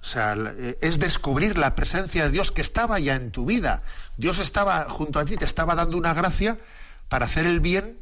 o 0.00 0.04
sea, 0.04 0.34
eh, 0.36 0.78
es 0.80 0.98
descubrir 0.98 1.58
la 1.58 1.74
presencia 1.74 2.24
de 2.24 2.30
Dios 2.30 2.52
que 2.52 2.62
estaba 2.62 2.98
ya 2.98 3.14
en 3.14 3.30
tu 3.30 3.44
vida. 3.44 3.82
Dios 4.16 4.38
estaba 4.38 4.88
junto 4.88 5.18
a 5.18 5.24
ti, 5.24 5.36
te 5.36 5.44
estaba 5.44 5.74
dando 5.74 5.96
una 5.96 6.14
gracia 6.14 6.58
para 7.08 7.26
hacer 7.26 7.46
el 7.46 7.60
bien 7.60 7.98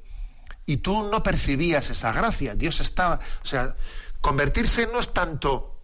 y 0.68 0.76
tú 0.76 1.08
no 1.10 1.22
percibías 1.22 1.88
esa 1.88 2.12
gracia. 2.12 2.54
Dios 2.54 2.80
estaba, 2.80 3.20
o 3.42 3.46
sea, 3.46 3.74
convertirse 4.20 4.86
no 4.86 5.00
es 5.00 5.14
tanto 5.14 5.80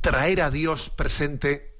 traer 0.00 0.42
a 0.42 0.50
Dios 0.50 0.90
presente, 0.90 1.78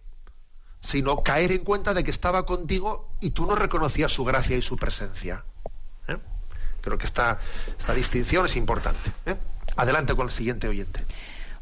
sino 0.81 1.25
caer 1.25 1.51
en 1.51 1.65
cuenta 1.65 1.95
de 1.95 2.05
que 2.05 2.13
estaba 2.13 2.47
contigo 2.47 3.09
y 3.21 3.31
tú 3.31 3.45
no 3.45 3.57
reconocías 3.57 4.13
su 4.13 4.25
gracia 4.25 4.57
y 4.57 4.63
su 4.63 4.77
presencia. 4.77 5.45
¿eh? 6.07 6.17
Creo 6.81 6.97
que 6.97 7.07
esta, 7.07 7.41
distinción 7.93 8.47
es 8.47 8.55
importante. 8.55 9.11
¿eh? 9.27 9.35
Adelante 9.75 10.15
con 10.15 10.27
el 10.27 10.33
siguiente 10.33 10.69
oyente. 10.69 11.05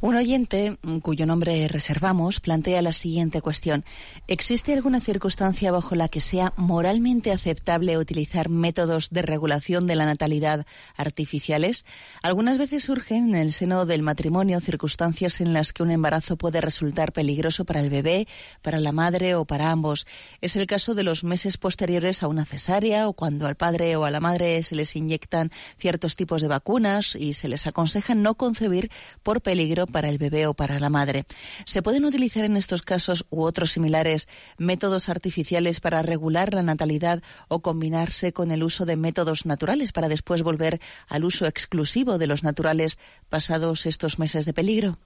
Un 0.02 0.16
oyente, 0.16 0.78
mm, 0.80 1.00
cuyo 1.00 1.26
nombre 1.26 1.68
reservamos, 1.68 2.40
plantea 2.40 2.80
la 2.80 2.92
siguiente 2.92 3.42
cuestión. 3.42 3.84
¿Existe 4.28 4.72
alguna 4.72 4.98
circunstancia 4.98 5.72
bajo 5.72 5.94
la 5.94 6.08
que 6.08 6.22
sea 6.22 6.54
moralmente 6.56 7.32
aceptable 7.32 7.98
utilizar 7.98 8.48
métodos 8.48 9.10
de 9.10 9.20
regulación 9.20 9.86
de 9.86 9.96
la 9.96 10.06
natalidad 10.06 10.64
artificiales? 10.96 11.84
Algunas 12.22 12.56
veces 12.56 12.84
surgen 12.84 13.34
en 13.34 13.42
el 13.42 13.52
seno 13.52 13.84
del 13.84 14.00
matrimonio 14.00 14.58
circunstancias 14.60 15.38
en 15.42 15.52
las 15.52 15.74
que 15.74 15.82
un 15.82 15.90
embarazo 15.90 16.38
puede 16.38 16.62
resultar 16.62 17.12
peligroso 17.12 17.66
para 17.66 17.80
el 17.80 17.90
bebé, 17.90 18.26
para 18.62 18.80
la 18.80 18.92
madre 18.92 19.34
o 19.34 19.44
para 19.44 19.70
ambos. 19.70 20.06
Es 20.40 20.56
el 20.56 20.66
caso 20.66 20.94
de 20.94 21.02
los 21.02 21.24
meses 21.24 21.58
posteriores 21.58 22.22
a 22.22 22.28
una 22.28 22.46
cesárea 22.46 23.06
o 23.06 23.12
cuando 23.12 23.46
al 23.46 23.56
padre 23.56 23.96
o 23.96 24.06
a 24.06 24.10
la 24.10 24.20
madre 24.20 24.62
se 24.62 24.76
les 24.76 24.96
inyectan 24.96 25.50
ciertos 25.76 26.16
tipos 26.16 26.40
de 26.40 26.48
vacunas 26.48 27.16
y 27.16 27.34
se 27.34 27.48
les 27.48 27.66
aconseja 27.66 28.14
no 28.14 28.36
concebir 28.36 28.90
por 29.22 29.42
peligro 29.42 29.89
para 29.90 30.08
el 30.08 30.18
bebé 30.18 30.46
o 30.46 30.54
para 30.54 30.78
la 30.80 30.90
madre. 30.90 31.24
¿Se 31.64 31.82
pueden 31.82 32.04
utilizar 32.04 32.44
en 32.44 32.56
estos 32.56 32.82
casos 32.82 33.26
u 33.30 33.42
otros 33.42 33.72
similares 33.72 34.28
métodos 34.58 35.08
artificiales 35.08 35.80
para 35.80 36.02
regular 36.02 36.54
la 36.54 36.62
natalidad 36.62 37.22
o 37.48 37.60
combinarse 37.60 38.32
con 38.32 38.50
el 38.50 38.62
uso 38.62 38.84
de 38.86 38.96
métodos 38.96 39.46
naturales 39.46 39.92
para 39.92 40.08
después 40.08 40.42
volver 40.42 40.80
al 41.08 41.24
uso 41.24 41.46
exclusivo 41.46 42.18
de 42.18 42.26
los 42.26 42.42
naturales 42.42 42.98
pasados 43.28 43.86
estos 43.86 44.18
meses 44.18 44.44
de 44.44 44.52
peligro? 44.52 44.98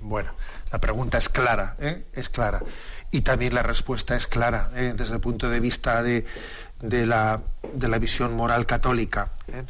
Bueno, 0.00 0.34
la 0.72 0.80
pregunta 0.80 1.18
es 1.18 1.28
clara, 1.28 1.76
¿eh? 1.80 2.04
es 2.12 2.28
clara. 2.28 2.62
Y 3.10 3.20
también 3.20 3.54
la 3.54 3.62
respuesta 3.62 4.16
es 4.16 4.26
clara 4.26 4.70
¿eh? 4.74 4.94
desde 4.96 5.14
el 5.14 5.20
punto 5.20 5.48
de 5.48 5.60
vista 5.60 6.02
de, 6.02 6.26
la, 7.06 7.40
visión 8.00 8.34
moral 8.34 8.66
católica. 8.66 9.32
¿eh? 9.48 9.64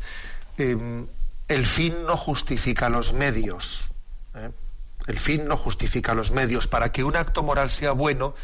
Em, 0.56 1.06
el 1.48 1.66
fin 1.66 2.06
no 2.06 2.16
justifica 2.16 2.88
los 2.88 3.12
medios. 3.12 3.88
¿Eh? 4.34 4.50
El 5.06 5.18
fin 5.18 5.46
no 5.46 5.56
justifica 5.56 6.14
los 6.14 6.30
medios. 6.30 6.66
Para 6.66 6.92
que 6.92 7.04
un 7.04 7.16
acto 7.16 7.42
moral 7.42 7.70
sea 7.70 7.92
bueno, 7.92 8.34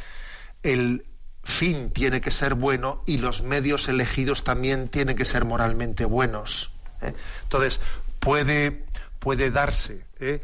el 0.63 1.07
fin 1.45 1.91
tiene 1.91 2.21
que 2.21 2.31
ser 2.31 2.55
bueno 2.55 3.03
y 3.07 3.19
los 3.19 3.43
medios 3.43 3.89
elegidos 3.89 4.45
también 4.45 4.89
tienen 4.89 5.17
que 5.17 5.25
ser 5.25 5.45
moralmente 5.45 6.05
buenos. 6.05 6.73
¿eh? 7.01 7.15
Entonces, 7.45 7.81
puede, 8.19 8.85
puede 9.19 9.51
darse 9.51 10.05
¿eh? 10.19 10.43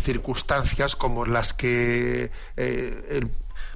Circunstancias 0.00 0.94
como 0.94 1.26
las 1.26 1.54
que 1.54 2.30
el, 2.56 3.30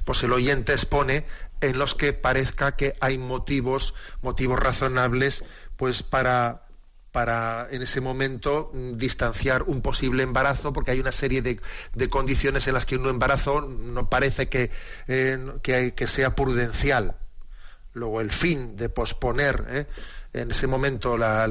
pues 0.05 0.23
el 0.23 0.31
oyente 0.31 0.71
expone 0.71 1.25
en 1.61 1.77
los 1.77 1.95
que 1.95 2.13
parezca 2.13 2.75
que 2.75 2.95
hay 3.01 3.17
motivos, 3.17 3.93
motivos 4.21 4.59
razonables, 4.59 5.43
pues 5.75 6.03
para 6.03 6.66
para 7.11 7.67
en 7.71 7.81
ese 7.81 8.01
momento 8.01 8.71
mm, 8.73 8.97
distanciar 8.97 9.63
un 9.63 9.81
posible 9.81 10.23
embarazo, 10.23 10.73
porque 10.73 10.91
hay 10.91 10.99
una 10.99 11.11
serie 11.11 11.41
de, 11.41 11.59
condiciones 12.09 12.67
en 12.67 12.73
las 12.73 12.85
que 12.85 12.97
un 12.97 13.07
embarazo 13.07 13.61
no 13.61 14.09
parece 14.09 14.49
que, 14.49 14.71
eh, 15.07 15.37
que, 15.61 16.07
sea 16.07 16.35
prudencial. 16.35 17.15
Luego 17.93 18.21
el 18.21 18.31
fin 18.31 18.75
de 18.75 18.89
posponer 18.89 19.65
eh, 19.69 19.85
en 20.33 20.51
ese 20.51 20.67
momento 20.67 21.17
la, 21.17 21.47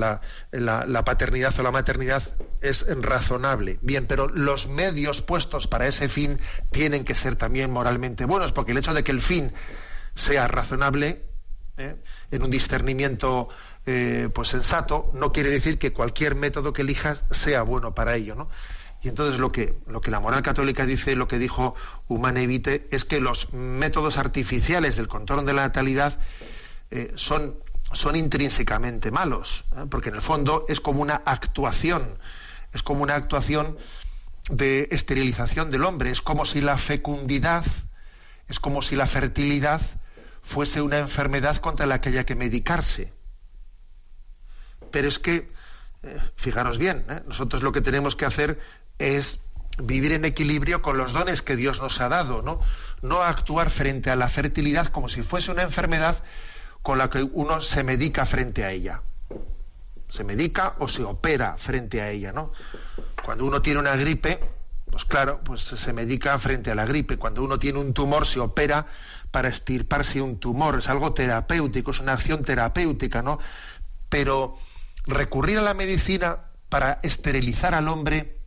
la, 0.52 1.04
paternidad 1.04 1.58
o 1.58 1.62
la 1.62 1.72
maternidad 1.72 2.22
es 2.60 2.86
razonable. 3.02 3.78
Bien, 3.82 4.06
pero 4.06 4.28
los 4.28 4.68
medios 4.68 5.22
puestos 5.22 5.66
para 5.66 5.88
ese 5.88 6.08
fin 6.08 6.38
tienen 6.70 7.04
que 7.04 7.14
ser 7.14 7.36
también 7.36 7.70
moralmente 7.70 8.24
buenos, 8.24 8.52
porque 8.52 8.72
el 8.72 8.78
hecho 8.78 8.94
de 8.94 9.02
que 9.02 9.12
el 9.12 9.20
fin 9.20 9.52
sea 10.14 10.46
razonable, 10.46 11.24
eh, 11.78 11.96
en 12.30 12.42
un 12.42 12.50
discernimiento 12.50 13.48
eh, 13.86 14.28
pues 14.34 14.48
sensato, 14.48 15.10
no 15.14 15.32
quiere 15.32 15.50
decir 15.50 15.78
que 15.78 15.92
cualquier 15.92 16.34
método 16.34 16.72
que 16.72 16.82
elijas 16.82 17.24
sea 17.30 17.62
bueno 17.62 17.94
para 17.94 18.16
ello, 18.16 18.34
¿no? 18.34 18.48
Y 19.02 19.08
entonces 19.08 19.38
lo 19.38 19.52
que, 19.52 19.78
lo 19.86 20.00
que 20.00 20.10
la 20.10 20.18
moral 20.18 20.42
católica 20.42 20.86
dice, 20.86 21.14
lo 21.14 21.28
que 21.28 21.38
dijo 21.38 21.76
Humane 22.08 22.42
Evite, 22.42 22.88
es 22.90 23.04
que 23.04 23.20
los 23.20 23.52
métodos 23.52 24.18
artificiales 24.18 24.96
del 24.96 25.06
control 25.06 25.44
de 25.46 25.52
la 25.52 25.62
natalidad 25.62 26.18
eh, 26.90 27.12
son, 27.14 27.56
son 27.92 28.16
intrínsecamente 28.16 29.12
malos, 29.12 29.64
¿eh? 29.76 29.84
porque 29.88 30.08
en 30.08 30.16
el 30.16 30.22
fondo 30.22 30.64
es 30.68 30.80
como 30.80 31.02
una 31.02 31.22
actuación, 31.24 32.18
es 32.72 32.82
como 32.82 33.04
una 33.04 33.14
actuación 33.14 33.76
de 34.50 34.88
esterilización 34.90 35.70
del 35.70 35.84
hombre, 35.84 36.10
es 36.10 36.20
como 36.20 36.44
si 36.44 36.60
la 36.60 36.78
fecundidad, 36.78 37.64
es 38.48 38.58
como 38.58 38.82
si 38.82 38.96
la 38.96 39.06
fertilidad 39.06 39.82
fuese 40.42 40.80
una 40.80 40.98
enfermedad 40.98 41.56
contra 41.58 41.86
la 41.86 42.00
que 42.00 42.08
haya 42.08 42.26
que 42.26 42.34
medicarse. 42.34 43.12
Pero 44.90 45.08
es 45.08 45.18
que, 45.18 45.50
eh, 46.02 46.18
fijaros 46.36 46.78
bien, 46.78 47.04
¿eh? 47.08 47.22
nosotros 47.26 47.62
lo 47.62 47.72
que 47.72 47.80
tenemos 47.80 48.16
que 48.16 48.26
hacer 48.26 48.58
es 48.98 49.40
vivir 49.78 50.12
en 50.12 50.24
equilibrio 50.24 50.82
con 50.82 50.96
los 50.96 51.12
dones 51.12 51.42
que 51.42 51.56
Dios 51.56 51.80
nos 51.80 52.00
ha 52.00 52.08
dado, 52.08 52.42
¿no? 52.42 52.60
No 53.02 53.22
actuar 53.22 53.70
frente 53.70 54.10
a 54.10 54.16
la 54.16 54.28
fertilidad 54.28 54.86
como 54.86 55.08
si 55.08 55.22
fuese 55.22 55.50
una 55.50 55.62
enfermedad 55.62 56.22
con 56.82 56.98
la 56.98 57.10
que 57.10 57.22
uno 57.22 57.60
se 57.60 57.82
medica 57.82 58.24
frente 58.26 58.64
a 58.64 58.70
ella. 58.70 59.02
Se 60.08 60.24
medica 60.24 60.76
o 60.78 60.88
se 60.88 61.02
opera 61.02 61.56
frente 61.56 62.00
a 62.00 62.10
ella, 62.10 62.32
¿no? 62.32 62.52
Cuando 63.24 63.44
uno 63.44 63.60
tiene 63.60 63.80
una 63.80 63.96
gripe, 63.96 64.40
pues 64.90 65.04
claro, 65.04 65.40
pues 65.44 65.62
se 65.62 65.92
medica 65.92 66.38
frente 66.38 66.70
a 66.70 66.74
la 66.74 66.86
gripe. 66.86 67.18
Cuando 67.18 67.42
uno 67.42 67.58
tiene 67.58 67.80
un 67.80 67.92
tumor, 67.92 68.26
se 68.26 68.40
opera 68.40 68.86
para 69.30 69.48
estirparse 69.48 70.22
un 70.22 70.38
tumor. 70.38 70.78
Es 70.78 70.88
algo 70.88 71.12
terapéutico, 71.12 71.90
es 71.90 72.00
una 72.00 72.12
acción 72.12 72.44
terapéutica, 72.44 73.20
¿no? 73.20 73.38
Pero 74.08 74.56
recurrir 75.06 75.58
a 75.58 75.62
la 75.62 75.74
medicina 75.74 76.38
para 76.68 77.00
esterilizar 77.02 77.74
al 77.74 77.88
hombre, 77.88 78.38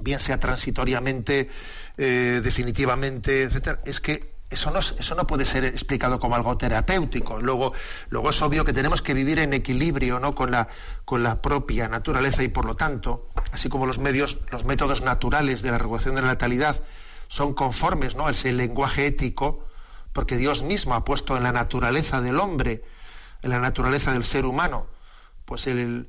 bien 0.00 0.20
sea 0.20 0.38
transitoriamente, 0.38 1.48
eh, 1.96 2.40
definitivamente, 2.42 3.42
etcétera, 3.42 3.80
es 3.84 4.00
que 4.00 4.36
eso 4.48 4.70
no, 4.70 4.78
eso 4.78 5.14
no 5.16 5.26
puede 5.26 5.44
ser 5.44 5.64
explicado 5.64 6.20
como 6.20 6.36
algo 6.36 6.56
terapéutico. 6.56 7.40
Luego, 7.40 7.72
luego 8.10 8.30
es 8.30 8.40
obvio 8.42 8.64
que 8.64 8.72
tenemos 8.72 9.02
que 9.02 9.12
vivir 9.12 9.40
en 9.40 9.52
equilibrio 9.52 10.20
¿no? 10.20 10.34
con, 10.34 10.50
la, 10.50 10.68
con 11.04 11.22
la 11.22 11.42
propia 11.42 11.88
naturaleza 11.88 12.42
y 12.44 12.48
por 12.48 12.64
lo 12.64 12.76
tanto, 12.76 13.28
así 13.52 13.68
como 13.68 13.86
los 13.86 13.98
medios, 13.98 14.38
los 14.50 14.64
métodos 14.64 15.02
naturales 15.02 15.62
de 15.62 15.72
la 15.72 15.78
regulación 15.78 16.14
de 16.14 16.22
la 16.22 16.28
natalidad 16.28 16.80
son 17.28 17.54
conformes 17.54 18.14
¿no? 18.14 18.26
al 18.26 18.36
lenguaje 18.56 19.06
ético, 19.06 19.66
porque 20.12 20.36
Dios 20.36 20.62
mismo 20.62 20.94
ha 20.94 21.04
puesto 21.04 21.36
en 21.36 21.42
la 21.42 21.52
naturaleza 21.52 22.20
del 22.20 22.38
hombre, 22.38 22.84
en 23.42 23.50
la 23.50 23.58
naturaleza 23.58 24.12
del 24.12 24.24
ser 24.24 24.46
humano, 24.46 24.86
pues 25.46 25.66
eh, 25.66 26.04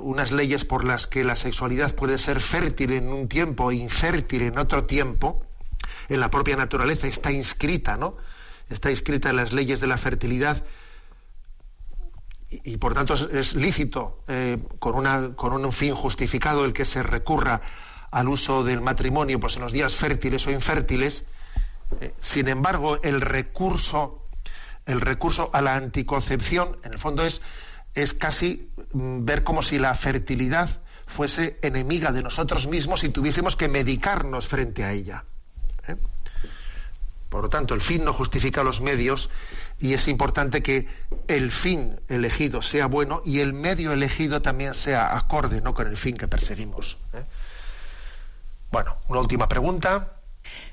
unas 0.00 0.32
leyes 0.32 0.64
por 0.64 0.84
las 0.84 1.06
que 1.06 1.24
la 1.24 1.36
sexualidad 1.36 1.94
puede 1.94 2.16
ser 2.16 2.40
fértil 2.40 2.92
en 2.92 3.08
un 3.08 3.28
tiempo 3.28 3.70
e 3.70 3.74
infértil 3.74 4.42
en 4.42 4.58
otro 4.58 4.84
tiempo, 4.84 5.44
en 6.08 6.20
la 6.20 6.30
propia 6.30 6.56
naturaleza 6.56 7.06
está 7.06 7.30
inscrita, 7.30 7.96
¿no? 7.96 8.16
Está 8.70 8.90
inscrita 8.90 9.30
en 9.30 9.36
las 9.36 9.52
leyes 9.52 9.80
de 9.80 9.86
la 9.86 9.98
fertilidad 9.98 10.64
y, 12.50 12.78
por 12.78 12.94
tanto 12.94 13.14
es, 13.14 13.54
lícito 13.54 14.24
eh, 14.26 14.56
con, 14.78 14.94
una, 14.94 15.34
con 15.34 15.52
un 15.52 15.72
fin 15.72 15.94
justificado 15.94 16.64
el 16.64 16.72
que 16.72 16.86
se 16.86 17.02
recurra 17.02 17.60
al 18.10 18.28
uso 18.28 18.64
del 18.64 18.80
matrimonio 18.80 19.38
pues 19.38 19.56
en 19.56 19.62
los 19.62 19.72
días 19.72 19.94
fértiles 19.94 20.46
o 20.46 20.50
infértiles. 20.50 21.24
Eh, 22.00 22.14
sin 22.20 22.48
embargo, 22.48 23.00
el 23.02 23.20
recurso, 23.20 24.22
el 24.86 25.00
recurso 25.00 25.50
a 25.52 25.60
la 25.60 25.76
anticoncepción, 25.76 26.78
en 26.84 26.92
el 26.94 26.98
fondo 26.98 27.24
es 27.24 27.42
es 27.94 28.14
casi 28.14 28.70
mm, 28.92 29.24
ver 29.24 29.44
como 29.44 29.62
si 29.62 29.78
la 29.78 29.94
fertilidad 29.94 30.68
fuese 31.06 31.58
enemiga 31.62 32.12
de 32.12 32.22
nosotros 32.22 32.66
mismos 32.66 33.02
y 33.04 33.08
tuviésemos 33.08 33.56
que 33.56 33.68
medicarnos 33.68 34.46
frente 34.46 34.84
a 34.84 34.92
ella. 34.92 35.24
¿eh? 35.88 35.96
Por 37.28 37.42
lo 37.42 37.48
tanto, 37.48 37.74
el 37.74 37.80
fin 37.80 38.04
no 38.04 38.12
justifica 38.12 38.62
los 38.62 38.80
medios 38.80 39.30
y 39.80 39.92
es 39.92 40.08
importante 40.08 40.62
que 40.62 40.86
el 41.28 41.50
fin 41.50 42.00
elegido 42.08 42.62
sea 42.62 42.86
bueno 42.86 43.22
y 43.24 43.40
el 43.40 43.52
medio 43.52 43.92
elegido 43.92 44.40
también 44.40 44.74
sea 44.74 45.16
acorde 45.16 45.60
¿no? 45.60 45.74
con 45.74 45.86
el 45.88 45.96
fin 45.96 46.16
que 46.16 46.28
perseguimos. 46.28 46.96
¿eh? 47.12 47.24
Bueno, 48.70 48.96
una 49.08 49.20
última 49.20 49.48
pregunta. 49.48 50.17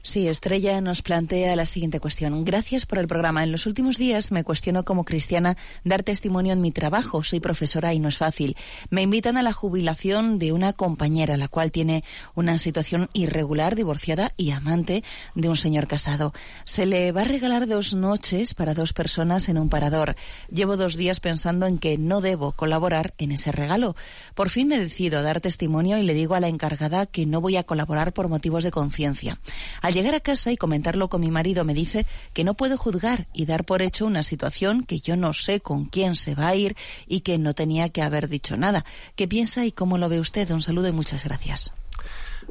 Sí, 0.02 0.28
Estrella 0.28 0.82
nos 0.82 1.02
plantea 1.02 1.56
la 1.56 1.66
siguiente 1.66 2.00
cuestión. 2.00 2.46
Gracias 2.46 2.86
por 2.86 3.00
el 3.00 3.08
programa. 3.08 3.44
En 3.44 3.52
los 3.52 3.66
últimos 3.66 3.98
días 3.98 4.32
me 4.32 4.44
cuestiono 4.44 4.86
como 4.86 5.04
cristiana 5.04 5.58
dar 5.84 6.04
testimonio 6.04 6.54
en 6.54 6.62
mi 6.62 6.72
trabajo. 6.72 7.24
Soy 7.24 7.40
profesora 7.40 7.94
y 7.94 8.00
no 8.00 8.10
es 8.10 8.18
fácil. 8.18 8.56
Me 8.90 9.02
invitan 9.02 9.38
a 9.38 9.44
la 9.44 9.54
jubilación 9.54 10.40
de 10.40 10.52
una 10.52 10.74
compañera, 10.74 11.38
la 11.38 11.48
cual 11.48 11.72
tiene 11.72 12.04
una 12.36 12.58
situación 12.58 13.10
irregular, 13.14 13.76
divorciada 13.76 14.34
y 14.38 14.52
amante 14.52 15.04
de 15.34 15.50
un 15.50 15.58
señor 15.58 15.88
casado. 15.88 16.34
Se 16.64 16.86
le 16.86 17.12
va 17.12 17.22
a 17.22 17.26
regalar 17.26 17.68
dos 17.68 17.94
noches 17.94 18.54
para 18.54 18.74
dos 18.74 18.94
personas 18.94 19.50
en 19.50 19.58
un 19.58 19.70
parador. 19.70 20.16
Llevo 20.50 20.78
dos 20.78 20.96
días 20.96 21.20
pensando 21.20 21.66
en 21.66 21.78
que 21.78 21.98
no 21.98 22.22
debo 22.22 22.52
colaborar 22.52 23.14
en 23.18 23.32
ese 23.32 23.52
regalo. 23.52 23.96
Por 24.34 24.50
fin 24.50 24.68
me 24.68 24.80
decido 24.80 25.20
a 25.20 25.22
dar 25.22 25.42
testimonio 25.42 25.98
y 25.98 26.04
le 26.04 26.14
digo 26.14 26.36
a 26.36 26.40
la 26.40 26.48
encargada 26.48 27.06
que 27.06 27.26
no 27.26 27.42
voy 27.42 27.58
a 27.58 27.64
colaborar 27.64 28.14
por 28.14 28.28
motivos 28.28 28.64
de 28.64 28.72
conciencia. 28.72 29.40
Al 29.82 29.93
llegar 29.93 30.16
a 30.16 30.20
casa 30.20 30.51
y 30.51 30.57
comentarlo 30.57 31.09
con 31.09 31.22
mi 31.22 31.32
marido 31.32 31.63
me 31.63 31.74
dice 31.74 32.05
que 32.34 32.43
no 32.43 32.53
puedo 32.53 32.78
juzgar 32.78 33.28
y 33.34 33.45
dar 33.45 33.66
por 33.66 33.82
hecho 33.82 34.05
una 34.05 34.24
situación 34.24 34.84
que 34.84 34.99
yo 34.99 35.16
no 35.16 35.34
sé 35.34 35.59
con 35.59 35.86
quién 35.86 36.16
se 36.16 36.36
va 36.36 36.49
a 36.49 36.55
ir 36.55 36.76
y 37.07 37.22
que 37.22 37.38
no 37.38 37.53
tenía 37.53 37.89
que 37.89 38.01
haber 38.01 38.28
dicho 38.28 38.57
nada. 38.57 38.86
¿Qué 39.16 39.28
piensa 39.28 39.66
y 39.66 39.72
cómo 39.72 39.97
lo 39.97 40.09
ve 40.09 40.20
usted? 40.20 40.49
Un 40.51 40.61
saludo 40.61 40.88
y 40.88 40.91
muchas 40.91 41.24
gracias. 41.24 41.74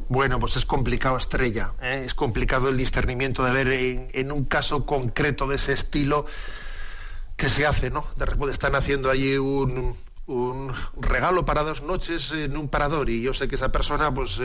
Bueno, 0.09 0.39
pues 0.39 0.57
es 0.57 0.65
complicado, 0.65 1.17
Estrella. 1.17 1.73
¿eh? 1.81 2.03
Es 2.05 2.15
complicado 2.15 2.69
el 2.69 2.77
discernimiento 2.77 3.45
de 3.45 3.53
ver 3.53 4.09
en, 4.13 4.33
un 4.33 4.45
caso 4.45 4.85
concreto 4.87 5.47
de 5.47 5.57
ese 5.57 5.73
estilo 5.73 6.27
que 7.37 7.49
se 7.49 7.67
hace, 7.67 7.91
¿no? 7.91 8.05
De 8.17 8.27
repente 8.27 8.53
están 8.53 8.75
haciendo 8.75 9.11
allí 9.11 9.37
un, 9.37 9.95
un 10.27 10.73
regalo 10.97 11.45
para 11.45 11.63
dos 11.65 11.83
noches 11.83 12.33
en 12.33 12.57
un 12.57 12.69
parador 12.69 13.11
y 13.11 13.21
yo 13.21 13.35
sé 13.35 13.47
que 13.47 13.57
esa 13.57 13.71
persona 13.71 14.13
pues, 14.13 14.41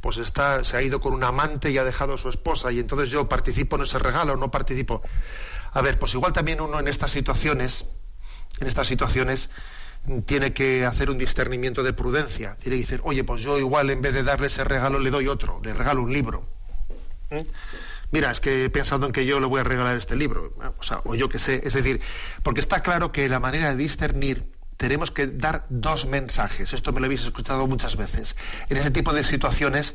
pues 0.00 0.16
está, 0.16 0.64
se 0.64 0.76
ha 0.76 0.82
ido 0.82 1.00
con 1.00 1.12
un 1.12 1.24
amante 1.24 1.70
y 1.70 1.78
ha 1.78 1.84
dejado 1.84 2.14
a 2.14 2.18
su 2.18 2.28
esposa 2.28 2.72
y 2.72 2.78
entonces 2.78 3.10
yo 3.10 3.28
participo 3.28 3.76
en 3.76 3.82
ese 3.82 3.98
regalo 3.98 4.32
o 4.32 4.36
no 4.36 4.50
participo. 4.50 5.02
A 5.72 5.82
ver, 5.82 5.98
pues 5.98 6.14
igual 6.14 6.32
también 6.32 6.60
uno 6.60 6.80
en 6.80 6.88
estas 6.88 7.10
situaciones, 7.10 7.84
en 8.60 8.66
estas 8.66 8.86
situaciones 8.86 9.50
tiene 10.24 10.54
que 10.54 10.86
hacer 10.86 11.10
un 11.10 11.18
discernimiento 11.18 11.82
de 11.82 11.92
prudencia. 11.92 12.56
Tiene 12.56 12.76
que 12.76 12.82
decir, 12.82 13.00
oye, 13.04 13.22
pues 13.22 13.42
yo 13.42 13.58
igual 13.58 13.90
en 13.90 14.00
vez 14.00 14.14
de 14.14 14.22
darle 14.22 14.46
ese 14.46 14.64
regalo 14.64 14.98
le 14.98 15.10
doy 15.10 15.28
otro, 15.28 15.60
le 15.62 15.74
regalo 15.74 16.02
un 16.02 16.12
libro. 16.12 16.48
¿Eh? 17.28 17.46
Mira, 18.10 18.30
es 18.30 18.40
que 18.40 18.64
he 18.64 18.70
pensado 18.70 19.06
en 19.06 19.12
que 19.12 19.26
yo 19.26 19.38
le 19.38 19.46
voy 19.46 19.60
a 19.60 19.64
regalar 19.64 19.96
este 19.96 20.16
libro, 20.16 20.54
o, 20.78 20.82
sea, 20.82 21.00
o 21.04 21.14
yo 21.14 21.28
qué 21.28 21.38
sé. 21.38 21.60
Es 21.62 21.74
decir, 21.74 22.00
porque 22.42 22.60
está 22.60 22.82
claro 22.82 23.12
que 23.12 23.28
la 23.28 23.38
manera 23.38 23.68
de 23.70 23.76
discernir 23.76 24.59
tenemos 24.80 25.10
que 25.10 25.26
dar 25.26 25.66
dos 25.68 26.06
mensajes. 26.06 26.72
Esto 26.72 26.90
me 26.94 27.00
lo 27.00 27.04
habéis 27.04 27.24
escuchado 27.24 27.66
muchas 27.66 27.96
veces. 27.96 28.34
En 28.70 28.78
ese 28.78 28.90
tipo 28.90 29.12
de 29.12 29.22
situaciones, 29.22 29.94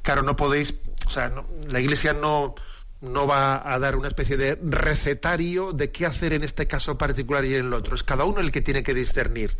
claro, 0.00 0.22
no 0.22 0.36
podéis, 0.36 0.72
o 1.06 1.10
sea, 1.10 1.30
la 1.68 1.80
Iglesia 1.80 2.14
no, 2.14 2.54
no 3.02 3.26
va 3.26 3.70
a 3.70 3.78
dar 3.78 3.94
una 3.94 4.08
especie 4.08 4.38
de 4.38 4.58
recetario 4.62 5.74
de 5.74 5.90
qué 5.90 6.06
hacer 6.06 6.32
en 6.32 6.44
este 6.44 6.66
caso 6.66 6.96
particular 6.96 7.44
y 7.44 7.56
en 7.56 7.66
el 7.66 7.74
otro. 7.74 7.94
Es 7.94 8.04
cada 8.04 8.24
uno 8.24 8.40
el 8.40 8.50
que 8.50 8.62
tiene 8.62 8.82
que 8.82 8.94
discernir. 8.94 9.54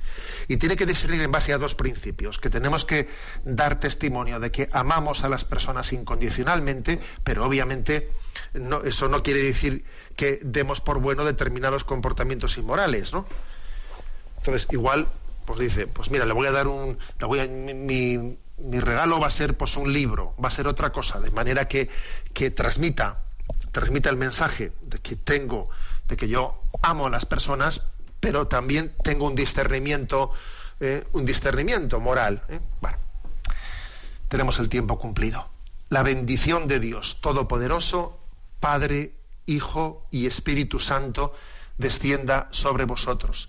Y 0.48 0.56
tiene 0.56 0.74
que 0.74 0.86
discernir 0.86 1.20
en 1.20 1.30
base 1.30 1.52
a 1.52 1.58
dos 1.58 1.74
principios, 1.74 2.38
que 2.38 2.48
tenemos 2.48 2.86
que 2.86 3.08
dar 3.44 3.78
testimonio 3.78 4.40
de 4.40 4.50
que 4.50 4.70
amamos 4.72 5.22
a 5.22 5.28
las 5.28 5.44
personas 5.44 5.92
incondicionalmente, 5.92 6.98
pero 7.22 7.44
obviamente 7.44 8.10
eso 8.86 9.08
no 9.08 9.22
quiere 9.22 9.42
decir 9.42 9.84
que 10.16 10.40
demos 10.42 10.80
por 10.80 10.98
bueno 10.98 11.26
determinados 11.26 11.84
comportamientos 11.84 12.56
inmorales, 12.56 13.12
¿no? 13.12 13.26
Entonces, 14.38 14.68
igual, 14.70 15.08
pues 15.44 15.58
dice, 15.58 15.86
pues 15.86 16.10
mira, 16.10 16.26
le 16.26 16.32
voy 16.32 16.46
a 16.46 16.52
dar 16.52 16.68
un... 16.68 16.98
Le 17.18 17.26
voy 17.26 17.40
a, 17.40 17.46
mi, 17.46 18.38
mi 18.58 18.80
regalo 18.80 19.20
va 19.20 19.26
a 19.26 19.30
ser 19.30 19.56
pues 19.56 19.76
un 19.76 19.92
libro, 19.92 20.34
va 20.42 20.48
a 20.48 20.50
ser 20.50 20.66
otra 20.66 20.90
cosa, 20.92 21.20
de 21.20 21.30
manera 21.30 21.68
que, 21.68 21.90
que 22.32 22.50
transmita 22.50 23.26
transmite 23.72 24.08
el 24.08 24.16
mensaje 24.16 24.72
de 24.80 24.98
que 24.98 25.16
tengo, 25.16 25.68
de 26.08 26.16
que 26.16 26.28
yo 26.28 26.62
amo 26.82 27.06
a 27.06 27.10
las 27.10 27.26
personas, 27.26 27.82
pero 28.20 28.46
también 28.46 28.94
tengo 29.02 29.26
un 29.26 29.34
discernimiento, 29.34 30.30
eh, 30.80 31.06
un 31.12 31.26
discernimiento 31.26 32.00
moral. 32.00 32.42
¿eh? 32.48 32.60
Bueno, 32.80 32.96
tenemos 34.28 34.58
el 34.58 34.68
tiempo 34.68 34.98
cumplido. 34.98 35.48
La 35.90 36.02
bendición 36.02 36.68
de 36.68 36.80
Dios 36.80 37.20
Todopoderoso, 37.20 38.18
Padre, 38.60 39.12
Hijo 39.44 40.06
y 40.10 40.26
Espíritu 40.26 40.78
Santo, 40.78 41.34
descienda 41.78 42.48
sobre 42.50 42.84
vosotros. 42.84 43.48